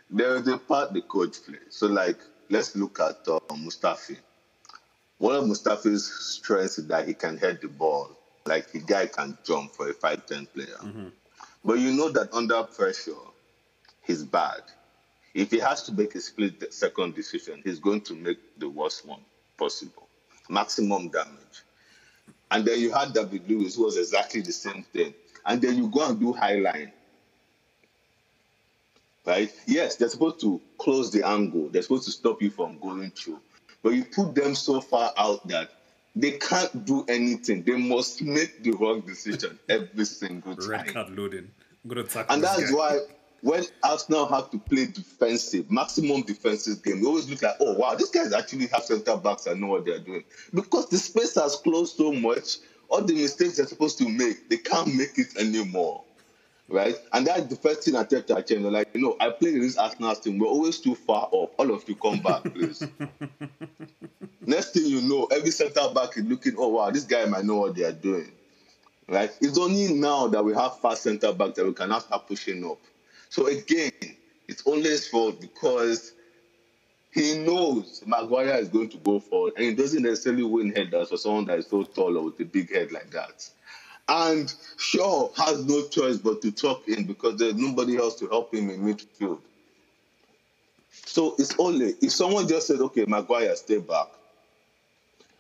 there 0.09 0.38
is 0.38 0.47
a 0.47 0.57
part 0.57 0.93
the 0.93 1.01
coach 1.01 1.43
plays. 1.45 1.59
So, 1.69 1.88
like, 1.88 2.17
let's 2.49 2.77
look 2.77 2.99
at 3.01 3.27
uh, 3.27 3.39
Mustafi. 3.49 4.15
One 5.17 5.36
of 5.36 5.43
Mustafi's 5.43 6.05
strengths 6.05 6.77
is 6.79 6.88
that 6.88 7.05
he 7.05 7.13
can 7.13 7.38
head 7.38 7.59
the 7.62 7.67
ball. 7.67 8.09
Like, 8.45 8.71
the 8.71 8.79
guy 8.79 9.07
can 9.07 9.38
jump 9.43 9.73
for 9.73 9.89
a 9.89 9.93
5 9.93 10.25
10 10.25 10.45
player. 10.47 10.67
Mm-hmm. 10.81 11.07
But 11.63 11.80
you 11.80 11.91
know 11.93 12.10
that 12.10 12.34
under 12.34 12.63
pressure, 12.63 13.12
he's 14.02 14.23
bad. 14.23 14.62
If 15.34 15.52
he 15.52 15.60
has 15.60 15.84
to 15.84 15.93
make 15.93 16.15
a 16.15 16.21
split 16.21 16.73
second 16.73 17.15
decision, 17.15 17.62
he's 17.63 17.80
going 17.80 18.02
to 18.02 18.15
make 18.15 18.39
the 18.58 18.69
worst 18.69 19.06
one 19.06 19.21
possible, 19.58 20.10
maximum 20.49 21.10
damage. 21.10 21.63
And 22.52 22.65
then 22.65 22.80
you 22.80 22.91
had 22.93 23.13
David 23.13 23.49
Luiz, 23.49 23.76
who 23.76 23.86
was 23.86 23.97
exactly 23.97 24.41
the 24.41 24.52
same 24.52 24.84
thing. 24.93 25.15
And 25.45 25.62
then 25.62 25.78
you 25.78 25.89
go 25.89 26.08
and 26.10 26.19
do 26.19 26.34
high 26.34 26.56
line. 26.56 26.91
Right? 29.26 29.52
Yes, 29.67 29.95
they're 29.95 30.10
supposed 30.10 30.39
to 30.41 30.62
close 30.78 31.12
the 31.12 31.26
angle. 31.28 31.69
They're 31.69 31.82
supposed 31.82 32.06
to 32.06 32.12
stop 32.12 32.41
you 32.41 32.52
from 32.52 32.78
going 32.80 33.12
through. 33.12 33.41
But 33.82 33.93
you 33.93 34.06
put 34.06 34.36
them 34.36 34.56
so 34.56 34.82
far 34.82 35.12
out 35.17 35.45
that 35.47 35.69
they 36.15 36.32
can't 36.32 36.86
do 36.86 37.06
anything. 37.08 37.63
They 37.63 37.78
must 37.78 38.21
make 38.21 38.63
the 38.63 38.71
wrong 38.71 39.02
decision 39.02 39.60
every 39.69 40.06
single 40.06 40.56
time. 40.56 40.69
Red 40.69 40.88
card 40.93 41.17
loading. 41.17 41.52
and 42.30 42.43
that's 42.43 42.71
guy. 42.71 42.76
why 42.76 42.99
when 43.41 43.63
Arsenal 43.84 44.26
have 44.28 44.49
to 44.52 44.58
play 44.58 44.86
defensive, 44.86 45.69
maximum 45.69 46.21
defensive 46.21 46.82
game, 46.82 47.02
we 47.02 47.08
always 47.08 47.30
look 47.30 47.41
like, 47.41 47.56
oh 47.60 47.73
wow, 47.73 47.93
these 47.93 48.10
guys 48.10 48.32
actually 48.32 48.67
have 48.67 48.84
centre 48.84 49.17
backs 49.17 49.47
and 49.47 49.60
know 49.60 49.67
what 49.67 49.86
they're 49.86 49.99
doing. 49.99 50.23
Because 50.54 50.88
the 50.89 50.97
space 50.97 51.36
has 51.36 51.58
closed 51.58 51.97
so 51.97 52.13
much, 52.13 52.60
all 52.88 53.02
the 53.02 53.13
mistakes 53.13 53.58
they're 53.58 53.67
supposed 53.67 53.97
to 53.97 54.08
make, 54.08 54.49
they 54.49 54.58
can't 54.58 54.95
make 54.95 55.17
it 55.17 55.36
anymore. 55.38 56.06
Right? 56.69 56.95
And 57.12 57.28
that's 57.28 57.45
the 57.47 57.56
first 57.56 57.84
thing 57.84 57.95
I 57.95 58.04
tell 58.04 58.21
to 58.21 58.41
channel. 58.41 58.71
Like, 58.71 58.89
you 58.93 59.02
know, 59.02 59.15
I 59.19 59.30
play 59.30 59.49
in 59.49 59.60
this 59.60 59.78
Arsenal 59.78 60.15
team, 60.15 60.39
we're 60.39 60.47
always 60.47 60.80
too 60.80 60.95
far 60.95 61.28
off. 61.32 61.52
All 61.58 61.71
of 61.71 61.88
you 61.88 61.95
come 61.95 62.19
back, 62.19 62.43
please. 62.43 62.88
Next 64.45 64.71
thing 64.71 64.86
you 64.86 65.02
know, 65.02 65.26
every 65.26 65.52
centre 65.52 65.88
back 65.93 66.17
is 66.17 66.23
looking, 66.23 66.56
oh 66.58 66.69
wow, 66.69 66.89
this 66.89 67.04
guy 67.04 67.26
might 67.26 67.45
know 67.45 67.58
what 67.58 67.76
they 67.76 67.84
are 67.84 67.91
doing. 67.91 68.32
Right? 69.08 69.32
It's 69.41 69.58
only 69.58 69.93
now 69.93 70.28
that 70.28 70.43
we 70.43 70.54
have 70.54 70.80
fast 70.80 71.04
centre 71.04 71.34
back 71.34 71.56
that 71.56 71.65
we 71.65 71.73
can 71.73 71.89
now 71.89 71.99
start 71.99 72.28
pushing 72.28 72.65
up. 72.65 72.80
So 73.30 73.47
again, 73.47 73.91
it's 74.47 74.63
only 74.65 74.89
his 74.89 75.08
fault 75.08 75.41
because 75.41 76.13
he 77.13 77.38
knows 77.38 78.04
Maguire 78.06 78.56
is 78.58 78.69
going 78.69 78.89
to 78.89 78.97
go 78.97 79.19
forward 79.19 79.54
and 79.58 79.65
he 79.65 79.73
doesn't 79.76 80.02
necessarily 80.02 80.43
win 80.43 80.73
headers 80.73 81.10
for 81.10 81.17
someone 81.17 81.45
that 81.45 81.60
is 81.60 81.67
so 81.67 81.84
tall 81.84 82.17
or 82.17 82.26
with 82.26 82.39
a 82.39 82.45
big 82.45 82.73
head 82.73 82.91
like 82.91 83.12
that. 83.12 83.47
And 84.07 84.53
Shaw 84.77 85.31
has 85.33 85.65
no 85.65 85.87
choice 85.87 86.17
but 86.17 86.41
to 86.41 86.51
tuck 86.51 86.87
in 86.87 87.05
because 87.05 87.39
there's 87.39 87.55
nobody 87.55 87.97
else 87.97 88.15
to 88.19 88.27
help 88.27 88.53
him 88.53 88.69
in 88.69 88.81
midfield. 88.81 89.39
So 90.91 91.35
it's 91.39 91.55
only 91.57 91.95
if 92.01 92.11
someone 92.11 92.47
just 92.47 92.67
said, 92.67 92.79
okay, 92.79 93.05
Maguire, 93.07 93.55
stay 93.55 93.79
back, 93.79 94.07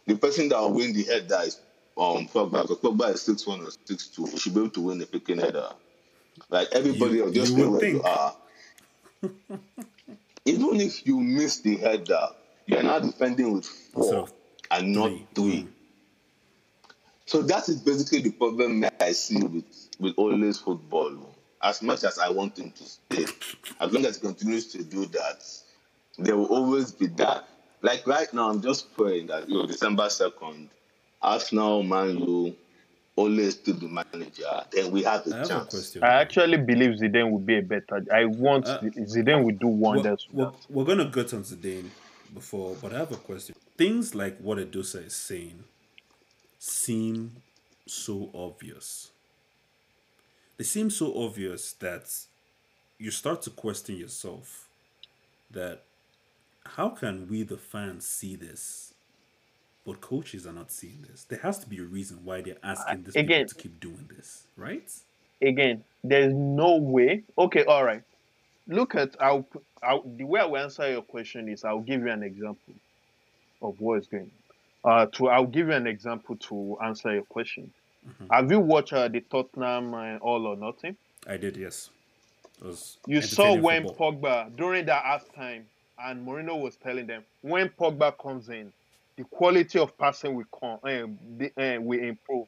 the 0.07 0.15
person 0.15 0.49
that 0.49 0.59
will 0.59 0.73
win 0.73 0.93
the 0.93 1.03
header 1.03 1.39
is 1.43 1.59
um 1.97 2.27
Pogba. 2.27 2.63
Because 2.63 2.77
Pogba 2.77 3.13
is 3.13 3.21
6'1 3.21 3.67
or 3.67 3.71
6'2. 3.95 4.31
He 4.31 4.37
should 4.37 4.53
be 4.53 4.61
able 4.61 4.69
to 4.71 4.81
win 4.81 4.97
the 4.97 5.05
picking 5.05 5.39
header. 5.39 5.69
Like 6.49 6.69
everybody 6.71 7.15
you, 7.15 7.25
else, 7.25 7.33
just 7.33 7.55
you 7.57 7.69
where 7.69 7.85
you 7.85 8.01
are. 8.03 8.35
Even 10.45 10.81
if 10.81 11.05
you 11.05 11.19
miss 11.19 11.59
the 11.59 11.77
header, 11.77 12.27
you're 12.65 12.83
not 12.83 13.03
defending 13.03 13.53
with 13.53 13.65
four 13.65 14.03
so, 14.03 14.27
and 14.71 14.93
not 14.93 15.09
three. 15.09 15.27
three. 15.35 15.67
So 17.25 17.41
that 17.43 17.69
is 17.69 17.77
basically 17.77 18.21
the 18.21 18.31
problem 18.31 18.85
I 18.99 19.11
see 19.11 19.41
with 19.43 19.89
with 19.99 20.13
Ole's 20.17 20.59
football. 20.59 21.35
As 21.61 21.81
much 21.81 22.03
as 22.03 22.19
I 22.19 22.29
want 22.29 22.57
him 22.59 22.71
to 22.71 22.83
stay, 22.83 23.25
as 23.79 23.91
long 23.91 24.05
as 24.05 24.17
he 24.17 24.21
continues 24.27 24.67
to 24.73 24.83
do 24.83 25.05
that, 25.05 25.45
there 26.17 26.35
will 26.35 26.47
always 26.47 26.91
be 26.91 27.07
that. 27.07 27.47
Like 27.81 28.05
right 28.05 28.31
now, 28.33 28.49
I'm 28.49 28.61
just 28.61 28.93
praying 28.93 29.27
that 29.27 29.49
you 29.49 29.55
know 29.55 29.65
December 29.65 30.09
second, 30.09 30.69
Arsenal, 31.21 31.83
Man 31.83 32.17
U, 32.19 32.55
always 33.15 33.55
to 33.55 33.73
the 33.73 33.87
manager, 33.87 34.65
then 34.71 34.91
we 34.91 35.03
have 35.03 35.25
a 35.27 35.41
I 35.41 35.43
chance. 35.45 35.93
Have 35.93 36.03
I 36.03 36.07
actually 36.07 36.57
believe 36.57 36.99
Zidane 36.99 37.31
will 37.31 37.39
be 37.39 37.57
a 37.59 37.61
better. 37.61 38.05
I 38.13 38.25
want 38.25 38.67
uh, 38.67 38.79
Zidane 38.81 39.43
will 39.45 39.55
do 39.55 39.67
wonders. 39.67 40.27
We're, 40.31 40.45
we're, 40.45 40.53
we're, 40.69 40.85
gonna 40.85 41.09
get 41.09 41.33
on 41.33 41.43
Zidane 41.43 41.89
before, 42.33 42.75
but 42.81 42.93
I 42.93 42.99
have 42.99 43.11
a 43.13 43.17
question. 43.17 43.55
Things 43.77 44.13
like 44.13 44.37
what 44.39 44.57
Edosa 44.57 45.05
is 45.05 45.15
saying 45.15 45.63
seem 46.63 47.35
so 47.85 48.29
obvious. 48.33 49.11
They 50.57 50.63
seem 50.63 50.89
so 50.89 51.13
obvious 51.25 51.73
that 51.73 52.09
you 52.97 53.11
start 53.11 53.41
to 53.41 53.49
question 53.49 53.97
yourself 53.97 54.69
that 55.51 55.83
how 56.65 56.89
can 56.89 57.27
we 57.27 57.43
the 57.43 57.57
fans 57.57 58.05
see 58.05 58.35
this 58.37 58.93
but 59.85 59.99
coaches 59.99 60.47
are 60.47 60.53
not 60.53 60.71
seeing 60.71 61.05
this. 61.11 61.25
There 61.25 61.39
has 61.39 61.59
to 61.59 61.67
be 61.67 61.79
a 61.79 61.83
reason 61.83 62.19
why 62.23 62.39
they're 62.39 62.55
asking 62.63 63.03
this 63.03 63.17
again 63.17 63.45
to 63.47 63.55
keep 63.55 63.81
doing 63.81 64.09
this, 64.15 64.43
right? 64.55 64.89
again, 65.41 65.83
there's 66.01 66.33
no 66.33 66.77
way. 66.77 67.23
Okay, 67.37 67.65
all 67.65 67.83
right. 67.83 68.01
Look 68.69 68.95
at 68.95 69.17
I'll 69.19 69.45
the 70.05 70.23
way 70.23 70.39
I 70.39 70.45
will 70.45 70.57
answer 70.57 70.89
your 70.89 71.01
question 71.01 71.49
is 71.49 71.65
I'll 71.65 71.81
give 71.81 71.99
you 71.99 72.09
an 72.09 72.23
example 72.23 72.73
of 73.61 73.81
what 73.81 73.99
is 73.99 74.07
going. 74.07 74.31
Uh, 74.83 75.05
to 75.07 75.29
I'll 75.29 75.45
give 75.45 75.67
you 75.67 75.73
an 75.73 75.87
example 75.87 76.35
to 76.35 76.77
answer 76.83 77.13
your 77.13 77.23
question. 77.23 77.71
Mm-hmm. 78.07 78.33
Have 78.33 78.51
you 78.51 78.59
watched 78.59 78.93
uh, 78.93 79.07
the 79.07 79.21
Tottenham 79.21 79.93
uh, 79.93 80.17
All 80.17 80.45
or 80.45 80.57
Nothing? 80.57 80.97
I 81.27 81.37
did, 81.37 81.55
yes. 81.55 81.89
you 83.07 83.21
saw 83.21 83.55
when 83.55 83.83
football. 83.87 84.13
Pogba 84.13 84.55
during 84.57 84.85
that 84.85 85.03
halftime, 85.03 85.63
and 86.03 86.27
Mourinho 86.27 86.59
was 86.59 86.75
telling 86.75 87.07
them 87.07 87.23
when 87.41 87.69
Pogba 87.69 88.17
comes 88.17 88.49
in, 88.49 88.73
the 89.15 89.23
quality 89.25 89.79
of 89.79 89.97
passing 89.97 90.35
will 90.35 90.45
come, 90.59 90.79
uh, 90.83 91.07
the, 91.37 91.75
uh, 91.77 91.79
will 91.79 91.99
improve. 91.99 92.47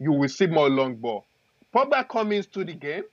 You 0.00 0.12
will 0.12 0.28
see 0.28 0.46
more 0.46 0.68
long 0.68 0.96
ball. 0.96 1.24
Pogba 1.74 2.08
comes 2.08 2.46
into 2.46 2.64
the 2.64 2.72
game, 2.72 3.04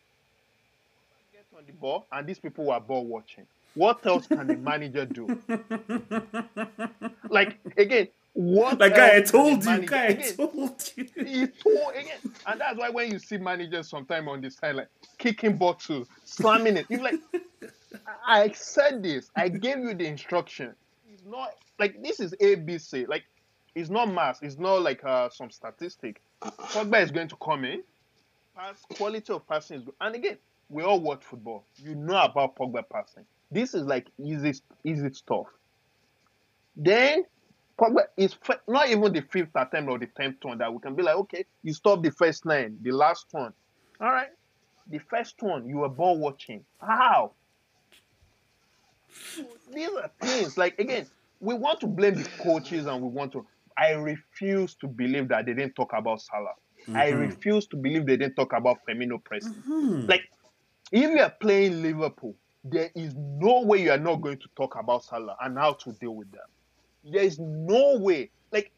gets 1.34 1.54
on 1.56 1.64
the 1.68 1.74
ball, 1.74 2.08
and 2.12 2.26
these 2.26 2.40
people 2.40 2.66
were 2.66 2.80
ball 2.80 3.06
watching. 3.06 3.46
What 3.76 4.06
else 4.06 4.26
can 4.28 4.48
the 4.48 4.56
manager 4.56 5.06
do? 5.06 5.38
like 7.30 7.58
again, 7.78 8.08
what 8.36 8.80
like 8.80 8.96
guy 8.96 9.16
I 9.16 9.22
told 9.22 9.64
you, 9.64 9.80
guy 9.86 10.08
I 10.08 10.14
told 10.14 10.92
you. 10.98 11.08
He 11.26 11.48
told 11.48 11.96
again, 11.96 12.20
and 12.46 12.60
that's 12.60 12.78
why 12.78 12.90
when 12.90 13.10
you 13.10 13.18
see 13.18 13.38
managers 13.38 13.90
sometime 13.90 14.28
on 14.28 14.42
the 14.42 14.52
side 14.52 14.76
like 14.76 14.90
kicking 15.18 15.56
bottles, 15.56 16.10
slamming 16.26 16.76
it, 16.76 16.86
you're 16.90 17.02
like, 17.02 17.16
I 18.28 18.52
said 18.52 19.02
this, 19.02 19.32
I 19.38 19.48
gave 19.48 19.78
you 19.78 19.94
the 19.94 20.06
instruction. 20.06 20.76
It's 21.10 21.24
not 21.26 21.52
like 21.80 22.04
this 22.04 22.20
is 22.20 22.34
ABC. 22.42 23.08
Like 23.08 23.24
it's 23.74 23.90
not 23.90 24.12
mass. 24.12 24.40
It's 24.42 24.58
not 24.58 24.82
like 24.82 25.06
uh, 25.06 25.30
some 25.30 25.50
statistic. 25.50 26.22
Pogba 26.42 27.02
is 27.02 27.12
going 27.12 27.30
to 27.30 27.38
come 27.38 27.64
in. 27.64 27.84
Pass 28.54 28.84
quality 28.96 29.32
of 29.32 29.48
passing 29.48 29.78
is 29.78 29.84
good. 29.84 29.96
And 30.02 30.14
again, 30.14 30.38
we 30.70 30.84
all 30.84 31.00
watch 31.00 31.24
football. 31.24 31.64
You 31.78 31.96
know 31.96 32.22
about 32.22 32.58
Pogba 32.58 32.84
passing. 32.92 33.24
This 33.50 33.74
is 33.74 33.84
like 33.84 34.08
easy, 34.18 34.60
easy 34.84 35.14
stuff. 35.14 35.48
Then 36.76 37.24
Pogba 37.78 38.04
is 38.16 38.36
not 38.68 38.90
even 38.90 39.12
the 39.12 39.22
fifth 39.22 39.56
attempt 39.56 39.90
or 39.90 40.00
the 40.00 40.08
tenth 40.08 40.44
one 40.44 40.58
that 40.60 40.74
we 40.74 40.80
can 40.80 40.96
be 40.96 41.04
like, 41.04 41.16
okay, 41.16 41.46
you 41.62 41.74
stop 41.74 42.02
the 42.02 42.12
first 42.12 42.46
nine, 42.46 42.78
the 42.82 42.92
last 42.92 43.28
one. 43.32 43.52
All 44.00 44.12
right. 44.12 44.30
The 44.88 45.00
first 45.00 45.42
one, 45.42 45.68
you 45.68 45.78
were 45.78 45.90
ball 45.90 46.18
watching. 46.18 46.64
How? 46.80 47.32
These 49.74 49.90
are 49.90 50.12
things 50.22 50.58
like 50.58 50.80
again, 50.80 51.08
we 51.40 51.54
want 51.54 51.80
to 51.82 51.88
blame 51.88 52.16
the 52.16 52.30
coaches 52.42 52.86
and 52.86 53.02
we 53.02 53.10
want 53.10 53.32
to. 53.34 53.46
I 53.78 53.92
refuse 53.92 54.76
to 54.76 54.88
believe 54.88 55.28
that 55.30 55.46
they 55.46 55.54
didn't 55.54 55.76
talk 55.76 55.94
about 55.94 56.22
Salah. 56.22 56.54
Mm-hmm. 56.84 56.96
I 56.96 57.10
refuse 57.10 57.68
to 57.68 57.76
believe 57.76 58.06
they 58.06 58.18
didn't 58.18 58.36
talk 58.36 58.54
about 58.54 58.80
Firmino 58.88 59.22
pressing. 59.24 59.54
Mm-hmm. 59.54 60.06
Like, 60.08 60.30
if 60.92 61.10
you 61.10 61.20
are 61.20 61.30
playing 61.30 61.82
Liverpool, 61.82 62.36
there 62.64 62.90
is 62.96 63.14
no 63.16 63.62
way 63.62 63.84
you 63.84 63.92
are 63.92 63.98
not 63.98 64.22
going 64.22 64.38
to 64.38 64.48
talk 64.56 64.76
about 64.76 65.04
Salah 65.04 65.36
and 65.42 65.58
how 65.58 65.74
to 65.74 65.92
deal 65.94 66.16
with 66.16 66.32
them. 66.32 66.48
There 67.06 67.24
is 67.24 67.40
no 67.40 67.98
way. 67.98 68.32
Like 68.52 68.72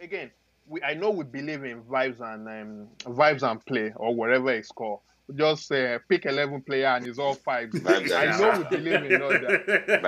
again, 0.00 0.30
we 0.66 0.82
I 0.82 0.94
know 0.94 1.10
we 1.10 1.24
believe 1.24 1.64
in 1.64 1.82
vibes 1.82 2.20
and 2.20 2.48
um, 2.48 2.88
vibes 3.14 3.48
and 3.48 3.64
play 3.64 3.92
or 3.96 4.14
whatever 4.14 4.50
it's 4.50 4.72
called. 4.72 5.00
Just 5.36 5.70
uh, 5.70 5.98
pick 6.08 6.26
eleven 6.26 6.60
player 6.60 6.86
and 6.86 7.06
it's 7.06 7.18
all 7.18 7.34
five. 7.34 7.70
I 7.86 8.36
know 8.38 8.58
we 8.58 8.76
believe 8.76 9.04
in 9.12 9.22
all 9.22 9.30
that. 9.30 10.00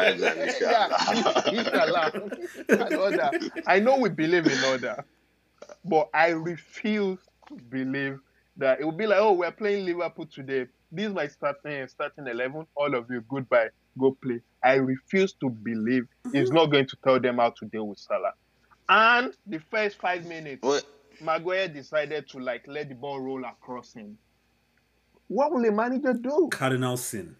yeah, 0.61 0.89
I 3.67 3.79
know 3.79 3.99
we 3.99 4.09
believe 4.09 4.47
in 4.47 4.65
all 4.65 4.79
that, 4.79 5.05
but 5.85 6.11
I 6.13 6.31
refuse 6.31 7.21
to 7.49 7.55
believe 7.71 8.19
that 8.57 8.81
it 8.81 8.85
will 8.85 8.93
be 8.93 9.07
like, 9.07 9.19
oh, 9.21 9.33
we're 9.33 9.53
playing 9.53 9.87
Liverpool 9.87 10.27
today. 10.27 10.67
This 10.91 11.07
is 11.07 11.15
my 11.15 11.29
starting 11.29 11.87
starting 11.87 12.27
eleven. 12.27 12.67
All 12.75 12.93
of 12.95 13.09
you, 13.09 13.25
goodbye. 13.29 13.71
Go 13.99 14.17
play. 14.23 14.41
I 14.63 14.75
refuse 14.75 15.33
to 15.35 15.51
believe 15.51 16.05
mm-hmm. 16.27 16.37
he's 16.37 16.51
not 16.51 16.67
going 16.67 16.87
to 16.87 16.97
tell 17.05 17.21
them 17.21 17.39
how 17.39 17.51
to 17.51 17.67
deal 17.67 17.89
with 17.89 17.99
Salah. 17.99 18.33
And 18.89 19.35
the 19.47 19.61
first 19.71 20.01
five 20.01 20.27
minutes, 20.27 20.63
what? 20.63 20.85
Maguire 21.21 21.69
decided 21.69 22.29
to 22.31 22.39
like 22.39 22.67
let 22.67 22.89
the 22.89 22.95
ball 22.95 23.21
roll 23.21 23.45
across 23.45 23.93
him. 23.93 24.19
What 25.29 25.53
will 25.53 25.65
a 25.65 25.71
manager 25.71 26.15
do? 26.15 26.49
Cardinal 26.51 26.97
sin. 26.97 27.37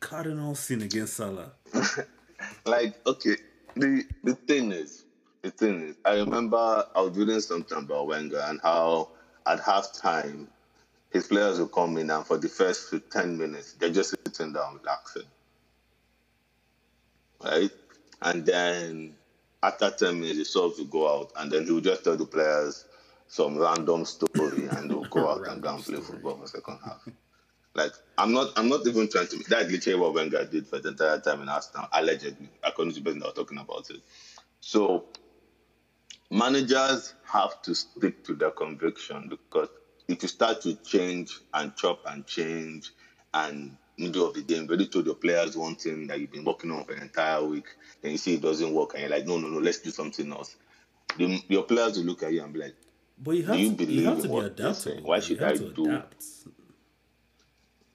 Cardinal 0.00 0.54
sin 0.54 0.82
against 0.82 1.14
Salah. 1.14 1.52
like, 2.66 2.94
okay, 3.06 3.36
the 3.74 4.04
the 4.24 4.34
thing 4.34 4.72
is, 4.72 5.04
the 5.42 5.50
thing 5.50 5.82
is, 5.82 5.96
I 6.04 6.14
remember 6.14 6.84
I 6.94 7.00
was 7.00 7.16
reading 7.16 7.40
something 7.40 7.78
about 7.78 8.08
Wenger 8.08 8.42
and 8.46 8.60
how 8.62 9.10
at 9.46 9.60
halftime 9.60 10.48
his 11.12 11.26
players 11.28 11.58
will 11.58 11.68
come 11.68 11.96
in 11.96 12.10
and 12.10 12.26
for 12.26 12.36
the 12.36 12.48
first 12.48 12.94
10 13.10 13.38
minutes, 13.38 13.72
they're 13.74 13.90
just 13.90 14.14
sitting 14.26 14.52
down 14.52 14.78
relaxing. 14.78 15.22
Right? 17.42 17.70
And 18.22 18.46
then 18.46 19.16
after 19.62 19.90
10 19.90 20.20
minutes, 20.20 20.38
the 20.38 20.44
subs 20.44 20.78
will 20.78 20.86
go 20.86 21.20
out 21.20 21.32
and 21.36 21.50
then 21.50 21.64
he'll 21.64 21.80
just 21.80 22.04
tell 22.04 22.16
the 22.16 22.26
players 22.26 22.84
some 23.28 23.58
random 23.58 24.04
story 24.04 24.66
and 24.66 24.90
they'll 24.90 25.04
go 25.04 25.28
out 25.30 25.48
and 25.48 25.62
go 25.62 25.74
and 25.74 25.84
play 25.84 26.00
football 26.00 26.36
for 26.38 26.46
second 26.46 26.78
half. 26.84 27.06
Like 27.74 27.92
I'm 28.16 28.32
not 28.32 28.52
I'm 28.56 28.68
not 28.68 28.86
even 28.86 29.08
trying 29.08 29.28
to 29.28 29.44
That's 29.48 29.70
literally 29.70 30.00
what 30.00 30.14
Wenger 30.14 30.44
did 30.46 30.66
for 30.66 30.78
the 30.78 30.88
entire 30.90 31.20
time 31.20 31.42
in 31.42 31.48
Arsenal, 31.48 31.88
allegedly, 31.92 32.48
according 32.62 32.94
to 32.94 33.00
the 33.00 33.04
person 33.04 33.20
that 33.20 33.26
was 33.26 33.34
talking 33.34 33.58
about 33.58 33.90
it. 33.90 34.00
So 34.60 35.04
managers 36.30 37.14
have 37.24 37.60
to 37.62 37.74
stick 37.74 38.24
to 38.24 38.34
their 38.34 38.50
conviction 38.50 39.28
because 39.28 39.68
if 40.08 40.22
you 40.22 40.28
start 40.28 40.62
to 40.62 40.74
change 40.76 41.38
and 41.52 41.76
chop 41.76 42.00
and 42.06 42.26
change 42.26 42.92
and 43.34 43.76
middle 43.98 44.26
of 44.26 44.34
the 44.34 44.42
game, 44.42 44.66
ready 44.66 44.86
told 44.86 45.06
your 45.06 45.14
players 45.14 45.56
one 45.56 45.74
thing 45.76 46.06
that 46.06 46.20
you've 46.20 46.32
been 46.32 46.44
working 46.44 46.70
on 46.70 46.84
for 46.84 46.92
an 46.92 47.02
entire 47.02 47.42
week, 47.44 47.66
then 48.02 48.12
you 48.12 48.18
see 48.18 48.34
it 48.34 48.42
doesn't 48.42 48.72
work 48.72 48.94
and 48.94 49.02
you're 49.02 49.10
like, 49.10 49.26
no, 49.26 49.38
no, 49.38 49.48
no, 49.48 49.58
let's 49.58 49.80
do 49.80 49.90
something 49.90 50.30
else. 50.32 50.56
The, 51.16 51.42
your 51.48 51.62
players 51.62 51.96
will 51.96 52.04
look 52.04 52.22
at 52.22 52.32
you 52.32 52.42
and 52.42 52.52
be 52.52 52.60
like, 52.60 52.74
but 53.18 53.30
you 53.32 53.46
have, 53.46 53.58
you 53.58 53.74
to, 53.74 53.84
you 53.84 54.06
have 54.06 54.22
to 54.22 54.28
be 54.28 54.36
adaptable. 54.38 55.02
Why 55.02 55.20
should 55.20 55.42
I 55.42 55.56
do? 55.56 55.86
Adapt. 55.86 56.24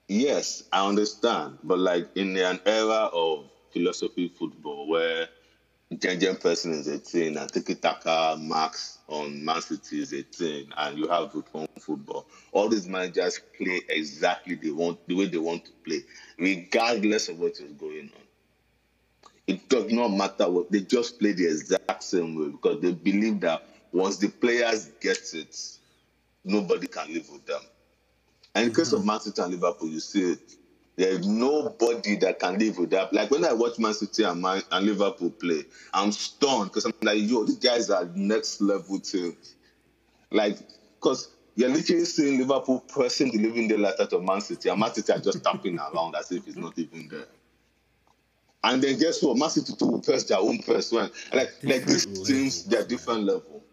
Yes, 0.07 0.63
I 0.73 0.87
understand, 0.87 1.59
but 1.63 1.79
like 1.79 2.09
in 2.15 2.35
an 2.35 2.59
era 2.65 3.09
of 3.13 3.49
philosophy 3.71 4.27
football 4.27 4.87
where 4.89 5.27
Gegenpressing 5.93 6.71
is 6.71 6.87
a 6.87 6.97
thing 6.97 7.37
and 7.37 7.51
Tiki 7.51 7.75
Taka 7.75 8.37
Max 8.39 8.97
on 9.11 9.43
Man 9.43 9.61
City 9.61 10.01
is 10.01 10.13
a 10.13 10.23
thing 10.23 10.67
and 10.77 10.97
you 10.97 11.07
have 11.09 11.31
football. 11.31 12.25
All 12.51 12.69
these 12.69 12.87
managers 12.87 13.39
play 13.57 13.81
exactly 13.89 14.55
the 14.55 14.71
want 14.71 15.05
the 15.07 15.15
way 15.15 15.27
they 15.27 15.37
want 15.37 15.65
to 15.65 15.71
play, 15.85 16.01
regardless 16.37 17.29
of 17.29 17.39
what 17.39 17.51
is 17.51 17.71
going 17.73 18.09
on. 18.15 18.21
It 19.47 19.67
does 19.67 19.91
not 19.91 20.09
matter 20.09 20.49
what 20.49 20.71
they 20.71 20.81
just 20.81 21.19
play 21.19 21.33
the 21.33 21.47
exact 21.47 22.03
same 22.03 22.39
way 22.39 22.49
because 22.49 22.81
they 22.81 22.93
believe 22.93 23.41
that 23.41 23.63
once 23.91 24.17
the 24.17 24.29
players 24.29 24.91
get 25.01 25.33
it, 25.33 25.57
nobody 26.45 26.87
can 26.87 27.13
live 27.13 27.29
with 27.29 27.45
them. 27.45 27.61
And 28.55 28.67
in 28.67 28.73
case 28.73 28.93
of 28.93 28.99
mm-hmm. 28.99 29.07
Man 29.07 29.19
City 29.19 29.41
and 29.41 29.51
Liverpool, 29.51 29.89
you 29.89 29.99
see 29.99 30.31
it 30.31 30.55
there's 31.01 31.27
nobody 31.27 32.15
that 32.17 32.37
can 32.37 32.59
live 32.59 32.77
with 32.77 32.91
that. 32.91 33.11
Like 33.11 33.31
when 33.31 33.43
I 33.43 33.53
watch 33.53 33.79
Man 33.79 33.95
City 33.95 34.21
and, 34.21 34.39
Man, 34.39 34.61
and 34.71 34.85
Liverpool 34.85 35.31
play, 35.31 35.63
I'm 35.95 36.11
stunned 36.11 36.65
because 36.65 36.85
I'm 36.85 36.93
like, 37.01 37.17
yo, 37.19 37.43
these 37.43 37.57
guys 37.57 37.89
are 37.89 38.05
next 38.13 38.61
level 38.61 38.99
teams. 38.99 39.55
Like, 40.29 40.59
because 40.99 41.29
you're 41.55 41.69
literally 41.69 42.05
seeing 42.05 42.37
Liverpool 42.37 42.81
pressing 42.81 43.31
the 43.31 43.39
living 43.39 43.67
daylight 43.67 43.95
out 43.99 44.13
of 44.13 44.23
Man 44.23 44.41
City, 44.41 44.69
and 44.69 44.79
Man 44.79 44.93
City 44.93 45.11
are 45.11 45.19
just 45.19 45.43
tapping 45.43 45.79
around 45.79 46.15
as 46.15 46.31
if 46.31 46.47
it's 46.47 46.55
not 46.55 46.77
even 46.77 47.07
there. 47.07 47.25
And 48.63 48.79
then 48.79 48.99
guess 48.99 49.23
what? 49.23 49.37
Man 49.37 49.49
City 49.49 49.73
will 49.81 50.01
press 50.01 50.25
their 50.25 50.37
own 50.37 50.59
press 50.59 50.91
when 50.91 51.09
like 51.33 51.51
like 51.63 51.83
these 51.85 52.05
teams, 52.05 52.65
they're 52.65 52.85
different 52.85 53.23
level. 53.23 53.63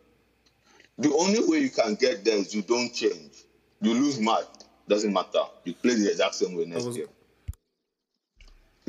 The 0.97 1.13
only 1.13 1.47
way 1.47 1.59
you 1.59 1.69
can 1.69 1.95
get 1.95 2.25
there 2.25 2.39
is 2.39 2.55
you 2.55 2.63
don't 2.63 2.91
change. 2.95 3.45
You 3.83 3.93
lose 3.93 4.19
match. 4.19 4.47
Doesn't 4.89 5.13
matter. 5.13 5.43
You 5.65 5.75
play 5.75 5.95
the 5.95 6.11
exact 6.11 6.37
same 6.37 6.57
way 6.57 6.65
next 6.65 6.87
was... 6.87 6.97
game. 6.97 7.09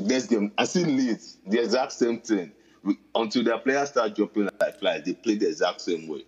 Next 0.00 0.26
game, 0.26 0.52
I 0.56 0.64
see 0.64 0.84
Leeds, 0.84 1.38
the 1.46 1.60
exact 1.62 1.92
same 1.92 2.20
thing. 2.20 2.52
We, 2.82 2.98
until 3.14 3.44
their 3.44 3.58
players 3.58 3.90
start 3.90 4.14
dropping 4.16 4.48
like 4.60 4.78
flies, 4.78 5.02
they 5.04 5.14
play 5.14 5.36
the 5.36 5.48
exact 5.48 5.80
same 5.80 6.08
way. 6.08 6.24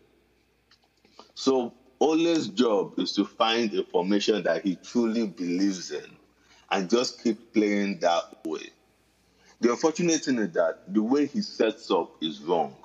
So 1.35 1.73
Ole's 2.01 2.49
job 2.49 2.99
is 2.99 3.12
to 3.14 3.25
find 3.25 3.73
a 3.75 3.85
formation 3.85 4.43
that 4.45 4.62
he 4.62 4.77
truly 4.77 5.27
believes 5.27 5.91
in 5.91 6.16
and 6.70 6.91
just 6.91 7.23
keep 7.23 7.53
playing 7.53 8.01
that 8.01 8.25
way. 8.45 8.70
The 9.61 9.70
unfortunate 9.70 10.25
thing 10.25 10.39
is 10.39 10.53
that 10.53 10.81
the 10.89 11.03
way 11.03 11.27
he 11.27 11.43
sets 11.43 11.91
up 11.91 12.12
is 12.20 12.43
wrong. 12.43 12.77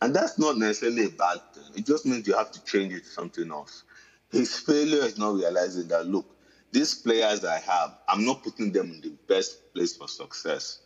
And 0.00 0.14
that's 0.14 0.38
not 0.38 0.58
necessarily 0.58 1.06
a 1.06 1.10
bad 1.10 1.38
thing. 1.52 1.64
It 1.76 1.86
just 1.86 2.06
means 2.06 2.26
you 2.26 2.36
have 2.36 2.50
to 2.52 2.64
change 2.64 2.92
it 2.92 3.04
to 3.04 3.10
something 3.10 3.50
else. 3.50 3.84
His 4.30 4.54
failure 4.58 5.04
is 5.04 5.18
not 5.18 5.34
realizing 5.34 5.88
that, 5.88 6.06
look, 6.06 6.26
these 6.72 6.94
players 6.94 7.44
I 7.44 7.58
have, 7.60 7.98
I'm 8.08 8.24
not 8.24 8.42
putting 8.42 8.72
them 8.72 8.90
in 8.90 9.00
the 9.00 9.12
best 9.26 9.72
place 9.74 9.96
for 9.96 10.08
success. 10.08 10.80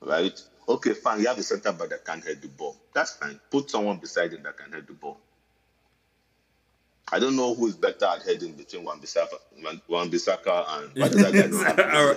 Right? 0.00 0.40
Okay, 0.68 0.94
fine. 0.94 1.20
You 1.20 1.28
have 1.28 1.38
a 1.38 1.42
center 1.42 1.72
back 1.72 1.88
that 1.88 2.04
can't 2.04 2.24
head 2.24 2.42
the 2.42 2.48
ball. 2.48 2.76
That's 2.94 3.16
fine. 3.16 3.40
Put 3.50 3.70
someone 3.70 3.98
beside 3.98 4.32
him 4.32 4.42
that 4.44 4.56
can 4.56 4.72
head 4.72 4.86
the 4.86 4.92
ball. 4.92 5.18
I 7.10 7.18
don't 7.18 7.36
know 7.36 7.54
who 7.54 7.68
is 7.68 7.74
better 7.74 8.04
at 8.04 8.22
heading 8.22 8.52
between 8.52 8.84
Wan 8.84 9.00
Bissaka, 9.00 9.38
Wan 9.88 10.10
Bissaka 10.10 10.78
and 10.78 10.90
what 10.94 11.14
is 11.14 11.22
that 11.22 11.32
guy? 11.32 11.48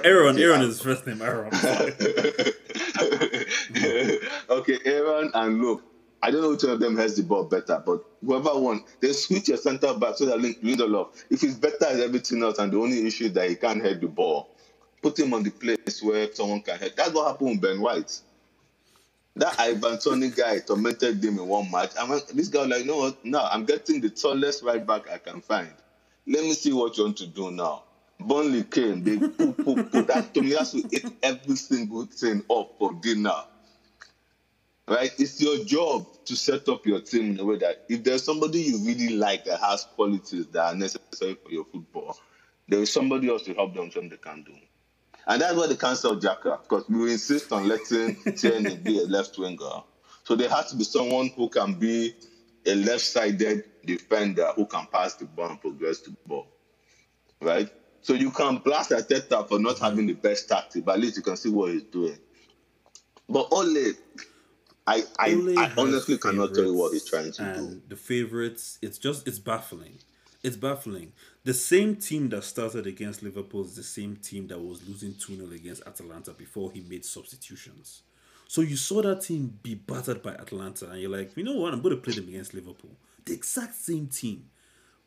Aaron. 0.03 0.38
Aaron 0.38 0.64
is 0.64 0.82
first 0.82 1.07
name 1.07 1.22
Aaron. 1.22 1.47
okay, 4.49 4.80
Aaron 4.84 5.32
and 5.34 5.62
look, 5.62 5.82
I 6.24 6.30
don't 6.30 6.41
know 6.41 6.51
which 6.51 6.63
one 6.63 6.74
of 6.74 6.80
them 6.80 6.97
has 6.97 7.15
the 7.15 7.24
ball 7.24 7.45
better, 7.45 7.82
but 7.84 8.03
whoever 8.24 8.59
won, 8.59 8.84
they 8.99 9.11
switch 9.13 9.47
your 9.47 9.57
centre 9.57 9.93
back 9.95 10.15
so 10.15 10.26
that 10.26 10.39
Lindelof, 10.39 11.09
if 11.30 11.41
he's 11.41 11.55
better 11.55 11.86
at 11.86 11.99
everything 11.99 12.43
else 12.43 12.59
and 12.59 12.72
the 12.72 12.78
only 12.78 13.05
issue 13.07 13.26
is 13.26 13.34
that 13.34 13.49
he 13.49 13.55
can't 13.55 13.84
head 13.84 14.01
the 14.01 14.07
ball, 14.07 14.49
put 15.01 15.17
him 15.17 15.34
on 15.34 15.43
the 15.43 15.49
place 15.49 16.01
where 16.03 16.32
someone 16.34 16.61
can 16.61 16.78
head. 16.78 16.93
That's 16.95 17.13
what 17.13 17.28
happened 17.28 17.49
with 17.51 17.61
Ben 17.61 17.82
White. 17.82 18.19
That 19.36 19.59
Ivan 19.59 19.97
Toney 19.97 20.30
guy 20.30 20.59
tormented 20.59 21.24
him 21.24 21.39
in 21.39 21.47
one 21.47 21.72
match. 21.72 21.91
And 21.97 22.11
this 22.34 22.49
guy 22.49 22.59
was 22.59 22.69
like, 22.69 22.86
know 22.86 22.97
what? 22.97 23.24
Now 23.26 23.47
I'm 23.51 23.65
getting 23.65 24.01
the 24.01 24.09
tallest 24.09 24.61
right 24.61 24.86
back 24.86 25.09
I 25.09 25.17
can 25.17 25.41
find. 25.41 25.74
Let 26.28 26.43
me 26.43 26.53
see 26.53 26.74
what 26.74 26.97
you 26.97 27.05
want 27.05 27.17
to 27.17 27.28
do 27.28 27.49
now. 27.49 27.84
Burnley 28.19 28.63
came, 28.63 29.03
they 29.03 29.17
put, 29.17 29.57
put, 29.57 29.91
put 29.91 30.07
that 30.07 30.34
Tommy 30.34 30.51
has 30.51 30.72
to 30.74 30.78
eat 30.78 31.05
every 31.24 31.55
single 31.55 32.05
thing 32.05 32.43
up 32.51 32.76
for 32.78 32.93
dinner. 32.93 33.34
Right? 34.91 35.09
It's 35.17 35.39
your 35.39 35.63
job 35.63 36.05
to 36.25 36.35
set 36.35 36.67
up 36.67 36.85
your 36.85 36.99
team 36.99 37.31
in 37.31 37.39
a 37.39 37.45
way 37.45 37.55
that 37.59 37.85
if 37.87 38.03
there's 38.03 38.25
somebody 38.25 38.59
you 38.59 38.77
really 38.79 39.15
like 39.15 39.45
that 39.45 39.61
has 39.61 39.85
qualities 39.85 40.47
that 40.47 40.65
are 40.65 40.75
necessary 40.75 41.37
for 41.41 41.49
your 41.49 41.63
football, 41.63 42.19
there 42.67 42.81
is 42.81 42.91
somebody 42.91 43.29
else 43.29 43.43
to 43.43 43.53
help 43.53 43.73
them 43.73 43.89
something 43.89 44.09
they 44.09 44.17
can 44.17 44.43
do. 44.43 44.51
And 45.27 45.41
that's 45.41 45.55
why 45.55 45.67
they 45.67 45.77
cancelled 45.77 46.21
Xhaka, 46.21 46.63
because 46.63 46.89
we 46.89 47.13
insist 47.13 47.53
on 47.53 47.69
letting 47.69 48.17
Tierney 48.35 48.75
be 48.75 48.99
a 48.99 49.03
left 49.03 49.37
winger. 49.37 49.81
So 50.25 50.35
there 50.35 50.49
has 50.49 50.71
to 50.71 50.75
be 50.75 50.83
someone 50.83 51.29
who 51.37 51.47
can 51.47 51.75
be 51.75 52.13
a 52.65 52.75
left-sided 52.75 53.63
defender 53.85 54.51
who 54.57 54.65
can 54.65 54.87
pass 54.91 55.15
the 55.15 55.23
ball 55.23 55.51
and 55.51 55.61
progress 55.61 56.01
the 56.01 56.13
ball. 56.25 56.47
Right? 57.41 57.71
So 58.01 58.13
you 58.13 58.29
can 58.29 58.57
blast 58.57 58.91
Arteta 58.91 59.47
for 59.47 59.57
not 59.57 59.79
having 59.79 60.07
the 60.07 60.15
best 60.15 60.49
tactic, 60.49 60.83
but 60.83 60.95
at 60.95 60.99
least 60.99 61.15
you 61.15 61.23
can 61.23 61.37
see 61.37 61.49
what 61.49 61.71
he's 61.71 61.83
doing. 61.83 62.17
But 63.29 63.47
Ole, 63.51 63.93
I, 64.88 65.03
I, 65.19 65.53
I 65.57 65.71
honestly 65.77 66.17
cannot 66.17 66.53
tell 66.53 66.65
you 66.65 66.73
what 66.73 66.91
he's 66.91 67.05
trying 67.05 67.32
to 67.34 67.53
do. 67.55 67.82
The 67.88 67.95
favorites, 67.95 68.79
it's 68.82 68.97
just 68.97 69.27
it's 69.27 69.39
baffling. 69.39 69.99
It's 70.43 70.57
baffling. 70.57 71.13
The 71.43 71.53
same 71.53 71.95
team 71.95 72.29
that 72.29 72.43
started 72.43 72.88
against 72.88 73.21
Liverpool 73.21 73.63
is 73.63 73.75
the 73.75 73.84
same 73.84 74.15
team 74.15 74.47
that 74.47 74.59
was 74.59 74.88
losing 74.88 75.13
2 75.13 75.36
0 75.36 75.51
against 75.51 75.84
Atalanta 75.86 76.32
before 76.32 76.71
he 76.71 76.82
made 76.82 77.05
substitutions. 77.05 78.01
So 78.47 78.61
you 78.61 78.75
saw 78.75 79.01
that 79.03 79.21
team 79.21 79.59
be 79.63 79.75
battered 79.75 80.21
by 80.21 80.32
Atalanta, 80.32 80.89
and 80.89 80.99
you're 80.99 81.11
like, 81.11 81.38
you 81.38 81.43
know 81.43 81.55
what? 81.55 81.73
I'm 81.73 81.82
going 81.82 81.95
to 81.95 82.01
play 82.01 82.15
them 82.15 82.27
against 82.27 82.53
Liverpool. 82.53 82.91
The 83.23 83.34
exact 83.34 83.75
same 83.75 84.07
team. 84.07 84.49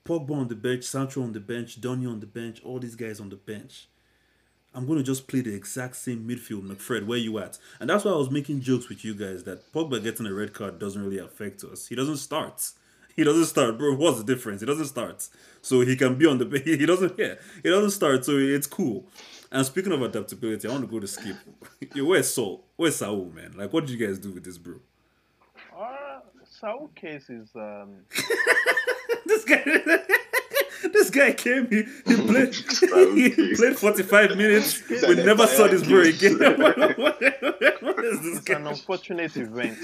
Pogba 0.04 0.30
on 0.32 0.48
the 0.48 0.54
bench, 0.54 0.84
Sancho 0.84 1.22
on 1.22 1.32
the 1.32 1.40
bench, 1.40 1.80
Donny 1.80 2.06
on 2.06 2.20
the 2.20 2.26
bench, 2.26 2.62
all 2.64 2.78
these 2.78 2.94
guys 2.94 3.20
on 3.20 3.28
the 3.28 3.36
bench. 3.36 3.88
I'm 4.74 4.86
going 4.86 4.98
to 4.98 5.04
just 5.04 5.28
play 5.28 5.40
the 5.40 5.54
exact 5.54 5.96
same 5.96 6.26
midfield, 6.28 6.68
McFred, 6.68 7.06
where 7.06 7.18
you 7.18 7.38
at? 7.38 7.58
And 7.78 7.88
that's 7.88 8.04
why 8.04 8.10
I 8.10 8.16
was 8.16 8.30
making 8.30 8.60
jokes 8.60 8.88
with 8.88 9.04
you 9.04 9.14
guys 9.14 9.44
that 9.44 9.72
Pogba 9.72 10.02
getting 10.02 10.26
a 10.26 10.34
red 10.34 10.52
card 10.52 10.80
doesn't 10.80 11.02
really 11.02 11.18
affect 11.18 11.62
us. 11.62 11.86
He 11.86 11.94
doesn't 11.94 12.16
start. 12.16 12.70
He 13.14 13.22
doesn't 13.22 13.44
start, 13.44 13.78
bro. 13.78 13.94
What's 13.94 14.18
the 14.18 14.24
difference? 14.24 14.60
He 14.60 14.66
doesn't 14.66 14.86
start, 14.86 15.28
so 15.62 15.82
he 15.82 15.94
can 15.94 16.16
be 16.16 16.26
on 16.26 16.38
the. 16.38 16.44
He 16.64 16.84
doesn't. 16.84 17.16
Yeah, 17.16 17.34
he 17.62 17.70
doesn't 17.70 17.92
start, 17.92 18.24
so 18.24 18.32
it's 18.36 18.66
cool. 18.66 19.06
And 19.52 19.64
speaking 19.64 19.92
of 19.92 20.02
adaptability, 20.02 20.66
I 20.66 20.72
want 20.72 20.82
to 20.82 20.90
go 20.90 20.98
to 20.98 21.06
Skiip. 21.06 21.36
Yo, 21.94 22.06
where's 22.06 22.28
Saul? 22.28 22.64
Where's 22.74 22.96
Saul, 22.96 23.26
man? 23.26 23.52
Like, 23.56 23.72
what 23.72 23.86
did 23.86 23.96
you 23.96 24.04
guys 24.04 24.18
do 24.18 24.32
with 24.32 24.44
this, 24.44 24.58
bro? 24.58 24.80
Uh, 25.78 26.20
Saul 26.44 26.90
case 26.96 27.30
is 27.30 27.50
um. 27.54 27.98
this 29.26 29.44
guy. 29.44 29.64
This 30.94 31.10
guy 31.10 31.32
came. 31.32 31.68
He, 31.68 31.82
he 32.06 32.16
played. 32.16 32.54
he 33.36 33.54
played 33.54 33.76
forty 33.76 34.02
five 34.02 34.36
minutes. 34.36 34.82
We 35.08 35.16
never 35.16 35.46
saw 35.46 35.68
this 35.68 35.86
bro 35.86 36.00
again. 36.00 36.38
what, 36.38 36.78
what, 36.98 37.20
what 37.82 38.04
is 38.04 38.20
this? 38.20 38.36
It's 38.38 38.44
guy? 38.44 38.56
an 38.56 38.66
unfortunate 38.68 39.36
event 39.36 39.78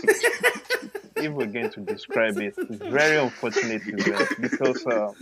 if 1.23 1.33
we're 1.33 1.47
going 1.47 1.71
to 1.71 1.81
describe 1.81 2.39
it, 2.39 2.55
it's 2.57 2.83
very 2.83 3.19
unfortunate 3.19 3.83
event 3.87 4.29
because 4.41 4.87
uh, 4.87 5.13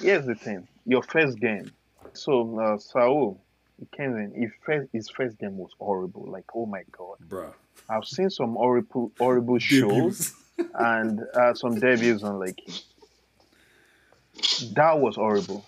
here's 0.00 0.26
the 0.26 0.34
thing: 0.34 0.66
your 0.86 1.02
first 1.02 1.38
game. 1.38 1.70
So 2.12 2.58
uh, 2.58 2.78
Saul, 2.78 3.40
he 3.78 3.86
came 3.96 4.16
in. 4.16 4.32
His 4.34 4.50
first, 4.64 4.88
his 4.92 5.08
first 5.10 5.38
game 5.38 5.56
was 5.56 5.70
horrible. 5.78 6.26
Like, 6.28 6.44
oh 6.54 6.66
my 6.66 6.82
god, 6.96 7.18
bro. 7.28 7.52
I've 7.88 8.04
seen 8.04 8.30
some 8.30 8.54
horrible, 8.54 9.12
horrible 9.18 9.58
shows 9.58 10.34
and 10.74 11.20
uh, 11.34 11.54
some 11.54 11.78
debuts 11.78 12.22
on 12.22 12.38
like 12.38 12.60
that 14.74 14.98
was 14.98 15.16
horrible. 15.16 15.64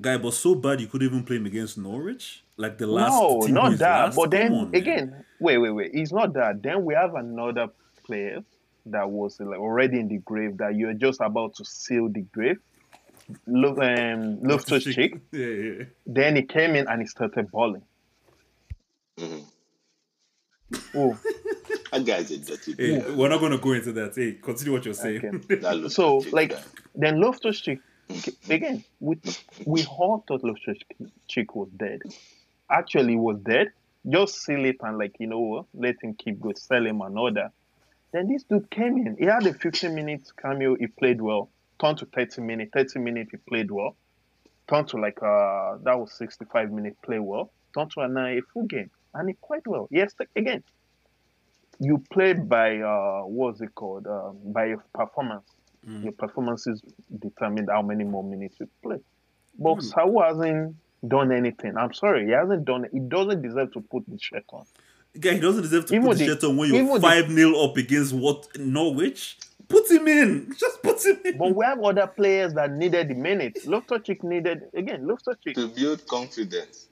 Guy, 0.00 0.16
but 0.18 0.34
so 0.34 0.54
bad 0.54 0.80
you 0.80 0.86
could 0.86 1.02
even 1.02 1.24
play 1.24 1.36
him 1.36 1.46
against 1.46 1.78
Norwich. 1.78 2.44
Like 2.56 2.78
the 2.78 2.86
last. 2.86 3.12
No, 3.12 3.38
not 3.46 3.78
that. 3.78 4.04
Last? 4.04 4.16
But 4.16 4.30
then 4.30 4.52
on, 4.52 4.74
again, 4.74 5.10
man. 5.10 5.24
wait, 5.40 5.58
wait, 5.58 5.70
wait. 5.70 5.90
It's 5.94 6.12
not 6.12 6.32
that. 6.34 6.62
Then 6.62 6.84
we 6.84 6.94
have 6.94 7.14
another 7.14 7.68
player 8.04 8.44
that 8.86 9.08
was 9.10 9.40
like 9.40 9.58
already 9.58 10.00
in 10.00 10.08
the 10.08 10.18
grave 10.18 10.58
that 10.58 10.74
you're 10.74 10.94
just 10.94 11.20
about 11.20 11.54
to 11.56 11.64
seal 11.64 12.08
the 12.08 12.22
grave. 12.22 12.58
Look, 13.46 13.78
um, 13.78 14.40
Loftus 14.42 14.84
Cheek. 14.84 15.18
Yeah, 15.32 15.46
yeah. 15.46 15.84
Then 16.06 16.36
he 16.36 16.42
came 16.42 16.74
in 16.74 16.88
and 16.88 17.00
he 17.00 17.06
started 17.06 17.50
balling. 17.50 17.82
Mm-hmm. 19.18 19.40
Oh. 20.94 21.18
that 21.92 22.04
guy's 22.04 22.30
a 22.30 22.38
dirty. 22.38 22.74
Hey, 22.76 23.10
we're 23.12 23.28
not 23.28 23.40
going 23.40 23.52
to 23.52 23.58
go 23.58 23.72
into 23.72 23.92
that. 23.92 24.14
Hey, 24.14 24.32
continue 24.34 24.72
what 24.72 24.84
you're 24.84 24.94
saying. 24.94 25.44
Okay. 25.50 25.88
so, 25.88 26.18
like, 26.32 26.50
guy. 26.50 26.62
then 26.94 27.20
Loftus 27.20 27.60
Cheek 27.60 27.80
again, 28.48 28.82
we 29.00 29.18
we 29.66 29.84
all 29.84 30.24
thought 30.26 30.42
Loftus 30.42 30.78
Cheek 31.28 31.54
was 31.54 31.68
dead 31.76 32.00
actually 32.70 33.16
was 33.16 33.38
dead, 33.40 33.68
just 34.08 34.42
seal 34.42 34.64
it 34.64 34.76
and 34.80 34.98
like 34.98 35.16
you 35.18 35.26
know 35.26 35.66
let 35.74 35.96
him 36.02 36.14
keep 36.14 36.40
go, 36.40 36.52
sell 36.54 36.84
him 36.86 37.00
another. 37.00 37.50
Then 38.12 38.28
this 38.28 38.44
dude 38.44 38.70
came 38.70 38.96
in. 38.96 39.16
He 39.18 39.26
had 39.26 39.46
a 39.46 39.52
15 39.52 39.94
minutes 39.94 40.32
cameo. 40.32 40.76
He 40.76 40.86
played 40.86 41.20
well. 41.20 41.50
Turned 41.78 41.98
to 41.98 42.06
30 42.06 42.40
minutes. 42.40 42.70
30 42.72 43.00
minutes 43.00 43.30
he 43.32 43.36
played 43.36 43.70
well. 43.70 43.96
Turned 44.68 44.88
to 44.88 44.96
like 44.96 45.22
uh 45.22 45.76
that 45.82 45.98
was 45.98 46.12
65 46.12 46.72
minutes 46.72 46.96
play 47.04 47.18
well. 47.18 47.52
Turned 47.74 47.90
to 47.92 48.00
a, 48.00 48.38
a 48.38 48.40
full 48.52 48.64
game 48.64 48.90
and 49.14 49.28
he 49.28 49.36
played 49.46 49.66
well. 49.66 49.88
Yes, 49.90 50.14
again, 50.36 50.62
you 51.80 52.02
play 52.10 52.32
by 52.32 52.80
uh 52.80 53.22
what's 53.22 53.60
it 53.60 53.74
called 53.74 54.06
uh, 54.06 54.30
by 54.44 54.66
your 54.66 54.84
performance. 54.94 55.48
Mm. 55.86 56.04
Your 56.04 56.12
performances 56.12 56.82
determine 57.18 57.68
how 57.68 57.82
many 57.82 58.04
more 58.04 58.24
minutes 58.24 58.56
you 58.60 58.68
play. 58.82 58.98
But 59.58 59.76
mm. 59.76 59.82
Saul 59.82 60.22
hasn't 60.22 60.76
done 61.06 61.32
anything. 61.32 61.76
I'm 61.76 61.92
sorry, 61.92 62.26
he 62.26 62.32
hasn't 62.32 62.64
done 62.64 62.84
it. 62.84 62.90
He 62.92 63.00
doesn't 63.00 63.42
deserve 63.42 63.72
to 63.72 63.80
put 63.80 64.04
the 64.08 64.18
shirt 64.18 64.44
on. 64.52 64.66
Guy, 65.18 65.34
he 65.34 65.40
doesn't 65.40 65.62
deserve 65.62 65.86
to 65.86 65.94
even 65.94 66.06
put 66.06 66.18
the, 66.18 66.26
the 66.26 66.34
shirt 66.34 66.44
on 66.44 66.56
when 66.56 66.74
you're 66.74 67.00
5 67.00 67.30
0 67.30 67.60
up 67.60 67.76
against 67.76 68.12
what 68.12 68.46
Norwich. 68.58 69.38
Put 69.68 69.90
him 69.90 70.08
in. 70.08 70.54
Just 70.58 70.82
put 70.82 71.04
him 71.04 71.18
in. 71.24 71.38
But 71.38 71.54
we 71.54 71.64
have 71.64 71.82
other 71.82 72.06
players 72.06 72.54
that 72.54 72.72
needed 72.72 73.08
the 73.08 73.14
minutes. 73.14 73.66
Loftus-Cheek 73.66 74.24
needed 74.24 74.62
again. 74.74 75.06
Loftus-Cheek 75.06 75.54
to 75.56 75.68
build 75.68 76.06
confidence. 76.06 76.88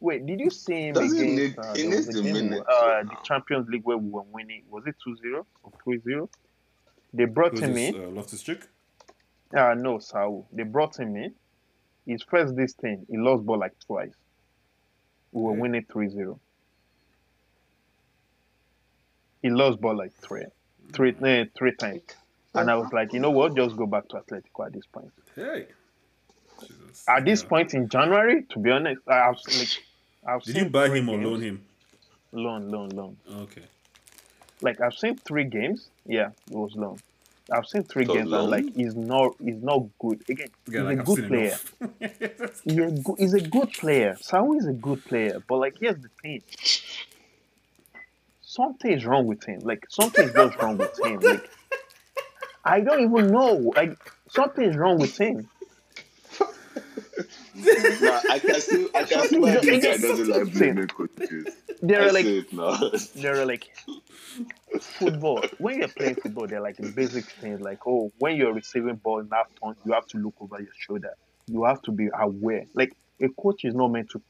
Wait, 0.00 0.26
did 0.26 0.40
you 0.40 0.50
see 0.50 0.88
him 0.88 0.94
Doesn't 0.94 1.18
against 1.18 1.36
need, 1.36 1.58
uh, 1.58 1.74
he 1.74 1.86
needs 1.86 2.06
the, 2.06 2.22
minutes, 2.22 2.66
uh, 2.66 3.02
the 3.02 3.16
Champions 3.22 3.68
League 3.68 3.84
where 3.84 3.98
we 3.98 4.08
were 4.08 4.22
winning? 4.22 4.62
Was 4.70 4.84
it 4.86 4.96
2-0 5.06 5.44
or 5.62 5.72
3-0? 5.86 6.28
They 7.12 7.26
brought 7.26 7.58
him 7.58 7.74
this, 7.74 7.94
in. 7.94 8.04
Uh, 8.04 8.08
Loftus-Cheek? 8.08 8.62
Uh, 9.54 9.74
no, 9.74 9.98
Saul. 9.98 10.46
They 10.52 10.62
brought 10.62 10.98
him 10.98 11.16
in 11.16 11.34
his 12.06 12.22
first 12.22 12.56
this 12.56 12.72
thing, 12.72 13.06
he 13.08 13.16
lost 13.16 13.44
ball 13.44 13.58
like 13.58 13.78
twice. 13.86 14.14
We 15.32 15.42
were 15.42 15.52
winning 15.52 15.86
3 15.90 16.08
0. 16.08 16.40
He 19.42 19.48
lost 19.48 19.80
ball 19.80 19.96
like 19.96 20.12
three, 20.14 20.44
three, 20.92 21.14
uh, 21.22 21.44
three 21.56 21.74
times. 21.76 22.02
And 22.54 22.70
I 22.70 22.74
was 22.74 22.92
like, 22.92 23.12
you 23.12 23.20
know 23.20 23.30
what? 23.30 23.56
Just 23.56 23.76
go 23.76 23.86
back 23.86 24.08
to 24.08 24.16
Atletico 24.16 24.66
at 24.66 24.72
this 24.72 24.86
point. 24.86 25.12
Hey. 25.36 25.66
Jesus. 26.60 27.04
At 27.08 27.24
this 27.24 27.42
yeah. 27.42 27.48
point 27.48 27.74
in 27.74 27.88
January, 27.88 28.42
to 28.50 28.58
be 28.58 28.70
honest, 28.70 29.00
I 29.06 29.30
was 29.30 29.42
like, 29.46 29.84
I've 30.24 30.42
Did 30.42 30.56
you 30.56 30.68
buy 30.68 30.88
him 30.88 31.08
or 31.08 31.18
loan 31.18 31.40
him? 31.40 31.64
Loan, 32.32 32.70
loan, 32.70 32.90
loan. 32.90 33.16
Okay. 33.28 33.62
Like 34.62 34.80
I've 34.80 34.94
seen 34.94 35.16
three 35.16 35.44
games. 35.44 35.88
Yeah, 36.06 36.30
it 36.50 36.56
was 36.56 36.74
loan. 36.74 36.98
I've 37.52 37.66
seen 37.66 37.82
three 37.82 38.06
so 38.06 38.14
games 38.14 38.32
and 38.32 38.48
like 38.48 38.74
he's 38.76 38.94
not 38.94 39.34
he's 39.42 39.62
not 39.62 39.86
good. 39.98 40.22
Again, 40.28 40.48
yeah, 40.68 40.80
he's 40.80 40.82
like 40.82 41.00
a 41.00 41.02
good 41.02 41.26
player. 41.26 41.58
he's, 42.64 42.78
a 42.78 42.90
good, 42.90 43.18
he's 43.18 43.34
a 43.34 43.40
good 43.40 43.72
player. 43.72 44.16
Saul 44.20 44.56
is 44.56 44.66
a 44.66 44.72
good 44.72 45.04
player, 45.04 45.42
but 45.48 45.56
like 45.56 45.76
here's 45.80 45.96
the 45.96 46.08
thing. 46.22 46.42
Something 48.42 48.92
is 48.92 49.04
wrong 49.04 49.26
with 49.26 49.44
him. 49.44 49.60
Like 49.60 49.86
something's 49.88 50.32
just 50.32 50.56
wrong 50.58 50.76
with 50.76 50.98
him. 51.04 51.20
Like 51.20 51.50
I 52.64 52.80
don't 52.80 53.02
even 53.02 53.32
know. 53.32 53.72
Like 53.74 53.98
something 54.28 54.64
is 54.64 54.76
wrong 54.76 54.98
with 54.98 55.18
him. 55.18 55.48
Nah, 58.00 58.20
I 58.30 58.38
can 58.38 58.60
see 58.60 58.88
I 58.94 59.04
can 59.04 59.28
see 59.28 59.38
why 59.38 59.58
this 59.58 59.84
guy 59.84 59.96
doesn't 59.96 60.28
like 60.28 60.52
blaming 60.52 60.88
coaches. 60.88 61.54
There 61.82 62.06
are 62.06 62.12
like 62.12 62.26
there 63.14 63.40
are 63.40 63.46
like 63.46 63.70
football, 64.80 65.44
when 65.58 65.78
you're 65.78 65.88
playing 65.88 66.16
football, 66.16 66.46
they're 66.46 66.60
like 66.60 66.76
basic 66.94 67.24
things 67.24 67.60
like, 67.60 67.86
oh, 67.86 68.12
when 68.18 68.36
you're 68.36 68.52
receiving 68.52 68.96
ball 68.96 69.20
in 69.20 69.28
half 69.30 69.48
turn, 69.62 69.74
you 69.84 69.92
have 69.92 70.06
to 70.08 70.18
look 70.18 70.34
over 70.40 70.60
your 70.60 70.72
shoulder. 70.78 71.14
You 71.46 71.64
have 71.64 71.82
to 71.82 71.92
be 71.92 72.08
aware. 72.18 72.64
Like 72.74 72.96
a 73.20 73.28
coach 73.28 73.64
is 73.64 73.74
not 73.74 73.88
meant 73.88 74.10
to 74.10 74.22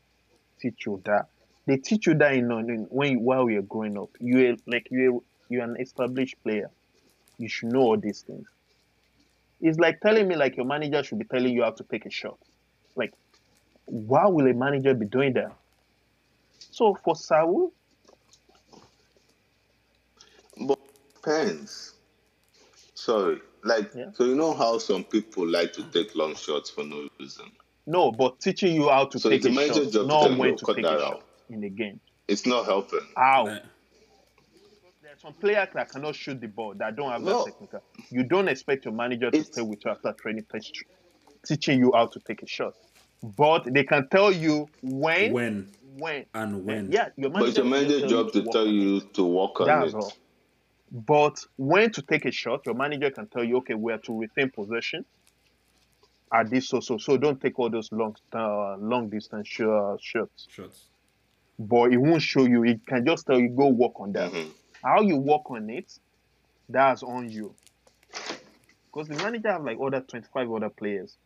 teach 0.60 0.86
you 0.86 1.00
that. 1.04 1.26
They 1.66 1.76
teach 1.76 2.06
you 2.06 2.14
that 2.14 2.34
in, 2.34 2.50
in 2.50 2.86
when 2.90 3.12
you, 3.12 3.20
while 3.20 3.48
you're 3.48 3.62
growing 3.62 3.98
up. 3.98 4.10
You're 4.20 4.56
like 4.66 4.88
you're 4.90 5.20
you're 5.48 5.64
an 5.64 5.76
established 5.78 6.42
player. 6.42 6.70
You 7.38 7.48
should 7.48 7.72
know 7.72 7.80
all 7.80 7.96
these 7.96 8.22
things. 8.22 8.48
It's 9.60 9.78
like 9.78 10.00
telling 10.00 10.26
me 10.26 10.36
like 10.36 10.56
your 10.56 10.66
manager 10.66 11.02
should 11.02 11.18
be 11.18 11.26
telling 11.26 11.52
you 11.52 11.62
how 11.62 11.70
to 11.72 11.84
take 11.84 12.06
a 12.06 12.10
shot. 12.10 12.38
Like, 12.96 13.12
why 13.86 14.26
will 14.26 14.46
a 14.46 14.54
manager 14.54 14.94
be 14.94 15.06
doing 15.06 15.32
that? 15.34 15.52
So 16.70 16.94
for 16.94 17.16
Saul, 17.16 17.72
but 20.60 20.78
depends. 21.14 21.94
Sorry, 22.94 23.40
like 23.64 23.90
yeah. 23.94 24.10
so 24.12 24.24
you 24.24 24.34
know 24.34 24.54
how 24.54 24.78
some 24.78 25.04
people 25.04 25.46
like 25.46 25.72
to 25.74 25.82
take 25.84 26.14
long 26.14 26.34
shots 26.34 26.70
for 26.70 26.84
no 26.84 27.08
reason. 27.18 27.46
No, 27.86 28.12
but 28.12 28.40
teaching 28.40 28.74
you 28.74 28.88
how 28.88 29.06
to 29.06 29.18
so 29.18 29.30
take 29.30 29.44
a 29.44 29.52
shot, 29.52 30.06
not 30.06 30.36
when 30.36 30.56
to 30.56 30.64
take 30.74 30.84
a 30.84 30.88
out. 30.88 31.00
shot 31.00 31.22
in 31.48 31.60
the 31.60 31.70
game. 31.70 32.00
It's 32.28 32.46
not 32.46 32.66
helping. 32.66 33.00
How? 33.16 33.46
There's 33.46 35.20
some 35.20 35.32
players 35.34 35.68
that 35.74 35.90
cannot 35.90 36.14
shoot 36.14 36.40
the 36.40 36.46
ball 36.46 36.74
that 36.74 36.94
don't 36.94 37.10
have 37.10 37.22
no. 37.22 37.44
that 37.44 37.50
technical. 37.52 37.82
You 38.10 38.22
don't 38.22 38.46
expect 38.46 38.84
your 38.84 38.94
manager 38.94 39.30
to 39.30 39.36
it's... 39.36 39.48
stay 39.48 39.62
with 39.62 39.84
you 39.84 39.90
after 39.90 40.12
training, 40.12 40.46
teaching 41.46 41.78
you 41.78 41.92
how 41.94 42.06
to 42.06 42.20
take 42.20 42.42
a 42.42 42.46
shot. 42.46 42.74
But 43.22 43.64
they 43.64 43.84
can 43.84 44.08
tell 44.08 44.32
you 44.32 44.68
when, 44.82 45.32
when, 45.32 45.68
when, 45.98 46.26
and 46.32 46.64
when. 46.64 46.90
Yeah, 46.90 47.08
your 47.16 47.30
manager. 47.30 47.40
But 47.40 47.48
it's 47.48 47.56
your 47.58 47.66
manager's 47.66 48.10
job 48.10 48.32
to, 48.32 48.42
to 48.42 48.48
tell 48.50 48.66
you 48.66 49.00
to 49.00 49.24
work 49.24 49.60
on 49.60 49.66
That's 49.66 49.92
it. 49.92 49.96
All. 49.96 50.12
But 50.90 51.38
when 51.56 51.92
to 51.92 52.02
take 52.02 52.24
a 52.24 52.32
shot, 52.32 52.66
your 52.66 52.74
manager 52.74 53.10
can 53.10 53.26
tell 53.28 53.44
you, 53.44 53.58
okay, 53.58 53.74
we 53.74 53.92
are 53.92 53.98
to 53.98 54.18
retain 54.18 54.50
possession 54.50 55.04
at 56.32 56.48
this 56.50 56.68
so 56.68 56.80
so. 56.80 56.96
So 56.98 57.16
don't 57.16 57.40
take 57.40 57.58
all 57.58 57.70
those 57.70 57.92
long 57.92 58.16
uh, 58.32 58.76
long 58.76 59.10
distance 59.10 59.48
sh- 59.48 59.60
uh, 59.60 59.96
shots. 60.00 60.46
Shots. 60.50 60.86
But 61.58 61.92
it 61.92 61.98
won't 61.98 62.22
show 62.22 62.46
you. 62.46 62.64
It 62.64 62.86
can 62.86 63.04
just 63.04 63.26
tell 63.26 63.38
you 63.38 63.50
go 63.50 63.68
work 63.68 64.00
on 64.00 64.12
that. 64.12 64.32
Mm-hmm. 64.32 64.50
How 64.82 65.02
you 65.02 65.16
work 65.16 65.50
on 65.50 65.68
it, 65.68 65.92
that's 66.68 67.02
on 67.02 67.30
you. 67.30 67.54
Because 68.92 69.08
the 69.08 69.16
manager 69.22 69.52
have 69.52 69.62
like 69.62 69.78
other 69.80 70.00
twenty 70.00 70.26
five 70.32 70.50
other 70.50 70.70
players. 70.70 71.16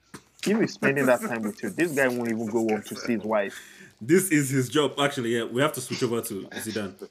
If 0.47 0.61
he's 0.61 0.75
spending 0.75 1.07
that 1.07 1.21
time 1.21 1.43
with 1.43 1.63
you, 1.63 1.71
this 1.71 1.93
guy 1.93 2.09
won't 2.09 2.31
even 2.31 2.47
go 2.47 2.69
home 2.69 2.83
to 2.83 2.97
see 2.97 3.15
his 3.15 3.23
wife. 3.23 3.59
This 4.01 4.31
is 4.31 4.51
his 4.51 4.69
job, 4.69 4.95
actually. 4.99 5.37
Yeah, 5.37 5.45
we 5.45 5.63
have 5.63 5.73
to 5.75 5.81
switch 5.81 6.03
over 6.03 6.21
to 6.21 6.43
Zidane. 6.51 7.09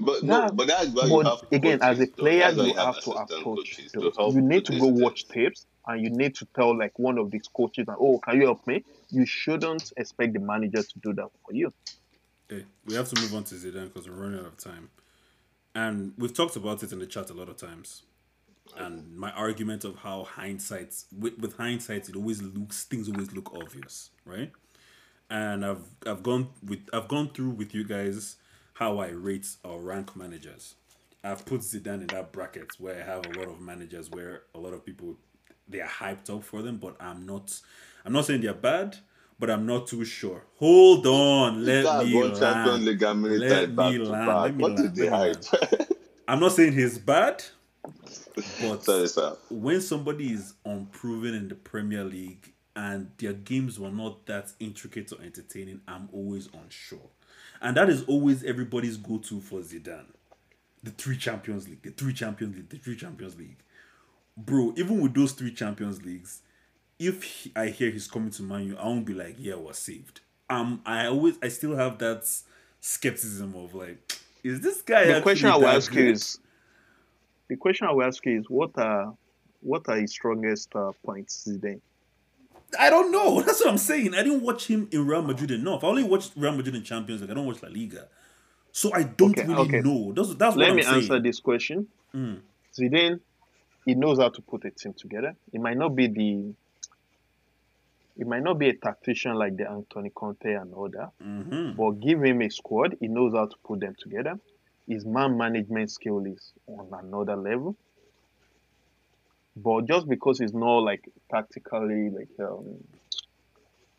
But 0.00 0.22
no, 0.22 0.48
but 0.52 0.68
that's 0.68 0.88
why 0.88 1.08
but 1.08 1.08
you 1.08 1.20
have 1.20 1.42
again 1.50 1.78
as 1.82 1.98
a 1.98 2.06
player 2.06 2.50
you, 2.50 2.66
you 2.66 2.74
have, 2.74 3.00
to 3.00 3.10
approach. 3.10 3.76
To 3.92 4.12
you 4.32 4.40
need 4.40 4.64
to 4.66 4.78
go 4.78 4.86
watch 4.86 5.26
tapes 5.26 5.66
and 5.88 6.00
you 6.00 6.10
need 6.10 6.36
to 6.36 6.46
tell 6.54 6.76
like 6.78 6.96
one 6.98 7.18
of 7.18 7.32
these 7.32 7.48
coaches 7.48 7.86
that 7.86 7.96
oh 7.98 8.18
can 8.20 8.36
you 8.36 8.46
help 8.46 8.64
me? 8.66 8.84
You 9.10 9.26
shouldn't 9.26 9.92
expect 9.96 10.34
the 10.34 10.38
manager 10.38 10.84
to 10.84 10.98
do 11.00 11.12
that 11.14 11.28
for 11.44 11.52
you. 11.52 11.72
Okay, 12.50 12.64
we 12.86 12.94
have 12.94 13.08
to 13.08 13.20
move 13.20 13.34
on 13.34 13.44
to 13.44 13.56
Zidane 13.56 13.92
because 13.92 14.08
we're 14.08 14.14
running 14.14 14.38
out 14.38 14.46
of 14.46 14.56
time, 14.56 14.90
and 15.74 16.12
we've 16.16 16.32
talked 16.32 16.54
about 16.54 16.80
it 16.84 16.92
in 16.92 17.00
the 17.00 17.06
chat 17.06 17.30
a 17.30 17.34
lot 17.34 17.48
of 17.48 17.56
times. 17.56 18.02
And 18.76 19.16
my 19.16 19.30
argument 19.32 19.84
of 19.84 19.96
how 19.96 20.24
hindsight, 20.24 20.94
with, 21.16 21.38
with 21.38 21.56
hindsight, 21.56 22.08
it 22.08 22.16
always 22.16 22.42
looks 22.42 22.84
things 22.84 23.08
always 23.08 23.32
look 23.32 23.52
obvious, 23.54 24.10
right? 24.24 24.52
And 25.30 25.64
I've 25.64 25.84
I've 26.06 26.22
gone 26.22 26.48
with 26.64 26.80
I've 26.92 27.08
gone 27.08 27.30
through 27.30 27.50
with 27.50 27.74
you 27.74 27.84
guys 27.84 28.36
how 28.74 28.98
I 28.98 29.08
rate 29.08 29.48
or 29.64 29.80
rank 29.80 30.14
managers. 30.16 30.74
I've 31.24 31.44
put 31.44 31.60
Zidane 31.62 32.02
in 32.02 32.06
that 32.08 32.32
bracket 32.32 32.68
where 32.78 33.02
I 33.02 33.04
have 33.04 33.26
a 33.26 33.38
lot 33.38 33.48
of 33.48 33.60
managers 33.60 34.10
where 34.10 34.42
a 34.54 34.58
lot 34.58 34.72
of 34.72 34.84
people 34.86 35.16
they 35.68 35.80
are 35.80 35.88
hyped 35.88 36.30
up 36.34 36.44
for 36.44 36.62
them, 36.62 36.78
but 36.78 36.96
I'm 37.00 37.26
not. 37.26 37.60
I'm 38.04 38.12
not 38.12 38.24
saying 38.26 38.40
they're 38.40 38.54
bad, 38.54 38.96
but 39.38 39.50
I'm 39.50 39.66
not 39.66 39.86
too 39.86 40.04
sure. 40.04 40.44
Hold 40.56 41.06
on, 41.06 41.64
let 41.64 41.84
me 41.98 42.12
land. 42.40 42.84
Let 43.40 43.70
me 43.70 43.98
land. 43.98 44.26
Let 44.42 44.56
me 44.56 44.64
land. 45.10 45.48
I'm 46.26 46.40
not 46.40 46.52
saying 46.52 46.72
he's 46.74 46.98
bad, 46.98 47.44
but 48.60 49.38
when 49.50 49.80
somebody 49.80 50.32
is 50.32 50.54
unproven 50.64 51.34
in 51.34 51.48
the 51.48 51.54
Premier 51.54 52.04
League 52.04 52.52
and 52.76 53.10
their 53.18 53.32
games 53.32 53.78
were 53.78 53.90
not 53.90 54.26
that 54.26 54.52
intricate 54.60 55.12
or 55.12 55.22
entertaining, 55.22 55.80
I'm 55.88 56.08
always 56.12 56.48
unsure. 56.62 57.10
And 57.60 57.76
that 57.76 57.88
is 57.90 58.04
always 58.04 58.44
everybody's 58.44 58.96
go 58.96 59.18
to 59.18 59.40
for 59.40 59.60
Zidane. 59.60 60.06
The 60.82 60.90
three 60.92 61.16
Champions 61.16 61.68
League, 61.68 61.82
the 61.82 61.90
three 61.90 62.12
Champions 62.12 62.56
League, 62.56 62.68
the 62.68 62.78
three 62.78 62.96
Champions 62.96 63.36
League. 63.36 63.58
Bro, 64.36 64.74
even 64.76 65.00
with 65.00 65.14
those 65.14 65.32
three 65.32 65.52
Champions 65.52 66.04
Leagues, 66.04 66.42
if 66.98 67.24
he, 67.24 67.52
I 67.56 67.66
hear 67.66 67.90
he's 67.90 68.06
coming 68.06 68.30
to 68.30 68.42
Man 68.42 68.64
U, 68.68 68.76
I 68.76 68.86
won't 68.86 69.04
be 69.04 69.14
like, 69.14 69.36
yeah, 69.38 69.56
we're 69.56 69.72
saved. 69.72 70.20
Um, 70.48 70.80
I 70.86 71.06
always, 71.06 71.36
I 71.42 71.48
still 71.48 71.74
have 71.74 71.98
that 71.98 72.30
skepticism 72.80 73.54
of 73.56 73.74
like, 73.74 74.20
is 74.44 74.60
this 74.60 74.82
guy? 74.82 75.12
The 75.12 75.20
question 75.20 75.48
I 75.48 75.56
will 75.56 75.66
ask 75.66 75.92
you 75.92 76.10
is, 76.10 76.38
the 77.48 77.56
question 77.56 77.86
I 77.86 77.92
will 77.92 78.04
ask 78.04 78.24
you 78.26 78.38
is, 78.38 78.46
what 78.48 78.70
are, 78.76 79.14
what 79.60 79.88
are 79.88 79.96
his 79.96 80.12
strongest 80.12 80.74
uh, 80.74 80.92
points 81.04 81.48
Zidane? 81.48 81.80
I 82.78 82.90
don't 82.90 83.10
know. 83.10 83.40
That's 83.46 83.60
what 83.60 83.70
I'm 83.70 83.78
saying. 83.78 84.14
I 84.14 84.22
didn't 84.22 84.42
watch 84.42 84.66
him 84.66 84.88
in 84.90 85.06
Real 85.06 85.22
Madrid 85.22 85.50
enough. 85.50 85.84
I 85.84 85.86
only 85.86 86.02
watched 86.02 86.32
Real 86.36 86.52
Madrid 86.52 86.74
in 86.74 86.82
Champions 86.82 87.20
League. 87.20 87.30
I 87.30 87.34
don't 87.34 87.46
watch 87.46 87.62
La 87.62 87.68
Liga, 87.68 88.08
so 88.72 88.92
I 88.92 89.04
don't 89.04 89.38
okay, 89.38 89.48
really 89.48 89.62
okay. 89.62 89.80
know. 89.80 90.12
That's 90.12 90.34
that's 90.34 90.56
Let 90.56 90.68
what 90.68 90.76
me 90.76 90.84
I'm 90.84 90.94
answer 90.96 91.20
this 91.20 91.40
question. 91.40 91.88
Mm. 92.14 92.40
Zidane, 92.78 93.20
he 93.84 93.94
knows 93.94 94.18
how 94.18 94.28
to 94.28 94.42
put 94.42 94.64
a 94.64 94.70
team 94.70 94.92
together. 94.92 95.34
It 95.52 95.60
might 95.60 95.76
not 95.76 95.96
be 95.96 96.08
the 96.08 96.54
it 98.18 98.26
might 98.26 98.42
not 98.42 98.58
be 98.58 98.68
a 98.68 98.74
tactician 98.74 99.34
like 99.34 99.56
the 99.56 99.70
Anthony 99.70 100.10
Conte 100.10 100.52
and 100.52 100.74
all 100.74 100.88
that, 100.90 101.10
mm-hmm. 101.24 101.72
but 101.76 102.00
give 102.00 102.22
him 102.22 102.42
a 102.42 102.50
squad. 102.50 102.96
He 103.00 103.06
knows 103.06 103.32
how 103.32 103.46
to 103.46 103.56
put 103.64 103.80
them 103.80 103.94
together. 103.98 104.38
His 104.88 105.04
man 105.04 105.36
management 105.36 105.90
skill 105.90 106.24
is 106.24 106.52
on 106.66 106.88
another 106.92 107.36
level. 107.36 107.76
But 109.54 109.86
just 109.86 110.08
because 110.08 110.38
he's 110.38 110.54
not 110.54 110.78
like 110.78 111.08
tactically 111.30 112.10
like 112.10 112.28
um, 112.40 112.82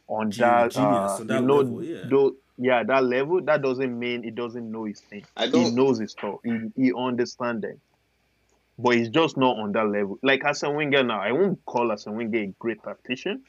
on 0.08 0.30
that, 0.32 0.76
uh, 0.76 1.18
that 1.24 1.42
you 1.42 1.46
know, 1.46 1.58
level, 1.58 1.84
yeah. 1.84 2.04
Though, 2.10 2.36
yeah, 2.58 2.84
that 2.84 3.04
level, 3.04 3.42
that 3.42 3.62
doesn't 3.62 3.98
mean 3.98 4.24
he 4.24 4.32
doesn't 4.32 4.72
know 4.72 4.86
his 4.86 5.00
thing. 5.00 5.26
I 5.38 5.48
don't... 5.48 5.66
He 5.66 5.72
knows 5.72 6.00
his 6.00 6.12
stuff. 6.12 6.40
He, 6.44 6.60
he 6.76 6.94
understands 6.94 7.64
it. 7.66 7.80
But 8.78 8.96
he's 8.96 9.10
just 9.10 9.38
not 9.38 9.58
on 9.58 9.74
that 9.74 9.88
level. 9.88 10.18
Like 10.24 10.46
Arsene 10.46 10.74
Wenger 10.74 11.04
now, 11.04 11.22
I 11.22 11.34
won't 11.34 11.64
call 11.66 11.92
Arsene 11.92 12.16
Wenger 12.16 12.40
a 12.40 12.48
great 12.58 12.82
tactician. 12.82 13.44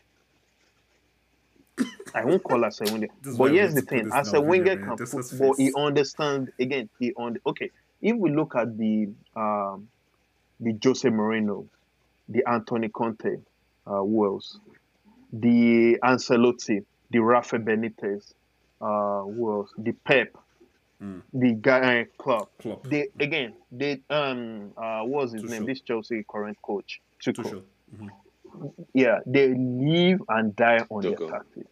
I 2.15 2.25
won't 2.25 2.43
call 2.43 2.65
Arsene 2.65 2.93
Wenger. 2.93 3.09
but 3.37 3.53
here's 3.53 3.75
the 3.75 3.83
thing: 3.83 4.11
Arsene 4.13 4.47
Wenger 4.47 4.77
can 4.85 4.97
put, 4.97 5.27
but 5.39 5.57
he 5.57 5.73
understands 5.77 6.51
again. 6.59 6.89
He 6.99 7.13
on 7.15 7.37
okay. 7.47 7.71
If 8.03 8.17
we 8.17 8.31
look 8.31 8.55
at 8.57 8.77
the 8.77 9.11
um, 9.37 9.89
the 10.59 10.77
Jose 10.83 11.09
Mourinho, 11.09 11.67
the 12.29 12.43
Anthony 12.49 12.89
Conte, 12.89 13.37
uh, 13.87 13.99
who 13.99 14.27
else? 14.27 14.59
The 15.33 15.99
Ancelotti, 16.03 16.85
the 17.11 17.19
Rafa 17.21 17.59
Benitez, 17.59 18.33
uh, 18.81 19.23
who 19.23 19.53
else? 19.53 19.73
The 19.79 19.93
Pep, 19.93 20.37
mm. 21.03 21.23
the 21.33 21.53
guy 21.53 22.03
uh, 22.03 22.05
Klopp. 22.19 22.51
Klopp. 22.59 22.85
They 22.85 23.09
again, 23.19 23.55
they 23.71 24.01
um, 24.11 24.73
uh, 24.77 25.01
what 25.01 25.25
was 25.25 25.33
his 25.33 25.43
Tuchel. 25.43 25.51
name? 25.51 25.65
This 25.67 25.81
Chelsea 25.81 26.25
current 26.29 26.59
coach, 26.63 27.01
Tuchel. 27.23 27.45
Tuchel. 27.45 27.63
Mm-hmm. 27.97 28.67
Yeah, 28.95 29.21
they 29.27 29.55
live 29.55 30.23
and 30.29 30.55
die 30.57 30.85
on 30.91 31.03
Tuchel. 31.03 31.19
their 31.19 31.29
tactics. 31.29 31.71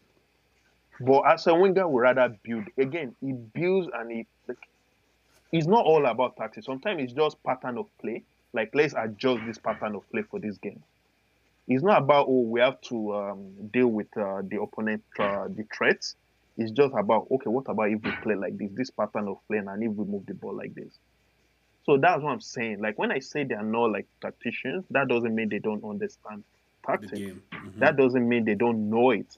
But 1.00 1.20
Arsene 1.20 1.60
Wenger, 1.60 1.86
we 1.88 2.00
rather 2.00 2.36
build. 2.42 2.64
Again, 2.76 3.14
he 3.20 3.32
builds 3.32 3.88
and 3.94 4.10
he 4.10 4.26
like, 4.46 4.58
it's 5.52 5.66
not 5.66 5.84
all 5.84 6.06
about 6.06 6.36
tactics. 6.36 6.66
Sometimes 6.66 7.02
it's 7.02 7.12
just 7.12 7.42
pattern 7.42 7.78
of 7.78 7.86
play 8.00 8.24
like 8.52 8.70
let's 8.74 8.94
adjust 8.96 9.44
this 9.46 9.58
pattern 9.58 9.94
of 9.94 10.10
play 10.10 10.22
for 10.22 10.40
this 10.40 10.58
game. 10.58 10.82
It's 11.66 11.82
not 11.82 12.02
about 12.02 12.26
oh 12.28 12.42
we 12.42 12.60
have 12.60 12.80
to 12.82 13.14
um, 13.14 13.52
deal 13.72 13.88
with 13.88 14.08
uh, 14.16 14.42
the 14.42 14.60
opponent 14.60 15.02
uh, 15.18 15.48
the 15.48 15.66
threats. 15.76 16.14
It's 16.56 16.72
just 16.72 16.94
about 16.96 17.28
okay, 17.30 17.50
what 17.50 17.68
about 17.68 17.90
if 17.90 18.02
we 18.02 18.10
play 18.22 18.34
like 18.34 18.56
this, 18.58 18.70
this 18.72 18.90
pattern 18.90 19.28
of 19.28 19.38
play, 19.46 19.58
and 19.58 19.82
if 19.82 19.92
we 19.92 20.04
move 20.04 20.26
the 20.26 20.34
ball 20.34 20.54
like 20.54 20.74
this. 20.74 20.98
So 21.84 21.96
that's 21.96 22.22
what 22.22 22.32
I'm 22.32 22.40
saying. 22.40 22.80
Like 22.80 22.98
when 22.98 23.12
I 23.12 23.18
say 23.18 23.44
they 23.44 23.54
are 23.54 23.62
not 23.62 23.92
like 23.92 24.06
tacticians, 24.20 24.84
that 24.90 25.08
doesn't 25.08 25.34
mean 25.34 25.48
they 25.48 25.58
don't 25.58 25.84
understand 25.84 26.42
tactics. 26.84 27.12
Mm-hmm. 27.18 27.78
That 27.78 27.96
doesn't 27.96 28.28
mean 28.28 28.44
they 28.44 28.54
don't 28.54 28.90
know 28.90 29.10
it, 29.10 29.36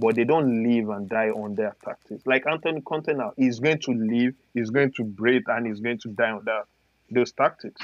but 0.00 0.16
they 0.16 0.24
don't 0.24 0.62
live 0.66 0.88
and 0.88 1.08
die 1.08 1.28
on 1.28 1.54
their 1.54 1.76
tactics. 1.84 2.26
Like 2.26 2.46
Anthony 2.46 2.80
Conte 2.80 3.12
now, 3.12 3.32
he's 3.36 3.60
going 3.60 3.78
to 3.80 3.92
live, 3.92 4.34
he's 4.54 4.70
going 4.70 4.92
to 4.92 5.04
breathe, 5.04 5.44
and 5.46 5.66
he's 5.66 5.80
going 5.80 5.98
to 5.98 6.08
die 6.08 6.30
on 6.30 6.44
that 6.44 6.64
those 7.10 7.32
tactics. 7.32 7.80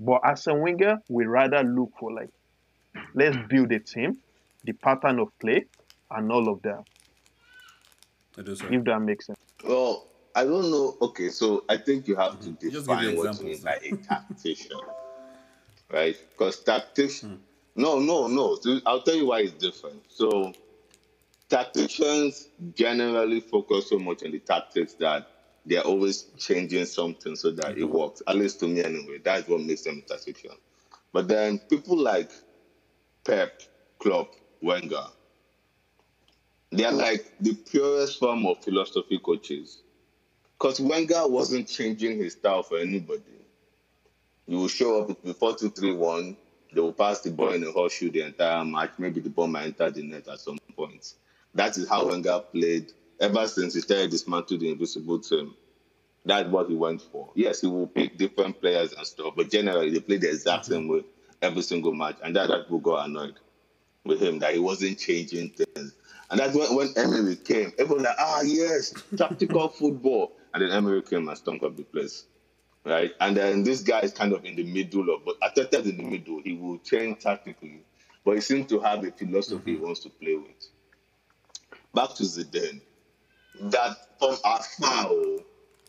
But 0.00 0.20
Arsene 0.24 0.60
Wenger, 0.60 0.98
we 1.08 1.24
rather 1.26 1.62
look 1.62 1.92
for 1.98 2.12
like, 2.12 2.30
let's 3.14 3.36
build 3.48 3.72
a 3.72 3.78
team, 3.78 4.18
the 4.64 4.72
pattern 4.72 5.18
of 5.20 5.28
play, 5.38 5.66
and 6.10 6.30
all 6.30 6.48
of 6.48 6.62
that. 6.62 6.84
If 8.38 8.84
that 8.84 9.00
makes 9.00 9.26
sense. 9.26 9.38
Well, 9.64 10.06
I 10.34 10.44
don't 10.44 10.70
know. 10.70 10.96
Okay, 11.00 11.30
so 11.30 11.64
I 11.68 11.78
think 11.78 12.06
you 12.08 12.16
have 12.16 12.38
to 12.40 12.50
define 12.50 13.16
what 13.16 13.40
you 13.40 13.46
mean 13.46 13.62
by 13.62 13.78
a 13.82 13.96
tactician, 13.96 14.78
right? 15.90 16.16
Because 16.30 16.62
tactician, 16.62 17.30
mm. 17.30 17.38
No, 17.76 18.00
no, 18.00 18.26
no. 18.26 18.58
I'll 18.86 19.02
tell 19.02 19.14
you 19.14 19.26
why 19.26 19.40
it's 19.40 19.52
different. 19.52 20.02
So 20.08 20.52
tacticians 21.48 22.48
generally 22.74 23.40
focus 23.40 23.90
so 23.90 23.98
much 23.98 24.22
on 24.24 24.32
the 24.32 24.40
tactics 24.40 24.94
that 24.94 25.26
they're 25.64 25.82
always 25.82 26.26
changing 26.38 26.86
something 26.86 27.36
so 27.36 27.50
that 27.52 27.76
it 27.78 27.84
works. 27.84 28.22
At 28.26 28.36
least 28.36 28.60
to 28.60 28.68
me, 28.68 28.82
anyway. 28.84 29.18
That's 29.22 29.48
what 29.48 29.60
makes 29.60 29.82
them 29.82 30.02
a 30.04 30.08
tactician. 30.08 30.56
But 31.12 31.28
then 31.28 31.58
people 31.58 31.98
like 31.98 32.30
Pep, 33.24 33.60
Klopp, 33.98 34.34
Wenger, 34.62 35.06
they 36.72 36.84
are 36.84 36.92
like 36.92 37.24
the 37.40 37.54
purest 37.70 38.18
form 38.18 38.46
of 38.46 38.62
philosophy 38.62 39.18
coaches. 39.18 39.82
Because 40.58 40.80
Wenger 40.80 41.26
wasn't 41.26 41.68
changing 41.68 42.18
his 42.18 42.34
style 42.34 42.62
for 42.62 42.78
anybody. 42.78 43.22
You 44.46 44.58
will 44.58 44.68
show 44.68 45.02
up 45.02 45.36
4 45.38 45.56
2 45.56 45.70
3 45.70 45.92
1, 45.92 46.36
they 46.76 46.82
will 46.82 46.92
pass 46.92 47.20
the 47.22 47.30
ball 47.30 47.52
in 47.54 47.64
a 47.64 47.72
horseshoe 47.72 48.10
the 48.10 48.20
entire 48.20 48.62
match. 48.62 48.90
Maybe 48.98 49.20
the 49.20 49.30
ball 49.30 49.46
might 49.46 49.64
enter 49.64 49.90
the 49.90 50.02
net 50.02 50.28
at 50.28 50.38
some 50.40 50.58
point. 50.76 51.14
That 51.54 51.74
is 51.78 51.88
how 51.88 52.06
Wenger 52.06 52.38
played 52.52 52.92
ever 53.18 53.48
since 53.48 53.72
he 53.72 53.80
started 53.80 54.10
dismantling 54.10 54.60
the 54.60 54.70
invisible 54.70 55.18
team. 55.18 55.54
That's 56.26 56.50
what 56.50 56.68
he 56.68 56.74
went 56.74 57.00
for. 57.00 57.30
Yes, 57.34 57.62
he 57.62 57.66
will 57.66 57.86
pick 57.86 58.18
different 58.18 58.60
players 58.60 58.92
and 58.92 59.06
stuff, 59.06 59.32
but 59.34 59.50
generally 59.50 59.90
they 59.90 60.00
play 60.00 60.18
the 60.18 60.28
exact 60.28 60.66
same 60.66 60.86
way 60.86 61.02
every 61.40 61.62
single 61.62 61.94
match. 61.94 62.18
And 62.22 62.36
that, 62.36 62.48
that 62.48 62.64
people 62.64 62.80
got 62.80 63.06
annoyed 63.06 63.36
with 64.04 64.20
him 64.20 64.38
that 64.40 64.52
he 64.52 64.60
wasn't 64.60 64.98
changing 64.98 65.50
things. 65.50 65.94
And 66.30 66.38
that's 66.38 66.54
when, 66.54 66.74
when 66.74 66.88
Emery 66.96 67.36
came. 67.36 67.72
Everyone 67.78 68.04
like, 68.04 68.16
ah, 68.18 68.42
yes, 68.42 68.92
tactical 69.16 69.68
football. 69.68 70.32
And 70.52 70.62
then 70.62 70.72
Emery 70.72 71.00
came 71.00 71.26
and 71.26 71.38
stunk 71.38 71.62
up 71.62 71.74
the 71.74 71.84
place. 71.84 72.26
Right? 72.86 73.10
And 73.20 73.36
then 73.36 73.64
this 73.64 73.82
guy 73.82 74.00
is 74.00 74.12
kind 74.12 74.32
of 74.32 74.44
in 74.44 74.54
the 74.54 74.62
middle 74.62 75.12
of, 75.12 75.24
but 75.24 75.40
Arteta's 75.40 75.88
in 75.88 75.96
the 75.96 76.04
middle. 76.04 76.40
He 76.40 76.52
will 76.52 76.78
change 76.78 77.18
tactically, 77.18 77.80
but 78.24 78.36
he 78.36 78.40
seems 78.40 78.68
to 78.68 78.78
have 78.78 79.04
a 79.04 79.10
philosophy 79.10 79.72
mm-hmm. 79.72 79.80
he 79.80 79.84
wants 79.84 80.00
to 80.00 80.08
play 80.08 80.36
with. 80.36 80.68
Back 81.92 82.14
to 82.14 82.22
Zidane. 82.22 82.80
That 83.60 83.96
from 84.20 84.36
afar, 84.44 85.10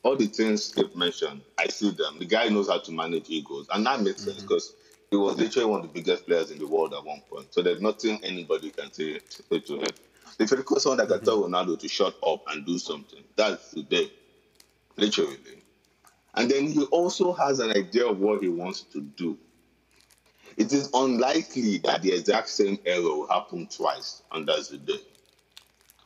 all 0.02 0.16
the 0.16 0.26
things 0.26 0.72
Skiip 0.72 0.96
mentioned, 0.96 1.42
I 1.60 1.68
see 1.68 1.92
them. 1.92 2.18
The 2.18 2.26
guy 2.26 2.50
knows 2.50 2.68
how 2.68 2.80
to 2.80 2.92
manage 2.92 3.30
egos. 3.30 3.68
And 3.72 3.86
that 3.86 4.02
makes 4.02 4.22
mm-hmm. 4.22 4.32
sense 4.32 4.42
because 4.42 4.74
he 5.12 5.18
was 5.18 5.38
literally 5.38 5.70
one 5.70 5.82
of 5.82 5.88
the 5.88 5.94
biggest 5.94 6.26
players 6.26 6.50
in 6.50 6.58
the 6.58 6.68
world 6.68 6.96
at 6.96 7.06
one 7.06 7.22
point. 7.30 7.54
So 7.54 7.62
there's 7.62 7.82
nothing 7.82 8.20
anybody 8.24 8.72
can 8.72 8.92
say 8.92 9.20
to 9.50 9.76
him. 9.76 9.88
If 10.40 10.52
you 10.52 10.58
request 10.58 10.84
someone 10.84 10.98
that 10.98 11.10
can 11.10 11.24
tell 11.24 11.44
Ronaldo 11.44 11.80
to 11.80 11.88
shut 11.88 12.16
up 12.26 12.44
and 12.48 12.66
do 12.66 12.80
something, 12.80 13.24
that's 13.36 13.72
the 13.72 13.84
day, 13.84 14.12
literally. 14.96 15.38
And 16.38 16.52
then 16.52 16.68
he 16.68 16.84
also 16.86 17.34
has 17.34 17.60
an 17.60 17.72
idea 17.72 18.06
of 18.06 18.20
what 18.20 18.44
he 18.44 18.48
wants 18.48 18.82
to 18.94 19.02
do. 19.02 19.38
It 20.56 20.72
is 20.72 20.90
unlikely 20.94 21.80
that 21.80 22.04
the 22.04 22.12
exact 22.14 22.50
same 22.50 22.78
error 22.86 23.02
will 23.02 23.28
happen 23.28 23.68
twice 23.68 24.22
under 24.32 24.54
Zidane. 24.54 25.02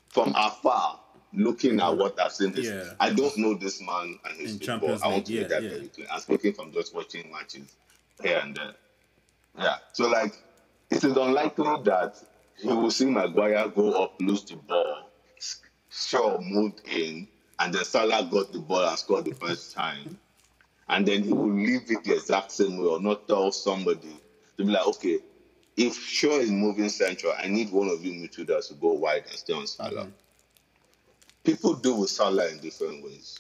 From 0.08 0.34
afar, 0.36 1.00
looking 1.34 1.82
at 1.82 1.98
what 1.98 2.20
I've 2.20 2.32
seen, 2.32 2.54
this, 2.54 2.68
yeah. 2.68 2.94
I 3.00 3.12
don't 3.12 3.38
know 3.38 3.56
this 3.56 3.82
man 3.82 4.20
and 4.26 4.38
his 4.38 4.54
In 4.54 4.60
football. 4.60 4.98
I 5.04 5.08
want 5.10 5.26
to 5.26 5.34
yeah, 5.34 5.42
make 5.42 5.50
that 5.50 5.64
yeah. 5.64 5.70
very 5.70 5.88
clear. 5.90 6.08
I'm 6.10 6.20
speaking 6.22 6.54
from 6.54 6.72
just 6.72 6.96
watching 6.96 7.30
matches 7.30 7.76
here 8.22 8.40
and 8.42 8.56
there. 8.56 8.74
Yeah. 9.58 9.76
So 9.92 10.10
like, 10.10 10.34
it 10.90 11.04
is 11.04 11.16
unlikely 11.16 11.84
that 11.84 12.16
he 12.58 12.68
will 12.68 12.92
see 12.92 13.06
Maguire 13.06 13.68
go 13.68 14.04
up, 14.04 14.16
lose 14.22 14.46
the 14.46 14.56
ball, 14.56 15.12
Shaw 15.90 16.40
moved 16.40 16.88
in, 16.88 17.28
and 17.62 17.72
then 17.74 17.84
Salah 17.86 18.28
got 18.32 18.52
the 18.52 18.60
ball 18.60 18.88
and 18.88 18.98
scored 18.98 19.26
the 19.26 19.36
first 19.36 19.74
time. 19.76 20.18
And 20.90 21.08
then 21.08 21.24
he 21.24 21.32
will 21.32 21.54
leave 21.54 21.92
it 21.92 22.04
the 22.04 22.14
exact 22.14 22.52
same 22.52 22.78
way 22.78 22.88
or 22.88 23.00
not 23.00 23.28
tell 23.28 23.52
somebody 23.52 24.16
to 24.58 24.66
be 24.66 24.72
like, 24.72 24.88
okay, 24.88 25.20
if 25.78 25.96
Shaw 25.96 26.40
is 26.40 26.50
moving 26.50 26.90
central, 26.90 27.34
I 27.38 27.48
need 27.48 27.72
one 27.72 27.88
of 27.88 28.04
you 28.04 28.14
midfielders 28.14 28.68
to 28.70 28.74
go 28.74 28.94
wide 28.94 29.24
and 29.30 29.38
stay 29.38 29.54
on 29.54 29.68
Salah. 29.68 30.02
Mm-hmm. 30.02 30.10
People 31.44 31.76
do 31.76 31.96
with 31.96 32.10
Salah 32.10 32.50
in 32.50 32.58
different 32.60 33.04
ways. 33.04 33.40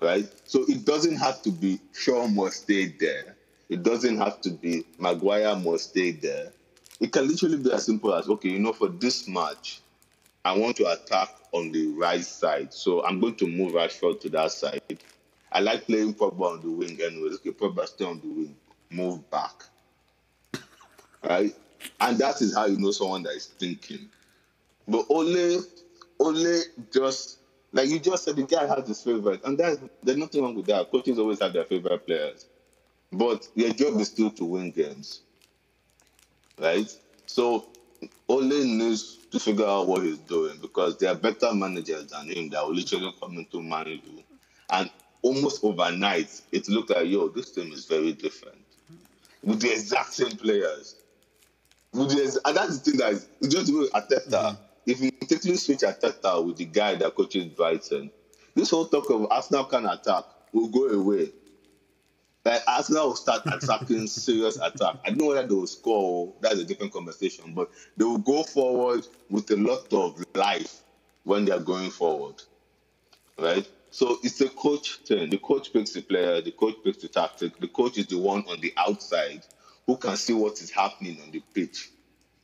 Right? 0.00 0.28
So 0.44 0.64
it 0.68 0.84
doesn't 0.84 1.16
have 1.16 1.42
to 1.42 1.50
be 1.50 1.80
Shaw 1.92 2.28
must 2.28 2.62
stay 2.62 2.94
there. 3.00 3.34
It 3.68 3.82
doesn't 3.82 4.16
have 4.18 4.40
to 4.42 4.50
be 4.50 4.84
Maguire 4.98 5.56
must 5.56 5.90
stay 5.90 6.12
there. 6.12 6.52
It 7.00 7.12
can 7.12 7.26
literally 7.26 7.58
be 7.58 7.72
as 7.72 7.84
simple 7.84 8.14
as 8.14 8.28
okay, 8.28 8.50
you 8.50 8.60
know, 8.60 8.72
for 8.72 8.88
this 8.88 9.26
match, 9.26 9.80
I 10.44 10.56
want 10.56 10.76
to 10.76 10.86
attack 10.86 11.35
on 11.56 11.72
the 11.72 11.88
right 11.88 12.24
side. 12.24 12.72
So 12.72 13.04
I'm 13.04 13.20
going 13.20 13.36
to 13.36 13.46
move 13.46 13.72
Rashford 13.72 14.20
to 14.20 14.28
that 14.30 14.52
side. 14.52 14.80
I 15.52 15.60
like 15.60 15.86
playing 15.86 16.14
Pogba 16.14 16.52
on 16.54 16.60
the 16.60 16.70
wing 16.70 16.98
anyway. 17.02 17.30
Okay, 17.34 17.50
Pogba 17.50 17.86
stay 17.86 18.04
on 18.04 18.20
the 18.20 18.28
wing, 18.28 18.56
move 18.90 19.28
back. 19.30 19.64
right? 21.22 21.54
And 22.00 22.18
that 22.18 22.40
is 22.42 22.54
how 22.54 22.66
you 22.66 22.78
know 22.78 22.90
someone 22.90 23.22
that 23.24 23.34
is 23.34 23.46
thinking. 23.46 24.08
But 24.88 25.06
only 25.08 25.58
only 26.18 26.60
just 26.92 27.38
like 27.72 27.88
you 27.88 27.98
just 27.98 28.24
said 28.24 28.36
the 28.36 28.42
guy 28.44 28.66
has 28.66 28.86
his 28.88 29.02
favorite. 29.02 29.44
And 29.44 29.58
that's 29.58 29.78
there's 30.02 30.18
nothing 30.18 30.42
wrong 30.42 30.54
with 30.54 30.66
that. 30.66 30.90
Coaches 30.90 31.18
always 31.18 31.40
have 31.40 31.52
their 31.52 31.64
favorite 31.64 32.06
players. 32.06 32.46
But 33.12 33.48
your 33.54 33.72
job 33.72 34.00
is 34.00 34.08
still 34.08 34.30
to 34.30 34.44
win 34.44 34.70
games 34.70 35.20
right? 36.58 36.90
So 37.26 37.66
Ole 38.28 38.64
needs 38.64 39.18
to 39.38 39.44
figure 39.44 39.66
out 39.66 39.86
what 39.86 40.02
he's 40.02 40.18
doing 40.18 40.58
because 40.60 40.96
there 40.98 41.10
are 41.12 41.14
better 41.14 41.52
managers 41.54 42.06
than 42.06 42.28
him 42.28 42.48
that 42.50 42.64
will 42.64 42.74
literally 42.74 43.14
come 43.20 43.36
into 43.38 43.62
manage 43.62 44.02
you. 44.04 44.22
And 44.70 44.90
almost 45.22 45.62
overnight, 45.62 46.40
it 46.52 46.68
looked 46.68 46.90
like, 46.90 47.08
yo, 47.08 47.28
this 47.28 47.50
team 47.52 47.72
is 47.72 47.86
very 47.86 48.12
different. 48.12 48.58
With 49.42 49.60
the 49.60 49.72
exact 49.72 50.12
same 50.12 50.36
players. 50.36 50.96
With 51.92 52.10
the, 52.10 52.40
and 52.44 52.56
that's 52.56 52.78
the 52.78 52.90
thing 52.90 53.00
that 53.00 53.12
is 53.12 53.28
just 53.48 53.72
with 53.72 53.92
Arteta. 53.92 54.30
Mm-hmm. 54.30 54.62
If 54.86 55.00
you 55.00 55.10
totally 55.10 55.56
switch 55.56 55.80
Arteta 55.80 56.44
with 56.44 56.56
the 56.56 56.64
guy 56.64 56.94
that 56.96 57.14
coaches 57.14 57.46
Brighton, 57.46 58.10
this 58.54 58.70
whole 58.70 58.86
talk 58.86 59.10
of 59.10 59.30
Arsenal 59.30 59.64
can 59.64 59.86
attack 59.86 60.24
will 60.52 60.68
go 60.68 60.86
away 60.88 61.30
like 62.46 62.62
Arsenal 62.68 63.08
will 63.08 63.16
start 63.16 63.42
attacking 63.46 64.06
serious 64.06 64.56
attack. 64.56 64.96
I 65.04 65.08
don't 65.08 65.18
know 65.18 65.26
whether 65.26 65.46
they 65.46 65.54
will 65.54 65.66
score. 65.66 66.32
That's 66.40 66.60
a 66.60 66.64
different 66.64 66.92
conversation. 66.92 67.52
But 67.54 67.70
they 67.96 68.04
will 68.04 68.18
go 68.18 68.44
forward 68.44 69.04
with 69.28 69.50
a 69.50 69.56
lot 69.56 69.92
of 69.92 70.22
life 70.34 70.82
when 71.24 71.44
they 71.44 71.50
are 71.50 71.60
going 71.60 71.90
forward, 71.90 72.36
right? 73.36 73.68
So 73.90 74.18
it's 74.22 74.40
a 74.40 74.48
coach 74.48 74.98
thing. 74.98 75.28
The 75.28 75.38
coach 75.38 75.72
picks 75.72 75.92
the 75.92 76.02
player. 76.02 76.40
The 76.40 76.52
coach 76.52 76.76
picks 76.84 76.98
the 76.98 77.08
tactic. 77.08 77.58
The 77.58 77.68
coach 77.68 77.98
is 77.98 78.06
the 78.06 78.18
one 78.18 78.44
on 78.48 78.60
the 78.60 78.72
outside 78.76 79.44
who 79.86 79.96
can 79.96 80.16
see 80.16 80.32
what 80.32 80.60
is 80.60 80.70
happening 80.70 81.18
on 81.24 81.32
the 81.32 81.42
pitch. 81.52 81.90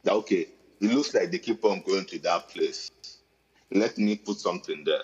That 0.02 0.14
okay, 0.14 0.48
it 0.80 0.92
looks 0.92 1.14
like 1.14 1.30
they 1.30 1.38
keep 1.38 1.64
on 1.64 1.82
going 1.82 2.06
to 2.06 2.18
that 2.20 2.48
place. 2.48 2.90
Let 3.70 3.96
me 3.98 4.16
put 4.16 4.38
something 4.38 4.82
there 4.84 5.02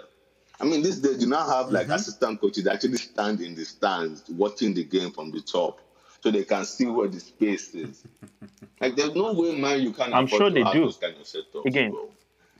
I 0.60 0.64
mean, 0.64 0.82
this 0.82 0.98
day 0.98 1.12
you 1.18 1.26
now 1.26 1.48
have 1.48 1.70
like 1.70 1.84
mm-hmm. 1.84 1.94
assistant 1.94 2.40
coaches 2.40 2.66
actually 2.66 2.96
stand 2.96 3.40
in 3.40 3.54
the 3.54 3.64
stands 3.64 4.24
watching 4.28 4.74
the 4.74 4.84
game 4.84 5.12
from 5.12 5.30
the 5.30 5.40
top, 5.40 5.80
so 6.20 6.30
they 6.30 6.44
can 6.44 6.64
see 6.64 6.86
where 6.86 7.08
the 7.08 7.20
space 7.20 7.74
is. 7.74 8.04
like, 8.80 8.96
there's 8.96 9.14
no 9.14 9.32
way, 9.32 9.58
man, 9.58 9.80
you 9.80 9.92
can. 9.92 10.12
I'm 10.12 10.26
sure 10.26 10.50
they 10.50 10.64
do. 10.64 10.92
Kind 11.00 11.16
of 11.16 11.66
Again. 11.66 11.94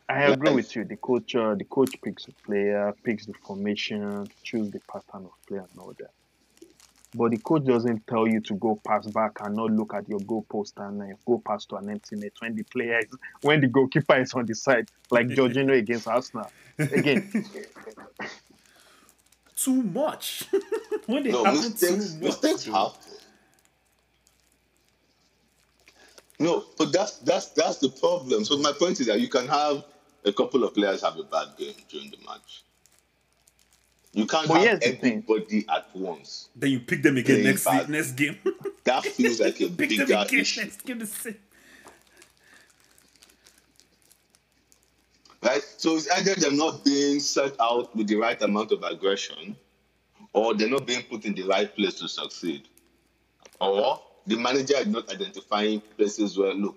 I 0.09 0.29
like, 0.29 0.39
agree 0.39 0.55
with 0.55 0.75
you. 0.75 0.85
The 0.85 0.97
coach, 0.97 1.35
uh, 1.35 1.55
the 1.55 1.65
coach 1.65 2.01
picks 2.03 2.25
the 2.25 2.33
player, 2.33 2.95
picks 3.03 3.27
the 3.27 3.35
formation, 3.35 4.27
choose 4.43 4.71
the 4.71 4.81
pattern 4.81 5.27
of 5.27 5.33
play, 5.47 5.59
and 5.59 5.69
all 5.79 5.93
that. 5.99 6.13
But 7.15 7.31
the 7.31 7.39
coach 7.39 7.65
doesn't 7.65 8.07
tell 8.07 8.29
you 8.29 8.41
to 8.41 8.55
go 8.55 8.81
pass 8.87 9.07
back 9.07 9.39
and 9.41 9.57
not 9.57 9.71
look 9.71 9.95
at 9.95 10.09
your 10.09 10.21
goal 10.21 10.45
post 10.49 10.75
and 10.77 11.01
uh, 11.01 11.07
go 11.27 11.39
pass 11.45 11.65
to 11.67 11.77
an 11.77 11.89
empty 11.89 12.17
net 12.17 12.33
when 12.41 12.55
the 12.55 12.63
player 12.65 12.99
is, 12.99 13.17
when 13.41 13.61
the 13.61 13.67
goalkeeper 13.67 14.21
is 14.21 14.35
on 14.35 14.45
the 14.45 14.55
side, 14.55 14.91
like 15.11 15.27
Jorginho 15.29 15.79
against 15.79 16.07
Arsenal. 16.07 16.51
Again, 16.79 17.31
too 19.57 19.83
much. 19.83 20.45
when 21.07 21.23
they 21.23 21.33
no, 21.33 21.45
mistakes, 21.45 22.15
mistakes 22.15 22.65
happen. 22.65 23.01
No, 26.39 26.65
but 26.77 26.93
that's 26.93 27.19
that's 27.19 27.49
that's 27.49 27.79
the 27.79 27.89
problem. 27.89 28.45
So 28.45 28.59
my 28.59 28.73
point 28.73 29.01
is 29.01 29.07
that 29.07 29.21
you 29.21 29.29
can 29.29 29.49
have 29.49 29.85
a 30.25 30.33
couple 30.33 30.63
of 30.63 30.75
players 30.75 31.03
have 31.03 31.17
a 31.17 31.25
bad 31.25 31.49
game 31.57 31.75
during 31.89 32.11
the 32.11 32.19
match. 32.27 32.63
You 34.13 34.27
can't 34.27 34.49
well, 34.49 34.65
have 34.65 34.83
everybody 34.83 35.67
at 35.69 35.95
once. 35.95 36.49
Then 36.57 36.71
you 36.71 36.81
pick 36.81 37.03
them 37.03 37.17
again 37.19 37.45
next 37.45 37.67
next 37.89 38.13
game. 38.13 38.39
that 38.85 39.05
feels 39.05 39.41
like 39.41 39.61
a 39.61 39.69
bigger 39.69 40.05
issue. 40.33 40.63
Next 40.63 40.85
game 40.85 41.03
right? 45.43 45.63
So 45.77 45.97
it's 45.97 46.11
either 46.11 46.35
they're 46.35 46.53
not 46.53 46.85
being 46.85 47.21
set 47.21 47.55
out 47.61 47.95
with 47.95 48.09
the 48.09 48.17
right 48.17 48.41
amount 48.43 48.73
of 48.73 48.83
aggression, 48.83 49.57
or 50.33 50.55
they're 50.55 50.71
not 50.71 50.87
being 50.87 51.03
put 51.03 51.25
in 51.25 51.35
the 51.35 51.45
right 51.45 51.75
place 51.75 51.95
to 51.95 52.09
succeed, 52.09 52.69
or 53.61 54.01
the 54.27 54.37
manager 54.37 54.77
is 54.77 54.87
not 54.87 55.11
identifying 55.11 55.81
places 55.97 56.37
where 56.37 56.55
look, 56.55 56.77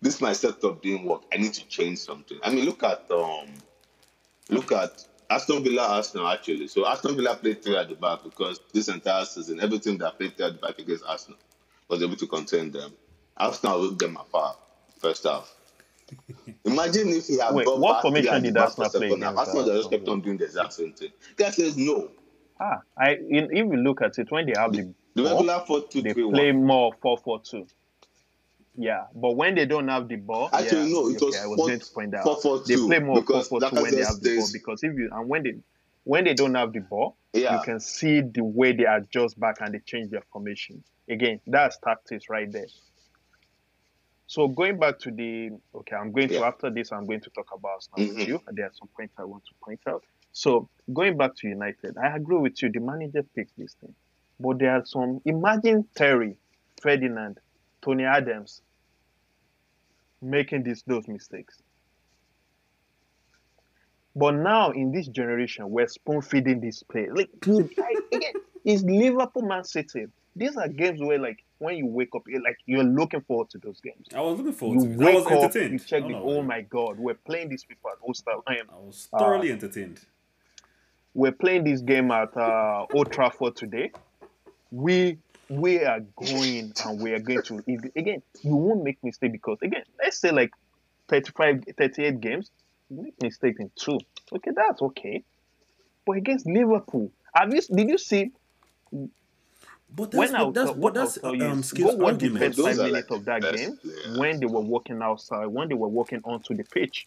this 0.00 0.20
my 0.20 0.32
setup 0.32 0.82
didn't 0.82 1.04
work. 1.04 1.22
I 1.32 1.36
need 1.36 1.54
to 1.54 1.66
change 1.66 1.98
something. 1.98 2.38
I 2.42 2.50
mean, 2.50 2.64
look 2.64 2.82
at 2.82 3.10
um, 3.10 3.48
look 4.48 4.72
at 4.72 5.06
Aston 5.30 5.62
Villa, 5.64 5.82
Arsenal 5.88 6.28
actually. 6.28 6.68
So 6.68 6.86
Aston 6.86 7.16
Villa 7.16 7.34
played 7.36 7.62
three 7.62 7.76
at 7.76 7.88
the 7.88 7.94
back 7.94 8.22
because 8.24 8.60
this 8.72 8.88
entire 8.88 9.24
season, 9.24 9.60
every 9.60 9.78
team 9.78 9.98
that 9.98 10.18
played 10.18 10.36
three 10.36 10.46
at 10.46 10.52
the 10.60 10.66
back 10.66 10.78
against 10.78 11.04
Arsenal 11.06 11.38
was 11.88 12.02
able 12.02 12.16
to 12.16 12.26
contain 12.26 12.70
them. 12.70 12.92
Arsenal 13.36 13.82
ripped 13.82 13.98
them 13.98 14.16
apart 14.16 14.56
first 14.98 15.24
half. 15.24 15.54
Imagine 16.64 17.08
if 17.08 17.26
he 17.26 17.38
had 17.38 17.54
Wait, 17.54 17.66
gone 17.66 17.80
what 17.80 17.94
back 17.94 18.02
formation 18.02 18.28
three 18.28 18.36
at 18.36 18.42
did 18.42 18.54
the 18.54 18.60
back 18.60 18.78
Arsenal 18.78 18.90
for 18.90 18.98
play 18.98 19.08
second 19.08 19.22
half. 19.22 19.32
against 19.34 19.48
Arsenal 19.48 19.64
just 19.76 19.86
Aston 19.86 19.98
kept 19.98 20.08
on 20.08 20.20
doing 20.20 20.36
the 20.36 20.44
exact 20.44 20.72
same 20.74 20.92
thing. 20.92 21.10
Guy 21.36 21.50
says 21.50 21.76
no. 21.76 22.10
Ah, 22.60 22.80
I 22.96 23.12
in, 23.14 23.44
if 23.50 23.52
you 23.52 23.76
look 23.76 24.00
at 24.02 24.18
it 24.18 24.30
when 24.30 24.46
they 24.46 24.54
have 24.56 24.72
the, 24.72 24.94
The 25.14 25.22
ball, 25.24 25.32
regular 25.36 25.60
4 25.66 25.80
2 25.88 26.02
they 26.02 26.12
3 26.12 26.30
play 26.30 26.52
1. 26.52 26.64
more 26.64 26.92
four 27.02 27.18
four 27.18 27.40
two. 27.42 27.66
Yeah, 28.76 29.04
but 29.14 29.36
when 29.36 29.54
they 29.54 29.66
don't 29.66 29.86
have 29.88 30.08
the 30.08 30.16
ball, 30.16 30.50
Actually, 30.52 30.90
yeah, 30.90 30.92
no, 30.94 31.08
it 31.08 31.16
okay, 31.16 31.26
was 31.26 31.36
I 31.36 31.46
was 31.46 31.58
four- 31.60 31.68
going 31.68 31.80
to 31.80 31.92
point 31.92 32.14
out 32.14 32.24
four, 32.24 32.36
four, 32.40 32.58
they 32.66 32.76
play 32.76 32.98
more 32.98 33.22
four 33.22 33.42
because 33.42 33.50
when 33.72 33.94
they 33.94 34.02
have 34.02 34.20
the 34.20 34.36
ball 34.36 34.48
because 34.52 34.82
if 34.82 34.92
you 34.94 35.08
and 35.12 35.28
when 35.28 35.42
they 35.44 35.54
when 36.02 36.24
they 36.24 36.34
don't 36.34 36.54
have 36.56 36.72
the 36.72 36.80
ball, 36.80 37.16
Yeah. 37.32 37.54
you 37.54 37.60
can 37.64 37.78
see 37.80 38.20
the 38.20 38.42
way 38.44 38.72
they 38.72 38.84
adjust 38.84 39.38
back 39.38 39.56
and 39.60 39.74
they 39.74 39.78
change 39.86 40.10
their 40.10 40.22
formation. 40.32 40.82
Again, 41.08 41.40
that's 41.46 41.78
tactics 41.78 42.28
right 42.28 42.50
there. 42.52 42.66
So 44.26 44.48
going 44.48 44.78
back 44.78 44.98
to 45.00 45.10
the 45.10 45.50
okay, 45.74 45.96
I'm 45.96 46.10
going 46.12 46.28
to 46.30 46.44
after 46.44 46.70
this, 46.70 46.90
I'm 46.92 47.06
going 47.06 47.20
to 47.20 47.30
talk 47.30 47.46
about 47.54 47.72
Arsenal 47.74 48.08
with 48.08 48.18
Mhm. 48.18 48.28
you. 48.28 48.40
There 48.52 48.66
are 48.66 48.72
some 48.74 48.88
points 48.96 49.14
I 49.18 49.24
want 49.24 49.44
to 49.44 49.54
point 49.64 49.80
out. 49.86 50.02
So 50.32 50.68
going 50.92 51.16
back 51.16 51.36
to 51.36 51.48
United, 51.48 51.96
I 51.96 52.16
agree 52.16 52.38
with 52.38 52.60
you. 52.62 52.70
The 52.72 52.80
manager 52.80 53.22
picked 53.36 53.52
this 53.56 53.74
thing, 53.80 53.94
but 54.40 54.58
there 54.58 54.72
are 54.72 54.84
some. 54.84 55.20
Imagine 55.26 55.88
Terry, 55.94 56.38
Ferdinand, 56.82 57.38
Tony 57.84 58.04
Adams 58.04 58.62
making 60.22 60.62
these 60.62 60.82
those 60.86 61.06
mistakes. 61.06 61.60
But 64.16 64.32
now 64.36 64.70
in 64.70 64.92
this 64.92 65.08
generation, 65.08 65.68
we're 65.70 65.88
spoon 65.88 66.22
feeding 66.22 66.60
this 66.60 66.82
play. 66.84 67.08
Like 67.10 67.30
I- 67.46 68.02
again, 68.12 68.32
it's 68.64 68.82
Liverpool, 68.82 69.42
Man 69.42 69.64
City. 69.64 70.06
These 70.36 70.56
are 70.56 70.66
games 70.68 71.00
where, 71.00 71.18
like, 71.18 71.44
when 71.58 71.76
you 71.76 71.86
wake 71.86 72.08
up, 72.16 72.22
you're 72.26 72.42
like 72.42 72.56
you're 72.66 72.82
looking 72.84 73.20
forward 73.20 73.50
to 73.50 73.58
those 73.58 73.80
games. 73.80 74.06
I 74.14 74.20
was 74.20 74.38
looking 74.38 74.52
forward 74.52 74.80
You 74.80 74.86
to 74.86 74.90
it. 75.02 75.06
I 75.10 75.14
was 75.14 75.24
wake 75.26 75.44
up, 75.44 75.54
you 75.54 75.78
check 75.78 76.02
I 76.04 76.06
the. 76.08 76.12
know. 76.14 76.22
Oh 76.24 76.42
my 76.42 76.62
God, 76.62 76.98
we're 76.98 77.14
playing 77.14 77.50
these 77.50 77.64
people 77.64 77.90
at 77.90 77.98
Ulster 78.06 78.32
Lion. 78.46 78.66
I 78.70 78.76
was 78.76 79.08
Uh, 79.12 79.18
thoroughly 79.18 79.52
entertained. 79.52 80.00
We're 81.12 81.32
playing 81.32 81.64
this 81.64 81.80
game 81.80 82.10
at 82.10 82.36
uh, 82.36 82.86
Old 82.92 83.12
Trafford 83.12 83.54
today. 83.54 83.92
We 84.72 85.18
we 85.48 85.84
are 85.84 86.00
going 86.16 86.72
and 86.84 87.00
we 87.00 87.12
are 87.12 87.18
going 87.20 87.42
to 87.42 87.62
again. 87.96 88.22
You 88.42 88.56
won't 88.56 88.82
make 88.84 88.98
mistake 89.02 89.32
because 89.32 89.58
again, 89.62 89.84
let's 90.02 90.18
say 90.18 90.30
like 90.30 90.50
35, 91.08 91.64
38 91.78 92.20
games, 92.20 92.50
you 92.90 93.02
make 93.02 93.20
mistake 93.22 93.56
in 93.60 93.70
two. 93.76 93.98
Okay, 94.34 94.50
that's 94.54 94.82
okay. 94.82 95.22
But 96.06 96.16
against 96.18 96.46
Liverpool, 96.46 97.10
have 97.34 97.52
you 97.52 97.60
did 97.74 97.88
you 97.88 97.98
see 97.98 98.30
But 99.94 100.10
that's 100.10 100.32
when 100.32 100.34
I 100.34 100.42
what, 100.44 100.54
that's 100.54 100.70
what 100.70 100.78
what 100.78 100.96
I'll 100.98 101.06
that's 101.06 101.18
tell 101.18 101.32
um 101.42 101.60
is, 101.60 101.66
Skiip's 101.70 101.94
go 101.96 101.96
watch 101.96 102.18
the 102.18 102.28
argument. 102.28 102.38
first 102.38 102.56
Those 102.56 102.66
five 102.66 102.78
are 102.80 102.88
minutes 102.88 103.10
like 103.10 103.18
of 103.18 103.24
that 103.26 103.42
best 103.42 103.56
game 103.56 103.76
players. 103.76 104.18
when 104.18 104.40
they 104.40 104.46
were 104.46 104.60
walking 104.60 105.02
outside, 105.02 105.46
when 105.46 105.68
they 105.68 105.74
were 105.74 105.88
walking 105.88 106.20
onto 106.24 106.54
the 106.54 106.64
pitch. 106.64 107.06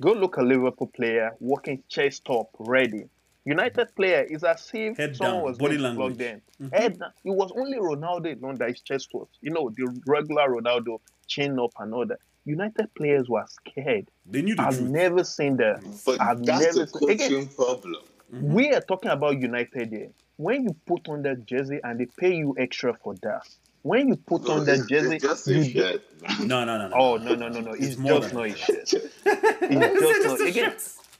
Go 0.00 0.12
look 0.12 0.36
at 0.38 0.44
Liverpool 0.44 0.88
player 0.94 1.34
walking 1.40 1.82
chest 1.88 2.28
up, 2.28 2.50
ready. 2.58 3.08
United 3.46 3.94
player 3.94 4.22
is 4.28 4.44
as 4.44 4.70
if 4.74 4.96
Head 4.98 5.16
someone 5.16 5.36
down, 5.36 5.44
was 5.44 5.56
body 5.56 5.76
going 5.78 5.90
to 5.90 5.96
flog 5.96 6.10
language. 6.10 6.18
them. 6.18 6.42
Mm-hmm. 6.62 6.74
Head 6.76 6.98
down. 6.98 7.10
It 7.24 7.30
was 7.30 7.52
only 7.56 7.78
Ronaldo 7.78 8.40
alone 8.42 8.56
that 8.56 8.68
his 8.70 8.80
chest 8.82 9.08
was, 9.14 9.28
you 9.40 9.50
know, 9.52 9.70
the 9.74 9.86
regular 10.06 10.48
Ronaldo 10.50 10.98
chin 11.28 11.58
up 11.58 11.72
and 11.78 11.94
all 11.94 12.04
that. 12.06 12.18
United 12.44 12.92
players 12.94 13.28
were 13.28 13.44
scared. 13.48 14.10
They 14.26 14.42
knew 14.42 14.54
the 14.56 14.62
I've 14.62 14.76
truth. 14.76 14.90
never 14.90 15.24
seen 15.24 15.56
that. 15.58 15.82
But 16.04 16.20
I've 16.20 16.44
that's 16.44 16.76
never 16.76 16.86
the 16.86 16.98
seen 16.98 17.10
again. 17.10 17.28
coaching 17.30 17.48
problem. 17.48 18.02
Mm-hmm. 18.34 18.52
We 18.52 18.72
are 18.74 18.80
talking 18.80 19.10
about 19.10 19.40
United 19.40 19.90
here. 19.90 20.10
When 20.36 20.64
you 20.64 20.76
put 20.86 21.08
on 21.08 21.22
that 21.22 21.46
jersey 21.46 21.80
and 21.82 21.98
they 22.00 22.06
pay 22.18 22.34
you 22.36 22.54
extra 22.58 22.94
for 22.94 23.14
that, 23.22 23.48
when 23.82 24.08
you 24.08 24.16
put 24.16 24.48
on 24.48 24.64
that 24.66 24.88
jersey, 24.88 25.16
it's 25.16 25.24
just 25.24 25.48
a 25.48 25.54
you 25.54 25.64
shirt. 25.70 26.02
No, 26.40 26.64
no, 26.64 26.76
no, 26.78 26.88
no. 26.88 26.96
oh 26.96 27.16
no 27.18 27.34
no 27.36 27.48
no 27.48 27.60
no, 27.60 27.72
it's, 27.72 27.96
more 27.96 28.20
just 28.20 28.34
than 28.34 28.38
not 28.38 28.48
a 28.48 28.52
a 28.52 28.56
shit. 28.56 28.94
It's 29.24 30.02
It's 30.02 30.24
just 30.24 30.26
not 30.26 30.40
again. 30.48 30.74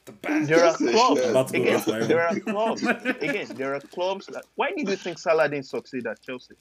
The 0.06 0.12
back. 0.12 0.46
There 0.46 0.64
are 0.64 0.74
a 0.74 0.76
clubs. 0.76 1.20
shirt. 1.20 1.30
About 1.30 1.48
to 1.48 1.58
go 1.58 1.62
Again, 1.62 1.74
back 1.76 1.84
to 1.84 1.90
my 1.92 2.06
there 2.06 2.28
are 2.28 2.40
clubs. 2.40 2.82
Again, 3.20 3.48
there 3.56 3.74
are 3.74 3.80
clubs. 3.80 4.26
That, 4.26 4.44
why 4.54 4.70
did 4.76 4.88
you 4.88 4.96
think 4.96 5.18
Salah 5.18 5.48
didn't 5.48 5.66
succeed 5.66 6.06
at 6.06 6.22
Chelsea? 6.22 6.54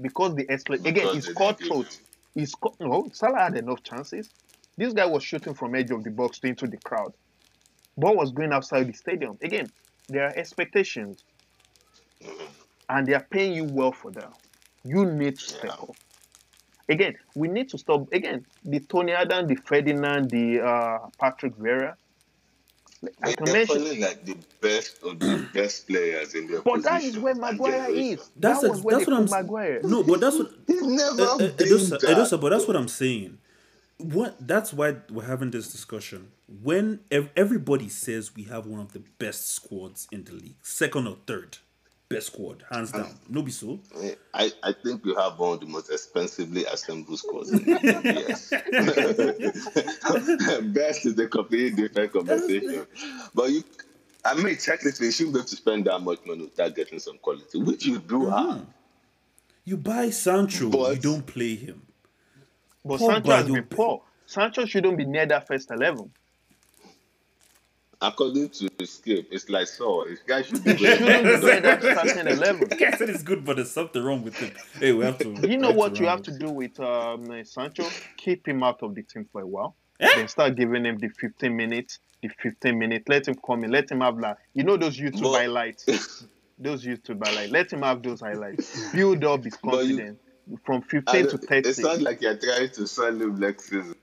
Because 0.00 0.34
the 0.34 0.50
exploit. 0.50 0.80
Again, 0.80 0.94
Because 0.94 1.14
he 1.14 1.20
they 1.20 1.32
scored 1.34 1.58
throat. 1.58 1.98
He. 2.34 2.46
No, 2.80 3.10
Salah 3.12 3.40
had 3.40 3.56
enough 3.56 3.82
chances. 3.82 4.30
This 4.76 4.92
guy 4.94 5.06
was 5.06 5.22
shooting 5.22 5.54
from 5.54 5.74
edge 5.74 5.90
of 5.90 6.02
the 6.02 6.10
box 6.10 6.40
into 6.42 6.66
the 6.66 6.78
crowd. 6.78 7.12
Ball 7.96 8.16
was 8.16 8.32
going 8.32 8.52
outside 8.52 8.88
the 8.88 8.92
stadium. 8.94 9.38
Again, 9.42 9.70
there 10.08 10.24
are 10.24 10.32
expectations, 10.36 11.22
and 12.88 13.06
they 13.06 13.14
are 13.14 13.26
paying 13.30 13.52
you 13.52 13.64
well 13.64 13.92
for 13.92 14.10
that. 14.12 14.32
You 14.84 15.04
need 15.04 15.38
to 15.38 15.44
step 15.44 15.64
Yeah. 15.64 15.70
up. 15.70 15.96
Again, 16.88 17.14
we 17.34 17.48
need 17.48 17.68
to 17.70 17.78
stop. 17.78 18.12
Again, 18.12 18.44
the 18.64 18.80
Tony 18.80 19.12
Adam, 19.12 19.46
the 19.46 19.54
Ferdinand, 19.54 20.30
the 20.30 20.60
uh, 20.60 20.98
Patrick 21.20 21.56
Vieira. 21.56 21.94
I 23.22 23.26
They're 23.28 23.36
can 23.36 23.52
mention 23.52 24.00
like 24.00 24.24
the 24.24 24.36
best 24.60 25.02
of 25.02 25.18
the 25.20 25.46
best 25.52 25.86
players 25.86 26.34
in 26.34 26.46
their 26.46 26.62
But 26.62 26.74
position. 26.76 26.92
that 26.94 27.02
is 27.04 27.18
where 27.18 27.34
Maguire 27.34 27.90
is. 27.90 28.30
That's 28.36 28.60
that 28.60 28.66
a- 28.66 28.70
was 28.70 28.82
where 28.82 28.96
that's 28.96 29.06
they 29.06 29.12
what 29.12 29.20
I'm 29.20 29.26
put 29.28 29.36
Maguire. 29.42 29.80
No, 29.82 30.02
but 30.02 30.20
that's 30.20 30.38
what 30.38 30.50
He's 30.66 30.82
never 30.82 31.22
Uh, 31.22 31.34
uh, 31.34 31.38
been 31.38 31.50
Edosa, 31.56 32.00
that. 32.00 32.16
Edosa, 32.16 32.40
but 32.40 32.50
that's 32.50 32.66
what 32.66 32.76
I'm 32.76 32.88
saying. 32.88 33.38
What 33.98 34.36
that's 34.46 34.72
why 34.72 34.96
we're 35.10 35.24
having 35.24 35.50
this 35.50 35.70
discussion. 35.70 36.28
When 36.62 37.00
ev- 37.10 37.30
everybody 37.36 37.88
says 37.88 38.34
we 38.34 38.42
have 38.44 38.66
one 38.66 38.80
of 38.80 38.92
the 38.92 39.02
best 39.18 39.54
squads 39.54 40.08
in 40.10 40.24
the 40.24 40.32
league, 40.32 40.56
second 40.62 41.06
or 41.06 41.16
third 41.26 41.58
best 42.08 42.28
squad, 42.28 42.64
hands 42.70 42.92
down. 42.92 43.14
No 43.28 43.42
be 43.42 43.50
so. 43.50 43.80
I, 44.32 44.52
I 44.62 44.72
think 44.72 45.04
you 45.04 45.14
have 45.16 45.38
one 45.38 45.54
of 45.54 45.60
the 45.60 45.66
most 45.66 45.90
expensively 45.90 46.64
assembled 46.64 47.18
squads 47.18 47.50
in 47.50 47.58
the 47.64 47.74
league, 47.74 48.04
yes. 48.04 48.50
Best 50.74 51.06
is 51.06 51.18
a 51.18 51.26
completely 51.26 51.88
different 51.88 52.12
conversation. 52.12 52.86
But 53.34 53.50
you, 53.50 53.64
I 54.24 54.34
mean, 54.34 54.56
technically, 54.56 55.06
you 55.06 55.12
shouldn't 55.12 55.36
have 55.36 55.46
to 55.46 55.56
spend 55.56 55.86
that 55.86 55.98
much 56.00 56.20
money 56.26 56.42
without 56.44 56.74
getting 56.74 56.98
some 56.98 57.18
quality, 57.18 57.58
which 57.58 57.84
you 57.86 57.98
do 57.98 58.20
mm-hmm. 58.20 58.50
have. 58.50 58.66
You 59.64 59.76
buy 59.78 60.10
Sancho, 60.10 60.90
you 60.90 60.98
don't 60.98 61.26
play 61.26 61.54
him. 61.54 61.82
But 62.84 62.98
Paul 62.98 63.10
Sancho 63.10 63.30
has 63.30 63.46
been 63.46 63.64
poor. 63.64 64.02
Sancho 64.26 64.66
shouldn't 64.66 64.98
be 64.98 65.06
near 65.06 65.26
that 65.26 65.46
first 65.46 65.70
eleven. 65.70 66.10
According 68.06 68.50
to 68.50 68.64
Skiip, 68.80 69.26
it's 69.30 69.48
like 69.48 69.66
so. 69.66 70.04
This 70.08 70.20
guy 70.26 70.42
should 70.42 70.62
be 70.62 70.72
He 70.76 70.84
shouldn't 70.86 71.42
be 71.42 71.60
that 71.62 71.82
starting 71.82 72.26
eleven. 72.26 72.68
The 72.68 72.76
guy 72.76 72.90
said 72.96 73.08
it's 73.08 73.22
good, 73.22 73.44
but 73.44 73.56
there's 73.56 73.70
something 73.70 74.02
wrong 74.02 74.22
with 74.22 74.36
him. 74.36 74.52
Hey, 74.78 74.92
we 74.92 75.04
have 75.04 75.18
to. 75.18 75.48
You 75.48 75.56
know 75.56 75.70
what 75.70 75.98
you 75.98 76.06
have 76.06 76.22
to 76.22 76.38
do 76.38 76.50
with 76.50 76.78
um, 76.80 77.44
Sancho? 77.44 77.86
Keep 78.18 78.46
him 78.48 78.62
out 78.62 78.82
of 78.82 78.94
the 78.94 79.02
team 79.02 79.26
for 79.32 79.40
a 79.40 79.46
while. 79.46 79.74
Eh? 80.00 80.08
Then 80.16 80.28
start 80.28 80.56
giving 80.56 80.84
him 80.84 80.98
the 80.98 81.08
15 81.08 81.56
minutes, 81.56 82.00
the 82.22 82.28
15 82.42 82.78
minutes. 82.78 83.04
Let 83.08 83.26
him 83.28 83.36
come 83.46 83.64
in. 83.64 83.70
Let 83.70 83.90
him 83.90 84.00
have 84.00 84.20
that. 84.20 84.38
you 84.52 84.64
know 84.64 84.76
those 84.76 84.98
YouTube 84.98 85.22
But- 85.22 85.38
highlights. 85.40 86.26
Those 86.58 86.84
YouTube 86.84 87.26
highlights. 87.26 87.50
Let 87.52 87.72
him 87.72 87.82
have 87.82 88.02
those 88.02 88.20
highlights. 88.20 88.92
Build 88.92 89.24
up 89.24 89.42
his 89.44 89.56
confidence 89.56 90.20
from 90.64 90.82
15 90.82 91.28
to 91.28 91.38
30. 91.38 91.68
It 91.68 91.74
sounds 91.74 92.02
like 92.02 92.20
you're 92.20 92.36
trying 92.36 92.68
to 92.70 92.86
sell 92.86 93.06
him 93.14 93.36
next 93.36 93.64
season. 93.70 93.94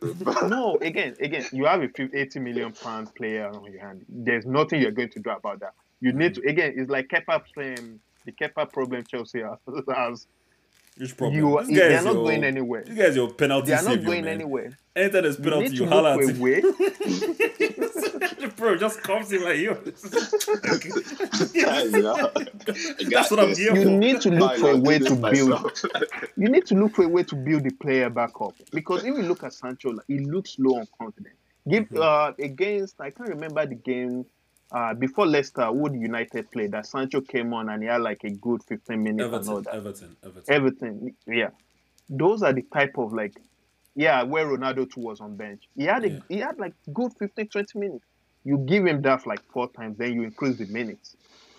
no, 0.47 0.77
again, 0.81 1.15
again, 1.19 1.45
you 1.51 1.65
have 1.65 1.81
a 1.81 1.87
50, 1.87 2.17
80 2.17 2.39
million 2.39 2.71
pound 2.71 3.13
player 3.15 3.47
on 3.47 3.71
your 3.71 3.81
hand. 3.81 4.05
There's 4.09 4.45
nothing 4.45 4.81
you're 4.81 4.91
going 4.91 5.09
to 5.09 5.19
do 5.19 5.29
about 5.29 5.59
that. 5.59 5.73
You 5.99 6.13
need 6.13 6.35
to 6.35 6.41
again. 6.49 6.73
It's 6.75 6.89
like 6.89 7.09
Kepa 7.09 7.35
um, 7.79 7.99
the 8.25 8.31
Kepa 8.31 8.71
problem 8.71 9.03
Chelsea 9.03 9.41
has. 9.41 9.57
has. 9.95 10.27
Which 10.97 11.15
problem? 11.15 11.37
You 11.37 11.57
are- 11.57 11.63
This 11.63 11.77
they're 11.77 11.91
is 11.91 12.03
not 12.05 12.13
your- 12.15 12.23
going 12.23 12.43
anywhere. 12.43 12.83
You 12.87 12.95
guy's 12.95 13.15
your 13.15 13.31
penalty 13.33 13.67
They 13.67 13.73
are 13.73 13.83
not 13.83 13.91
savior, 13.93 14.05
going 14.05 14.25
man. 14.25 14.33
anywhere. 14.33 14.77
Anytime 14.95 15.21
there's 15.23 15.37
You 15.37 15.43
penalty, 15.43 15.69
need 15.69 15.77
you, 15.79 15.85
to 15.85 15.89
holler 15.91 16.15
look 16.17 16.29
at 16.29 16.35
for 16.35 16.41
way. 16.41 16.61
Bro 18.57 18.77
just 18.77 19.01
comes 19.01 19.31
in 19.31 19.43
like 19.43 19.57
you. 19.57 19.75
That's 19.83 20.01
That's 23.09 23.31
what 23.31 23.39
I'm 23.39 23.55
here 23.55 23.75
You 23.75 23.83
for. 23.83 23.89
need 23.89 24.21
to 24.21 24.29
look 24.31 24.57
for 24.57 24.71
a 24.71 24.77
way 24.77 24.99
to 24.99 25.15
build. 25.15 25.81
You 26.37 26.49
need 26.49 26.65
to 26.67 26.75
look 26.75 26.95
for 26.95 27.03
a 27.03 27.07
way 27.07 27.23
to 27.23 27.35
build 27.35 27.63
the 27.63 27.71
player 27.71 28.09
back 28.09 28.39
up. 28.41 28.53
Because 28.71 28.99
if 29.03 29.15
you 29.15 29.23
look 29.23 29.43
at 29.43 29.53
Sancho, 29.53 29.97
he 30.07 30.19
looks 30.19 30.57
low 30.59 30.79
on 30.79 30.87
confidence. 30.99 31.35
Give 31.67 31.83
Mm-hmm. 31.85 32.01
uh, 32.01 32.31
against 32.43 32.99
I 32.99 33.11
can't 33.11 33.29
remember 33.29 33.65
the 33.65 33.75
game 33.75 34.25
uh, 34.71 34.93
before 34.93 35.27
Leicester, 35.27 35.71
Wood 35.71 35.93
United 35.93 36.49
played 36.51 36.71
that 36.71 36.85
Sancho 36.87 37.21
came 37.21 37.53
on 37.53 37.69
and 37.69 37.83
he 37.83 37.89
had 37.89 38.01
like 38.01 38.23
a 38.23 38.29
good 38.31 38.63
15 38.63 39.03
minutes 39.03 39.23
and 39.23 39.49
all 39.49 39.57
Everton, 39.57 39.63
that. 39.63 39.75
Everton, 39.75 40.15
Everton. 40.23 40.53
Everything, 40.55 41.15
yeah. 41.27 41.49
Those 42.09 42.41
are 42.41 42.53
the 42.53 42.61
type 42.63 42.97
of 42.97 43.13
like, 43.13 43.33
yeah, 43.95 44.23
where 44.23 44.45
Ronaldo 44.47 44.89
too 44.91 45.01
was 45.01 45.19
on 45.21 45.35
bench. 45.35 45.63
He 45.75 45.83
had 45.83 46.05
a, 46.05 46.09
Yeah. 46.09 46.19
he 46.29 46.37
had 46.37 46.57
like 46.57 46.73
good 46.93 47.11
15, 47.19 47.47
20 47.49 47.79
minutes. 47.79 48.05
You 48.43 48.57
give 48.57 48.85
him 48.85 49.01
that 49.03 49.25
like 49.27 49.41
four 49.51 49.69
times, 49.71 49.97
then 49.97 50.13
you 50.13 50.23
increase 50.23 50.57
the 50.57 50.65
minutes. 50.65 51.15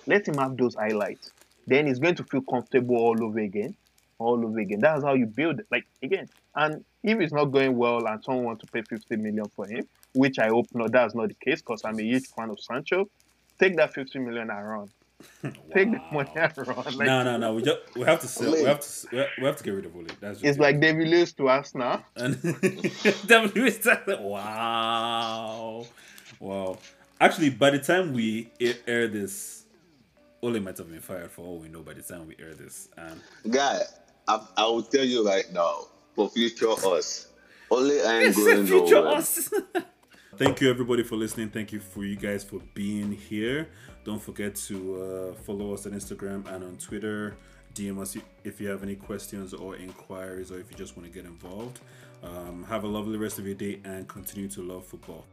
Let 0.07 0.27
him 0.27 0.35
have 0.35 0.57
those 0.57 0.75
highlights. 0.75 1.31
Then 1.67 1.87
he's 1.87 1.99
going 2.01 2.17
to 2.17 2.25
feel 2.25 2.43
comfortable 2.43 2.97
all 2.97 3.23
over 3.23 3.39
again, 3.39 3.77
all 4.19 4.45
over 4.45 4.59
again. 4.59 4.81
That's 4.81 5.05
how 5.05 5.15
you 5.15 5.27
build 5.27 5.61
it. 5.61 5.67
Like 5.71 5.87
again, 6.03 6.29
and 6.57 6.85
if 7.05 7.21
it's 7.21 7.33
not 7.33 7.47
going 7.47 7.77
well 7.77 8.07
and 8.07 8.23
someone 8.25 8.45
want 8.45 8.61
to 8.61 8.67
pay 8.67 8.83
50 8.83 9.17
million 9.17 9.47
for 9.55 9.67
him, 9.67 9.87
which 10.15 10.39
I 10.39 10.49
hope 10.49 10.67
not, 10.75 10.93
that's 10.93 11.15
not 11.15 11.29
the 11.29 11.35
case 11.35 11.61
because 11.63 11.83
I'm 11.85 11.99
a 11.99 12.03
huge 12.03 12.27
fan 12.37 12.51
of 12.51 12.59
Sancho, 12.61 13.09
take 13.61 13.77
that 13.77 13.95
50 13.95 14.19
million 14.19 14.51
and 14.51 14.69
run. 14.69 14.89
wow. 15.45 15.51
Take 15.75 15.93
the 15.93 16.01
money 16.13 16.31
and 16.35 16.59
run. 16.67 16.77
Like, 16.97 17.07
no, 17.07 17.23
no, 17.23 17.37
no. 17.37 17.55
We 17.55 17.63
just 17.63 17.79
we 17.95 18.03
have 18.03 18.19
to 18.21 18.27
sell. 18.27 18.53
We 18.53 18.65
have 18.65 18.81
to 18.81 19.29
we 19.39 19.45
have 19.45 19.57
to 19.57 19.63
get 19.65 19.71
rid 19.71 19.87
of 19.87 19.95
Ole. 19.95 20.07
That's 20.21 20.43
it's 20.43 20.59
like 20.59 20.81
David 20.81 21.07
Luiz 21.09 21.33
to 21.35 21.49
us 21.49 21.75
now. 21.77 22.05
David 22.17 23.55
Luiz. 23.55 23.87
Wow, 24.21 25.87
wow. 26.43 26.79
Actually, 27.21 27.51
by 27.51 27.71
the 27.71 27.79
time 27.79 28.13
we 28.13 28.51
air 28.87 29.07
this, 29.09 29.65
Ole 30.43 30.59
might 30.61 30.77
have 30.77 30.91
been 30.91 31.01
fired 31.01 31.31
for 31.31 31.43
all 31.47 31.59
we 31.59 31.69
know. 31.69 31.83
By 31.83 31.95
the 31.95 32.03
time 32.03 32.27
we 32.27 32.37
air 32.39 32.55
this, 32.55 32.89
and 32.97 33.21
guy, 33.51 33.81
I, 34.27 34.41
I 34.57 34.65
will 34.67 34.83
tell 34.83 35.05
you 35.05 35.27
right 35.27 35.51
now 35.53 35.87
for 36.15 36.29
future 36.29 36.71
us. 36.71 37.29
Only 37.71 38.03
I 38.03 38.25
ain't 38.25 38.37
going 38.37 38.67
future 38.67 38.95
nowhere. 38.97 39.15
us. 39.15 39.53
Thank 40.37 40.61
you 40.61 40.71
everybody 40.71 41.03
for 41.03 41.17
listening. 41.17 41.51
Thank 41.51 41.73
you 41.73 41.81
for 41.81 42.05
you 42.05 42.17
guys 42.17 42.43
for 42.43 42.61
being 42.75 43.13
here. 43.13 43.69
Don't 44.05 44.21
forget 44.21 44.57
to 44.67 45.33
uh, 45.35 45.35
follow 45.43 45.75
us 45.75 45.87
on 45.87 45.93
Instagram 45.93 46.47
and 46.53 46.65
on 46.65 46.77
Twitter. 46.77 47.37
DM 47.75 48.01
us 48.01 48.17
if 48.45 48.61
you 48.61 48.69
have 48.69 48.83
any 48.83 48.97
questions 48.97 49.55
or 49.55 49.77
inquiries 49.77 50.51
or 50.51 50.59
if 50.59 50.71
you 50.71 50.77
just 50.77 50.97
want 50.97 51.07
to 51.07 51.15
get 51.15 51.25
involved. 51.25 51.81
Um, 52.23 52.65
have 52.69 52.85
a 52.85 52.89
lovely 52.89 53.17
rest 53.17 53.39
of 53.39 53.47
your 53.47 53.55
day 53.55 53.81
and 53.85 54.09
continue 54.09 54.49
to 54.49 54.63
love 54.63 54.85
football. 54.85 55.25